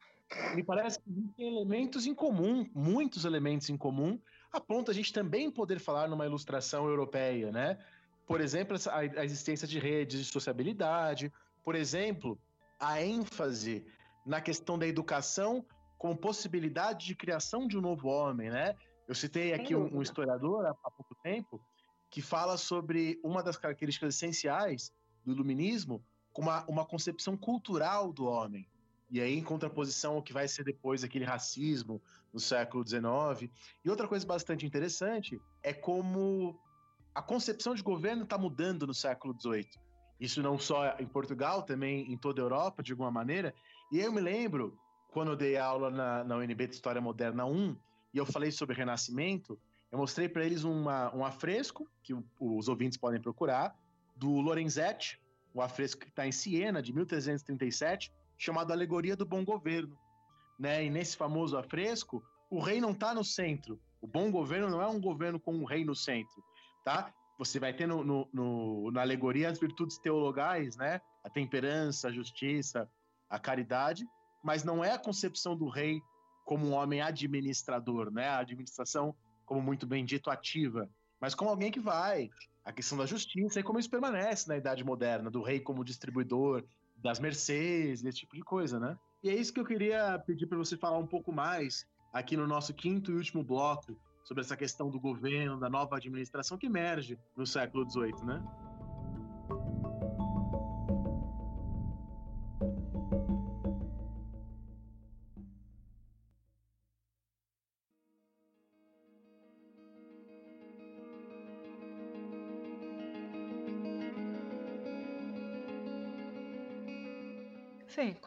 [0.56, 4.18] me parece que existem elementos em comum, muitos elementos em comum,
[4.52, 7.78] a ponto a gente também poder falar numa ilustração europeia, né?
[8.28, 11.32] Por exemplo, a, existência de redes de sociabilidade,
[11.64, 12.38] por exemplo,
[12.78, 13.86] a ênfase
[14.26, 15.66] na questão da educação
[15.98, 18.76] como possibilidade de criação de um novo homem, né?
[19.08, 21.62] Eu citei aqui um, um historiador há, há pouco tempo
[22.12, 24.92] que fala sobre uma das características essenciais
[25.26, 28.68] do iluminismo como uma, uma concepção cultural do homem.
[29.10, 32.02] E aí, em contraposição ao que vai ser depois aquele racismo
[32.34, 33.50] no século XIX.
[33.84, 36.60] E outra coisa bastante interessante é como
[37.18, 39.68] a concepção de governo está mudando no século XVIII.
[40.20, 43.56] Isso não só em Portugal, também em toda a Europa, de alguma maneira.
[43.92, 44.78] E eu me lembro,
[45.12, 47.76] quando eu dei aula na, na UNB de História Moderna 1,
[48.14, 49.60] e eu falei sobre Renascimento,
[49.92, 53.76] eu mostrei para eles uma, um afresco, que os ouvintes podem procurar,
[54.16, 55.20] do Lorenzetti,
[55.56, 59.98] um afresco que está em Siena, de 1337, chamado Alegoria do Bom Governo.
[60.60, 60.86] Né?
[60.86, 63.82] E nesse famoso afresco, o rei não está no centro.
[64.00, 66.44] O bom governo não é um governo com um rei no centro
[66.88, 67.14] tá?
[67.38, 71.02] Você vai ter no, no, no, na alegoria as virtudes teologais, né?
[71.22, 72.90] A temperança, a justiça,
[73.30, 74.08] a caridade,
[74.42, 76.02] mas não é a concepção do rei
[76.46, 78.30] como um homem administrador, né?
[78.30, 79.14] A administração,
[79.46, 80.90] como muito bem dito, ativa,
[81.20, 82.30] mas como alguém que vai.
[82.64, 86.64] A questão da justiça e como isso permanece na Idade Moderna, do rei como distribuidor
[86.96, 88.98] das mercês, esse tipo de coisa, né?
[89.22, 92.48] E é isso que eu queria pedir para você falar um pouco mais aqui no
[92.48, 97.18] nosso quinto e último bloco sobre essa questão do governo, da nova administração que emerge
[97.34, 98.44] no século XVIII, né?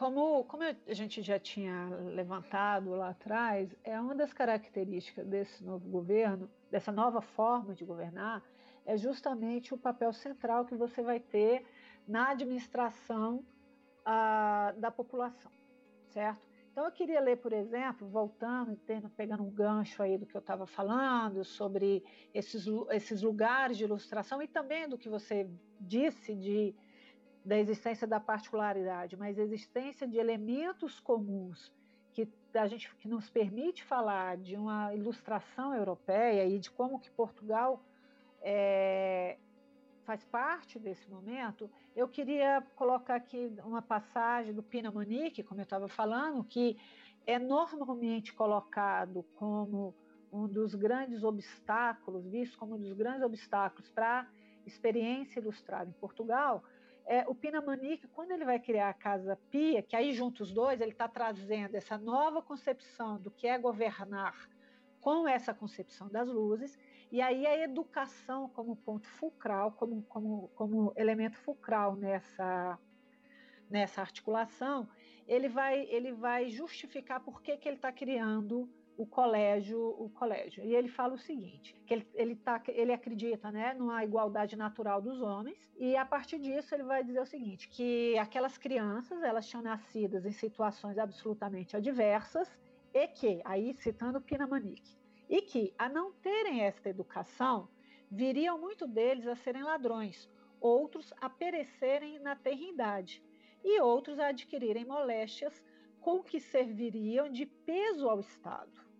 [0.01, 5.87] Como, como a gente já tinha levantado lá atrás, é uma das características desse novo
[5.87, 8.43] governo, dessa nova forma de governar,
[8.83, 11.63] é justamente o papel central que você vai ter
[12.07, 13.45] na administração
[14.03, 15.51] a, da população,
[16.09, 16.41] certo?
[16.71, 20.41] Então eu queria ler, por exemplo, voltando, tendo, pegando um gancho aí do que eu
[20.41, 22.03] estava falando sobre
[22.33, 25.47] esses, esses lugares de ilustração e também do que você
[25.79, 26.73] disse de
[27.43, 31.71] da existência da particularidade, mas a existência de elementos comuns
[32.13, 37.09] que a gente que nos permite falar de uma ilustração europeia e de como que
[37.11, 37.81] Portugal
[38.41, 39.37] é,
[40.03, 45.63] faz parte desse momento, eu queria colocar aqui uma passagem do Pina Monique, como eu
[45.63, 46.77] estava falando, que
[47.25, 49.95] é normalmente colocado como
[50.31, 54.27] um dos grandes obstáculos, visto como um dos grandes obstáculos para a
[54.65, 56.63] experiência ilustrada em Portugal,
[57.05, 60.79] é, o Pinamanique, quando ele vai criar a Casa Pia, que aí juntos os dois,
[60.79, 64.49] ele está trazendo essa nova concepção do que é governar
[64.99, 66.77] com essa concepção das luzes,
[67.11, 72.79] e aí a educação como ponto fulcral, como, como, como elemento fulcral nessa,
[73.69, 74.87] nessa articulação,
[75.27, 80.63] ele vai, ele vai justificar por que, que ele está criando o colégio, o colégio.
[80.63, 85.01] E ele fala o seguinte, que ele, ele, tá, ele acredita né, numa igualdade natural
[85.01, 89.47] dos homens, e a partir disso ele vai dizer o seguinte, que aquelas crianças, elas
[89.47, 92.49] tinham nascidas em situações absolutamente adversas,
[92.93, 94.97] e que, aí citando Pinamanique,
[95.29, 97.69] e que, a não terem esta educação,
[98.09, 103.23] viriam muito deles a serem ladrões, outros a perecerem na terridade,
[103.63, 105.63] e outros a adquirirem moléstias
[106.01, 108.91] com que serviriam de peso ao Estado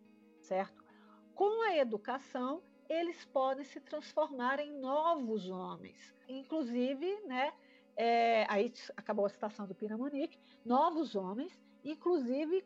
[0.51, 0.83] certo?
[1.33, 6.13] Com a educação, eles podem se transformar em novos homens.
[6.27, 7.53] Inclusive, né,
[7.95, 12.65] é, aí acabou a citação do Pinamunique, novos homens, inclusive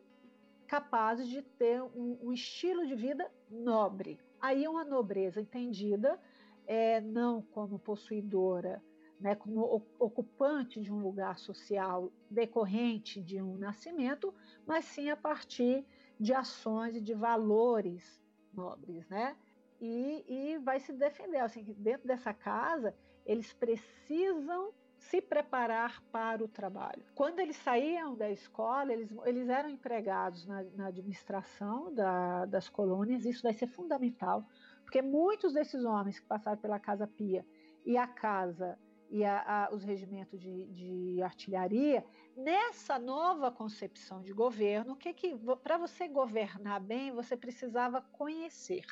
[0.66, 4.18] capazes de ter um, um estilo de vida nobre.
[4.40, 6.20] Aí uma nobreza entendida
[6.66, 8.82] é, não como possuidora,
[9.20, 14.32] né, como ocupante de um lugar social decorrente de um nascimento,
[14.66, 15.84] mas sim a partir
[16.18, 18.22] de ações e de valores
[18.52, 19.36] nobres, né?
[19.80, 21.38] E, e vai se defender.
[21.38, 22.94] Assim, dentro dessa casa,
[23.24, 27.02] eles precisam se preparar para o trabalho.
[27.14, 33.24] Quando eles saíam da escola, eles, eles eram empregados na, na administração da, das colônias,
[33.24, 34.44] isso vai ser fundamental,
[34.82, 37.44] porque muitos desses homens que passaram pela Casa Pia
[37.84, 38.78] e a casa
[39.10, 42.04] e a, a, os regimentos de, de, artilharia,
[42.36, 48.84] nessa nova concepção de governo, que, que para você governar bem, você precisava conhecer.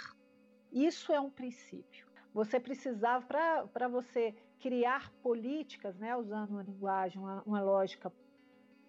[0.72, 2.06] Isso é um princípio.
[2.32, 3.24] Você precisava,
[3.72, 8.12] para você criar políticas, né, usando uma linguagem, uma, uma lógica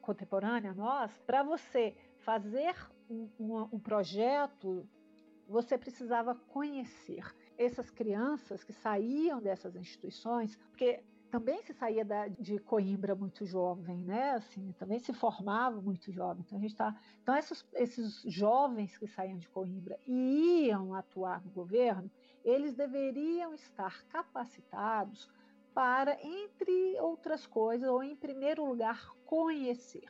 [0.02, 2.76] contemporânea nós, para você fazer
[3.10, 4.88] um, um, um projeto,
[5.48, 7.24] você precisava conhecer
[7.58, 13.98] essas crianças que saíam dessas instituições, porque também se saía da, de Coimbra muito jovem,
[14.04, 14.32] né?
[14.32, 16.44] Assim, também se formava muito jovem.
[16.46, 21.44] Então a gente tá, então esses, esses jovens que saíam de Coimbra e iam atuar
[21.44, 22.10] no governo,
[22.44, 25.30] eles deveriam estar capacitados
[25.74, 30.10] para, entre outras coisas, ou em primeiro lugar, conhecer.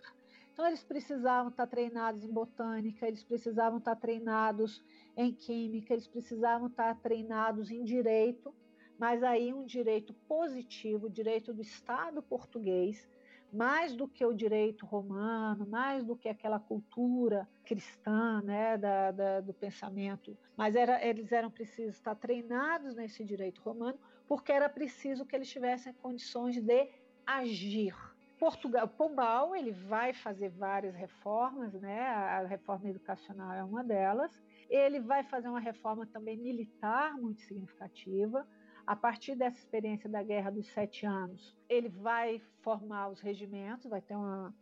[0.54, 4.82] Então, eles precisavam estar treinados em botânica, eles precisavam estar treinados
[5.18, 8.56] em química, eles precisavam estar treinados em direito,
[8.98, 13.08] mas aí um direito positivo, direito do Estado português,
[13.52, 19.42] mais do que o direito romano, mais do que aquela cultura cristã, né, da, da,
[19.42, 23.98] do pensamento, mas era, eles eram precisos estar treinados nesse direito romano,
[24.28, 26.90] porque era preciso que eles tivessem condições de
[27.26, 27.96] agir.
[28.38, 32.02] Portugal, Pombal, ele vai fazer várias reformas, né?
[32.02, 34.44] A reforma educacional é uma delas.
[34.70, 38.46] Ele vai fazer uma reforma também militar muito significativa
[38.86, 44.02] a partir dessa experiência da Guerra dos Sete Anos, ele vai formar os regimentos, vai
[44.02, 44.54] ter uma,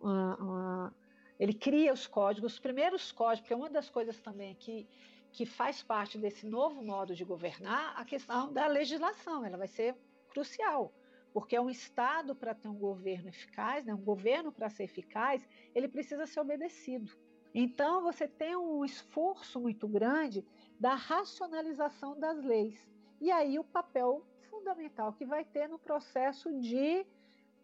[0.00, 0.94] uma, uma
[1.38, 4.86] ele cria os códigos, os primeiros códigos, porque uma das coisas também que,
[5.32, 9.96] que faz parte desse novo modo de governar, a questão da legislação, ela vai ser
[10.28, 10.92] crucial,
[11.32, 15.48] porque é um Estado para ter um governo eficaz, né, um governo para ser eficaz,
[15.74, 17.10] ele precisa ser obedecido.
[17.54, 20.44] Então, você tem um esforço muito grande
[20.78, 22.90] da racionalização das leis.
[23.20, 27.06] E aí o papel fundamental que vai ter no processo de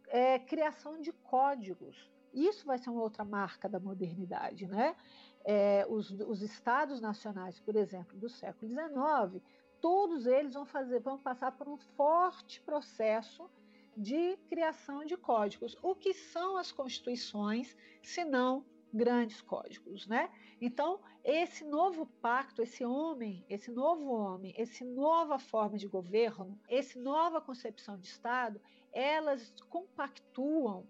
[0.08, 2.10] é, criação de códigos.
[2.32, 4.94] Isso vai ser uma outra marca da modernidade, né?
[5.44, 9.42] É, os, os, estados nacionais, por exemplo, do século XIX,
[9.80, 13.48] todos eles vão fazer, vão passar por um forte processo
[13.96, 15.78] de criação de códigos.
[15.82, 20.30] O que são as constituições, se não grandes códigos, né?
[20.60, 26.98] Então, esse novo pacto, esse homem, esse novo homem, essa nova forma de governo, essa
[26.98, 28.60] nova concepção de Estado,
[28.92, 30.86] elas compactuam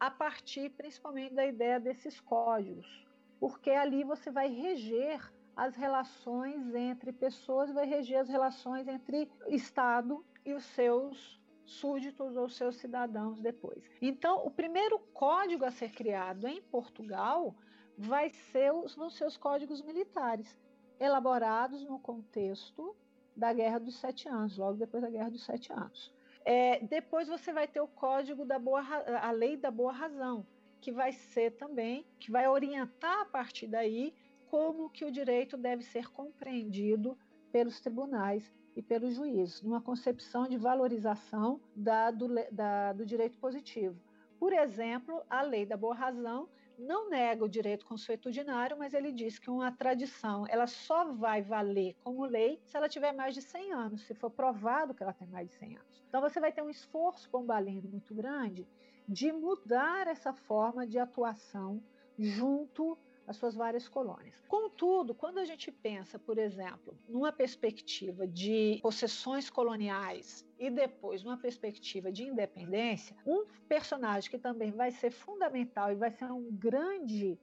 [0.00, 3.06] a partir principalmente da ideia desses códigos,
[3.38, 10.24] porque ali você vai reger as relações entre pessoas, vai reger as relações entre Estado
[10.44, 13.82] e os seus súditos ou seus cidadãos depois.
[14.00, 17.54] Então, o primeiro código a ser criado em Portugal
[17.96, 20.58] vai ser os, os códigos militares,
[20.98, 22.94] elaborados no contexto
[23.36, 26.12] da Guerra dos Sete Anos, logo depois da Guerra dos Sete Anos.
[26.44, 28.82] É, depois você vai ter o código da boa,
[29.22, 30.46] a lei da boa razão,
[30.80, 34.14] que vai ser também, que vai orientar a partir daí
[34.48, 37.18] como que o direito deve ser compreendido
[37.50, 44.00] pelos tribunais e pelos juízes, numa concepção de valorização da, do, da, do direito positivo.
[44.38, 46.48] Por exemplo, a lei da boa razão
[46.78, 51.94] não nega o direito consuetudinário, mas ele diz que uma tradição ela só vai valer
[52.02, 55.28] como lei se ela tiver mais de 100 anos, se for provado que ela tem
[55.28, 56.04] mais de 100 anos.
[56.08, 58.66] Então você vai ter um esforço pombalino muito grande
[59.08, 61.82] de mudar essa forma de atuação
[62.18, 64.34] junto as suas várias colônias.
[64.46, 71.36] Contudo, quando a gente pensa, por exemplo, numa perspectiva de possessões coloniais e depois numa
[71.38, 77.38] perspectiva de independência, um personagem que também vai ser fundamental e vai ser um grande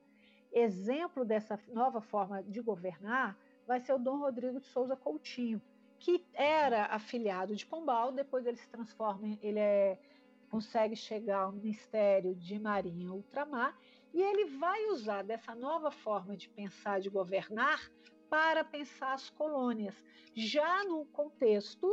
[0.52, 3.38] exemplo dessa nova forma de governar
[3.72, 5.62] vai ser o Dom Rodrigo de Souza Coutinho,
[5.98, 9.98] que era afiliado de Pombal, depois ele se transforma, ele é,
[10.50, 13.78] consegue chegar ao Ministério de Marinha Ultramar
[14.14, 17.80] e ele vai usar dessa nova forma de pensar, de governar,
[18.30, 21.88] para pensar as colônias, já no contexto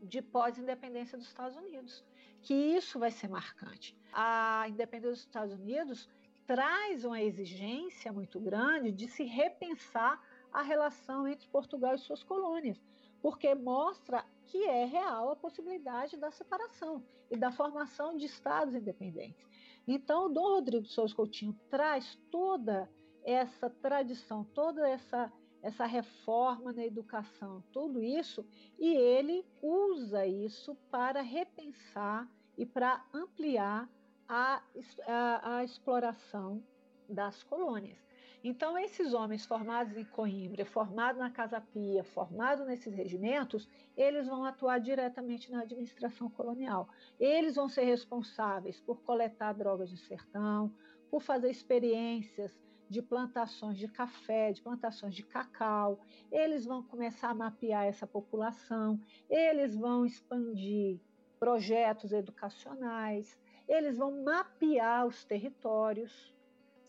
[0.00, 2.04] de pós-independência dos Estados Unidos,
[2.40, 3.96] que isso vai ser marcante.
[4.12, 6.08] A independência dos Estados Unidos
[6.46, 10.20] traz uma exigência muito grande de se repensar
[10.52, 12.80] a relação entre Portugal e suas colônias,
[13.20, 19.48] porque mostra que é real a possibilidade da separação e da formação de estados independentes.
[19.86, 22.88] Então, o Dom Rodrigo de Souza Coutinho traz toda
[23.24, 25.32] essa tradição, toda essa
[25.62, 28.44] essa reforma na educação, tudo isso,
[28.78, 32.28] e ele usa isso para repensar
[32.58, 33.88] e para ampliar
[34.28, 34.60] a,
[35.06, 36.62] a, a exploração
[37.08, 38.11] das colônias.
[38.44, 44.44] Então, esses homens formados em Coimbra, formados na Casa Pia, formados nesses regimentos, eles vão
[44.44, 46.88] atuar diretamente na administração colonial.
[47.20, 50.74] Eles vão ser responsáveis por coletar drogas no sertão,
[51.08, 56.00] por fazer experiências de plantações de café, de plantações de cacau.
[56.30, 59.00] Eles vão começar a mapear essa população,
[59.30, 61.00] eles vão expandir
[61.38, 63.38] projetos educacionais,
[63.68, 66.34] eles vão mapear os territórios,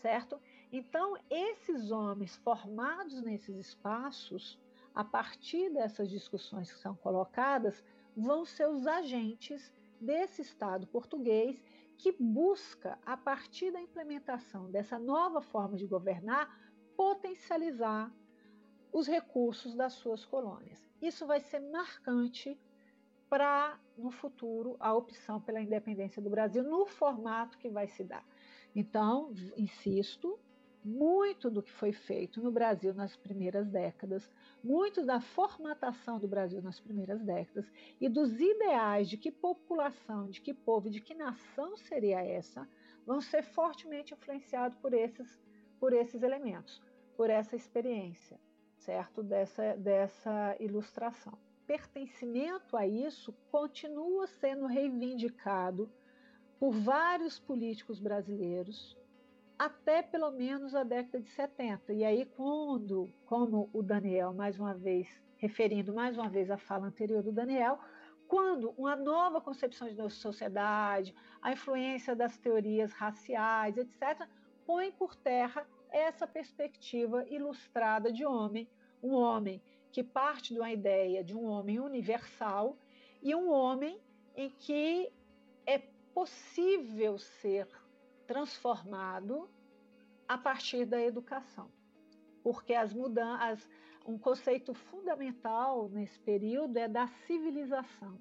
[0.01, 0.39] certo?
[0.75, 4.59] Então, esses homens formados nesses espaços,
[4.95, 7.83] a partir dessas discussões que são colocadas,
[8.17, 9.71] vão ser os agentes
[10.01, 11.63] desse Estado português
[11.95, 16.59] que busca, a partir da implementação dessa nova forma de governar,
[16.97, 18.11] potencializar
[18.91, 20.83] os recursos das suas colônias.
[20.99, 22.59] Isso vai ser marcante
[23.29, 28.25] para, no futuro, a opção pela independência do Brasil no formato que vai se dar.
[28.75, 30.39] Então, insisto,
[30.83, 34.29] muito do que foi feito no Brasil nas primeiras décadas,
[34.63, 40.41] muito da formatação do Brasil nas primeiras décadas e dos ideais de que população, de
[40.41, 42.67] que povo, de que nação seria essa,
[43.05, 45.41] vão ser fortemente influenciados por esses,
[45.79, 46.81] por esses elementos,
[47.15, 48.39] por essa experiência,
[48.77, 49.23] certo?
[49.23, 51.37] Dessa, dessa ilustração.
[51.65, 55.89] Pertencimento a isso continua sendo reivindicado
[56.59, 58.97] por vários políticos brasileiros,
[59.63, 61.93] até pelo menos a década de 70.
[61.93, 65.07] E aí, quando, como o Daniel, mais uma vez,
[65.37, 67.79] referindo mais uma vez à fala anterior do Daniel,
[68.27, 74.27] quando uma nova concepção de nossa sociedade, a influência das teorias raciais, etc.,
[74.65, 78.67] põe por terra essa perspectiva ilustrada de homem,
[79.01, 79.61] um homem
[79.93, 82.77] que parte de uma ideia de um homem universal
[83.21, 83.97] e um homem
[84.35, 85.09] em que
[85.65, 85.77] é
[86.13, 87.65] possível ser
[88.27, 89.49] transformado
[90.27, 91.69] a partir da educação.
[92.43, 93.69] Porque as mudanças,
[94.05, 98.17] um conceito fundamental nesse período é da civilização,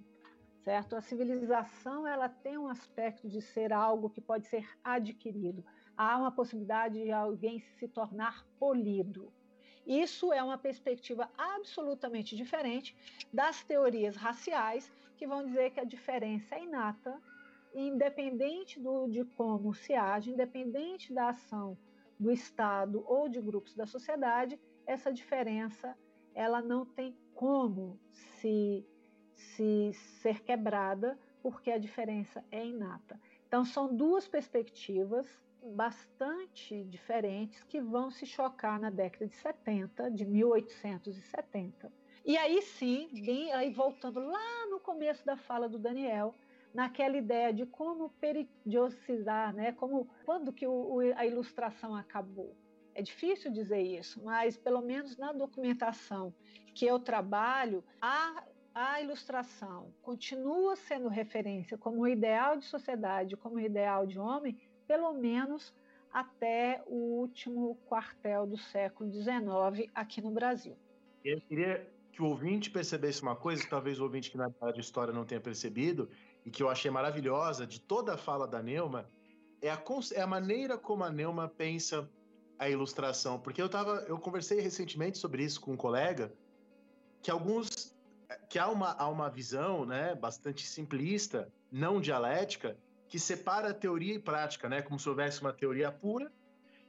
[0.62, 0.94] certo?
[0.94, 5.64] A civilização ela tem um aspecto de ser algo que pode ser adquirido.
[5.96, 9.32] Há uma possibilidade de alguém se tornar polido.
[9.84, 12.96] Isso é uma perspectiva absolutamente diferente
[13.32, 17.20] das teorias raciais, que vão dizer que a diferença é inata
[17.74, 21.76] independente do, de como se age, independente da ação
[22.18, 25.96] do Estado ou de grupos da sociedade, essa diferença
[26.34, 28.86] ela não tem como se,
[29.34, 33.20] se ser quebrada, porque a diferença é inata.
[33.46, 35.26] Então, são duas perspectivas
[35.62, 41.92] bastante diferentes que vão se chocar na década de 70, de 1870.
[42.24, 46.34] E aí sim, bem, aí voltando lá no começo da fala do Daniel,
[46.74, 49.72] naquela ideia de como periodizar, né?
[49.72, 52.56] Como quando que o, a ilustração acabou?
[52.94, 56.34] É difícil dizer isso, mas pelo menos na documentação
[56.74, 58.44] que eu trabalho, a,
[58.74, 65.74] a ilustração continua sendo referência como ideal de sociedade, como ideal de homem, pelo menos
[66.12, 70.76] até o último quartel do século XIX aqui no Brasil.
[71.24, 74.80] Eu queria que o ouvinte percebesse uma coisa talvez o ouvinte que na área de
[74.80, 76.10] história não tenha percebido,
[76.44, 79.06] e que eu achei maravilhosa de toda a fala da Neuma
[79.60, 79.82] é a,
[80.14, 82.08] é a maneira como a Neuma pensa
[82.58, 83.38] a ilustração.
[83.38, 86.32] Porque eu tava, eu conversei recentemente sobre isso com um colega,
[87.22, 87.92] que alguns
[88.48, 92.76] que há uma, há uma visão né, bastante simplista, não dialética,
[93.08, 96.32] que separa teoria e prática, né, como se houvesse uma teoria pura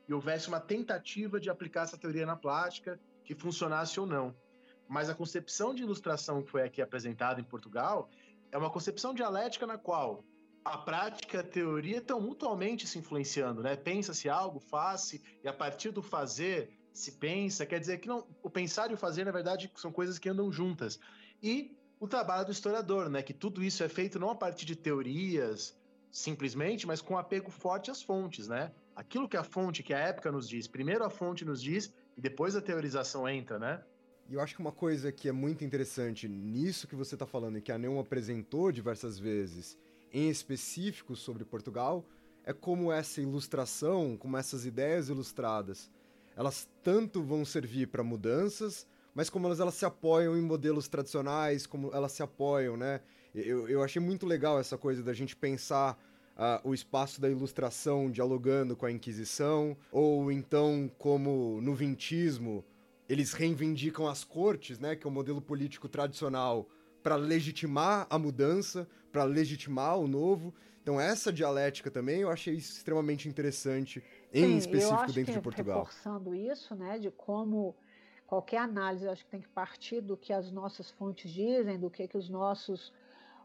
[0.07, 4.35] e houvesse uma tentativa de aplicar essa teoria na prática, que funcionasse ou não.
[4.87, 8.09] Mas a concepção de ilustração que foi aqui apresentada em Portugal
[8.53, 10.23] é uma concepção dialética na qual
[10.63, 13.75] a prática e a teoria estão mutuamente se influenciando, né?
[13.75, 18.49] Pensa-se algo, faz-se, e a partir do fazer se pensa, quer dizer que não, o
[18.51, 20.99] pensar e o fazer, na verdade, são coisas que andam juntas.
[21.41, 23.23] E o trabalho do historiador, né?
[23.23, 25.75] Que tudo isso é feito não a partir de teorias,
[26.11, 28.71] simplesmente, mas com apego forte às fontes, né?
[28.95, 32.21] Aquilo que a fonte, que a época nos diz, primeiro a fonte nos diz e
[32.21, 33.83] depois a teorização entra, né?
[34.33, 37.59] E eu acho que uma coisa que é muito interessante nisso que você está falando
[37.59, 39.77] e que a Neum apresentou diversas vezes,
[40.11, 42.03] em específico sobre Portugal,
[42.43, 45.87] é como essa ilustração, como essas ideias ilustradas,
[46.35, 51.67] elas tanto vão servir para mudanças, mas como elas, elas se apoiam em modelos tradicionais,
[51.67, 53.01] como elas se apoiam, né?
[53.35, 55.95] Eu, eu achei muito legal essa coisa da gente pensar
[56.35, 62.65] uh, o espaço da ilustração dialogando com a Inquisição, ou então como no vintismo
[63.07, 66.67] eles reivindicam as cortes, né, que é o modelo político tradicional,
[67.01, 70.53] para legitimar a mudança, para legitimar o novo.
[70.81, 74.03] Então essa dialética também eu achei extremamente interessante,
[74.33, 75.79] em Sim, específico dentro de Portugal.
[75.79, 77.75] Reforçando isso, né, de como
[78.25, 81.89] qualquer análise eu acho que tem que partir do que as nossas fontes dizem, do
[81.89, 82.93] que, que os nossos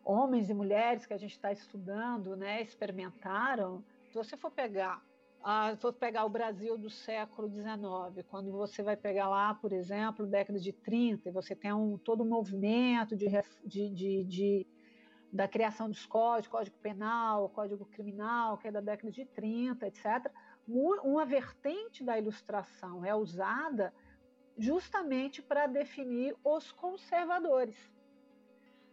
[0.05, 3.85] homens e mulheres que a gente está estudando, né, experimentaram.
[4.11, 5.05] Se você for pegar
[5.43, 10.27] ah, for pegar o Brasil do século XIX, quando você vai pegar lá, por exemplo,
[10.27, 13.27] década de 30, e você tem um, todo um movimento de,
[13.65, 14.67] de, de, de
[15.33, 20.31] da criação dos códigos, Código Penal, Código Criminal, que é da década de 30, etc.,
[20.67, 23.93] uma vertente da ilustração é usada
[24.57, 27.77] justamente para definir os conservadores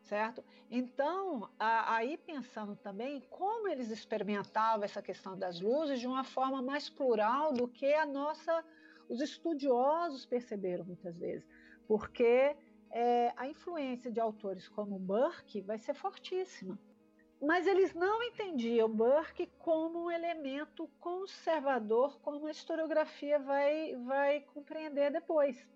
[0.05, 0.43] certo?
[0.69, 6.89] Então, aí pensando também como eles experimentavam essa questão das luzes de uma forma mais
[6.89, 8.63] plural do que a nossa,
[9.09, 11.47] os estudiosos perceberam muitas vezes,
[11.87, 12.55] porque
[12.91, 16.79] é, a influência de autores como Burke vai ser fortíssima.
[17.41, 25.11] Mas eles não entendiam Burke como um elemento conservador, como a historiografia vai, vai compreender
[25.11, 25.67] depois.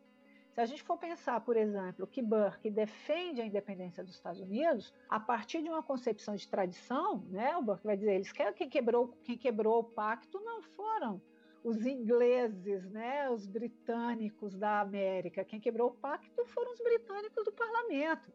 [0.59, 4.93] Se a gente for pensar, por exemplo, que Burke defende a independência dos Estados Unidos,
[5.07, 8.67] a partir de uma concepção de tradição, né, o Burke vai dizer, eles querem quem
[8.67, 11.21] quebrou, quem quebrou o pacto não foram
[11.63, 15.45] os ingleses, né, os britânicos da América.
[15.45, 18.29] Quem quebrou o pacto foram os britânicos do parlamento.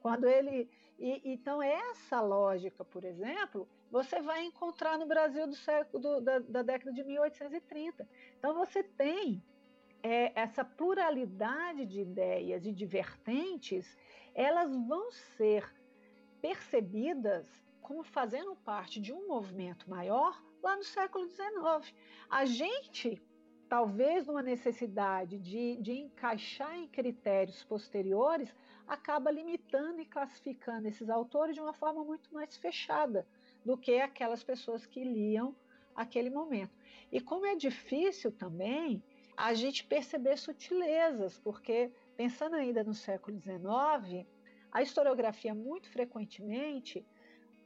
[0.00, 0.70] Quando ele.
[0.98, 6.38] E, então, essa lógica, por exemplo, você vai encontrar no Brasil do século do, da,
[6.38, 8.08] da década de 1830.
[8.38, 9.44] Então, você tem
[10.06, 13.98] é, essa pluralidade de ideias e de vertentes,
[14.36, 15.68] elas vão ser
[16.40, 17.44] percebidas
[17.82, 21.92] como fazendo parte de um movimento maior lá no século XIX.
[22.30, 23.20] A gente,
[23.68, 28.54] talvez numa necessidade de, de encaixar em critérios posteriores,
[28.86, 33.26] acaba limitando e classificando esses autores de uma forma muito mais fechada
[33.64, 35.56] do que aquelas pessoas que liam
[35.96, 36.72] aquele momento.
[37.10, 39.02] E como é difícil também
[39.36, 44.26] a gente perceber sutilezas, porque pensando ainda no século XIX,
[44.72, 47.06] a historiografia muito frequentemente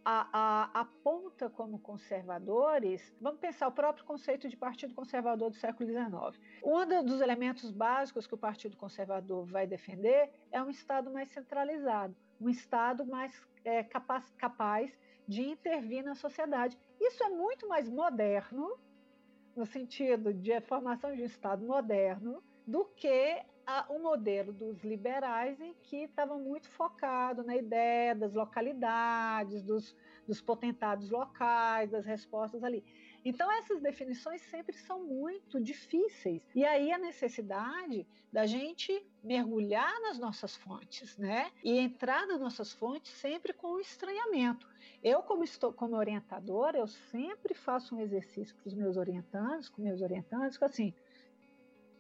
[0.05, 5.89] a, a, aponta como conservadores, vamos pensar o próprio conceito de Partido Conservador do século
[5.89, 6.41] XIX.
[6.65, 12.17] Um dos elementos básicos que o Partido Conservador vai defender é um Estado mais centralizado,
[12.41, 14.91] um Estado mais é, capaz, capaz
[15.29, 16.79] de intervir na sociedade.
[16.99, 18.79] Isso é muito mais moderno
[19.57, 23.43] no sentido de formação de um Estado moderno, do que
[23.89, 29.97] o modelo dos liberais, em que estava muito focado na ideia das localidades, dos,
[30.27, 32.85] dos potentados locais, das respostas ali.
[33.25, 36.43] Então, essas definições sempre são muito difíceis.
[36.55, 41.51] E aí a necessidade da gente mergulhar nas nossas fontes, né?
[41.63, 44.69] E entrar nas nossas fontes sempre com o estranhamento.
[45.03, 49.83] Eu, como estou como orientadora, eu sempre faço um exercício para os meus orientandos, com
[49.83, 50.95] meus orientandos, que assim,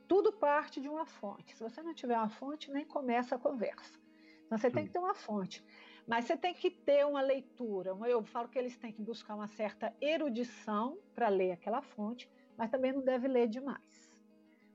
[0.06, 1.56] tudo parte de uma fonte.
[1.56, 3.98] Se você não tiver uma fonte, nem começa a conversa.
[4.46, 4.74] Então você Sim.
[4.74, 5.64] tem que ter uma fonte.
[6.10, 7.96] Mas você tem que ter uma leitura.
[8.08, 12.28] Eu falo que eles têm que buscar uma certa erudição para ler aquela fonte,
[12.58, 14.12] mas também não deve ler demais.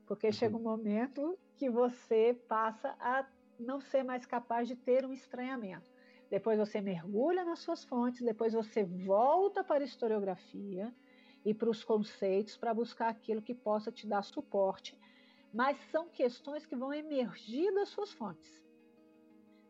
[0.06, 0.32] Porque uhum.
[0.32, 3.26] chega um momento que você passa a
[3.60, 5.92] não ser mais capaz de ter um estranhamento.
[6.30, 10.90] Depois você mergulha nas suas fontes, depois você volta para a historiografia
[11.44, 14.98] e para os conceitos para buscar aquilo que possa te dar suporte.
[15.52, 18.65] Mas são questões que vão emergir das suas fontes.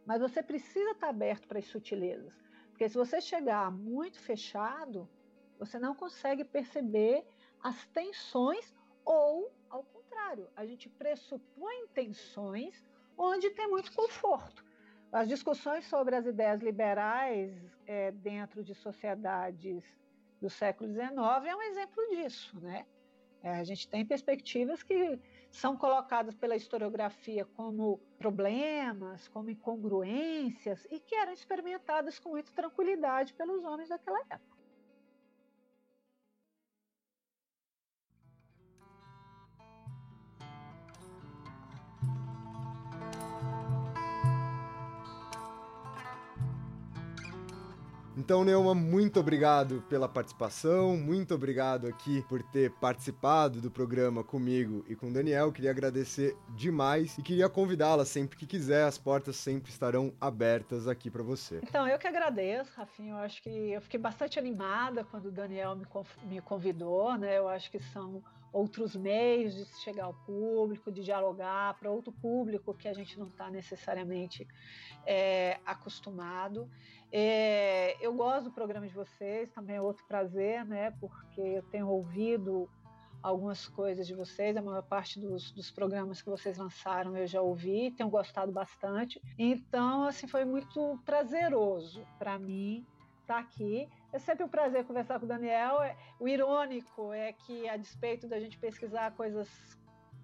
[0.07, 2.33] Mas você precisa estar aberto para as sutilezas.
[2.71, 5.09] Porque se você chegar muito fechado,
[5.59, 7.25] você não consegue perceber
[7.61, 8.73] as tensões
[9.05, 12.85] ou, ao contrário, a gente pressupõe tensões
[13.17, 14.65] onde tem muito conforto.
[15.11, 17.53] As discussões sobre as ideias liberais
[17.87, 19.83] é, dentro de sociedades
[20.41, 21.13] do século XIX
[21.47, 22.87] é um exemplo disso, né?
[23.43, 25.19] É, a gente tem perspectivas que
[25.57, 33.33] são colocadas pela historiografia como problemas, como incongruências, e que eram experimentadas com muita tranquilidade
[33.33, 34.56] pelos homens daquela época.
[48.27, 54.85] Então, Neuma, muito obrigado pela participação, muito obrigado aqui por ter participado do programa comigo
[54.89, 55.53] e com o Daniel.
[55.53, 61.09] Queria agradecer demais e queria convidá-la sempre que quiser, as portas sempre estarão abertas aqui
[61.09, 61.61] para você.
[61.63, 63.13] Então, eu que agradeço, Rafinha.
[63.13, 65.79] Eu acho que eu fiquei bastante animada quando o Daniel
[66.25, 67.39] me convidou, né?
[67.39, 68.25] Eu acho que são
[68.57, 73.27] outros meios de chegar ao público, de dialogar para outro público que a gente não
[73.27, 74.49] está necessariamente
[75.05, 76.69] é, acostumado.
[77.13, 80.91] É, eu gosto do programa de vocês, também é outro prazer, né?
[80.99, 82.69] Porque eu tenho ouvido
[83.23, 87.43] algumas coisas de vocês, a maior parte dos, dos programas que vocês lançaram eu já
[87.43, 89.21] ouvi, tenho gostado bastante.
[89.39, 92.87] Então, assim, foi muito prazeroso para mim
[93.21, 93.87] estar tá aqui.
[94.17, 95.83] É sempre um prazer conversar com o Daniel.
[95.83, 99.47] É, o irônico é que, a despeito da gente pesquisar coisas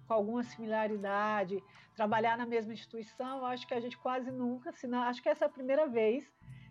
[0.07, 1.63] com alguma similaridade,
[1.95, 5.47] trabalhar na mesma instituição, acho que a gente quase nunca, senão, acho que essa é
[5.47, 6.25] a primeira vez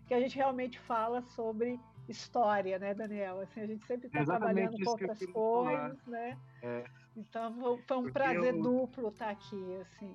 [0.05, 1.79] que a gente realmente fala sobre
[2.09, 3.39] história, né, Daniel?
[3.39, 6.07] Assim, a gente sempre está trabalhando com outras coisas, falar.
[6.07, 6.37] né?
[6.61, 6.83] É.
[7.15, 7.53] Então
[7.87, 8.61] foi um porque prazer eu...
[8.61, 10.13] duplo estar aqui, assim.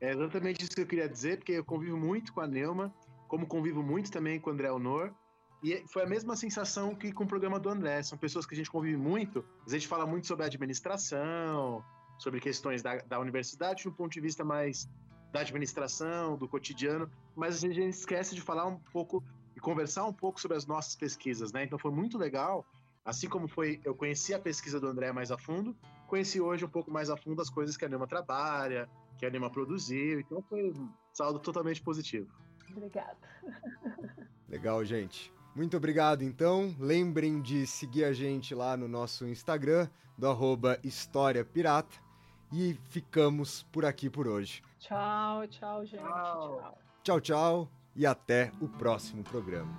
[0.00, 2.92] É exatamente isso que eu queria dizer, porque eu convivo muito com a Neuma,
[3.28, 5.14] como convivo muito também com o André Honor,
[5.62, 8.02] e foi a mesma sensação que com o programa do André.
[8.02, 11.84] São pessoas que a gente convive muito, a gente fala muito sobre administração,
[12.18, 14.88] sobre questões da, da universidade, de um ponto de vista mais
[15.32, 19.22] da administração, do cotidiano, mas a gente esquece de falar um pouco
[19.56, 21.64] e conversar um pouco sobre as nossas pesquisas, né?
[21.64, 22.64] Então foi muito legal,
[23.04, 25.76] assim como foi, eu conheci a pesquisa do André mais a fundo,
[26.08, 28.88] conheci hoje um pouco mais a fundo as coisas que a Nema trabalha,
[29.18, 32.28] que a Nema produziu, então foi um saldo totalmente positivo.
[32.70, 33.18] Obrigada.
[34.48, 35.32] Legal, gente.
[35.54, 36.74] Muito obrigado, então.
[36.78, 41.98] Lembrem de seguir a gente lá no nosso Instagram, do arroba História Pirata.
[42.52, 44.62] E ficamos por aqui por hoje.
[44.78, 46.02] Tchau, tchau, gente.
[46.02, 49.78] Tchau, tchau, tchau e até o próximo programa.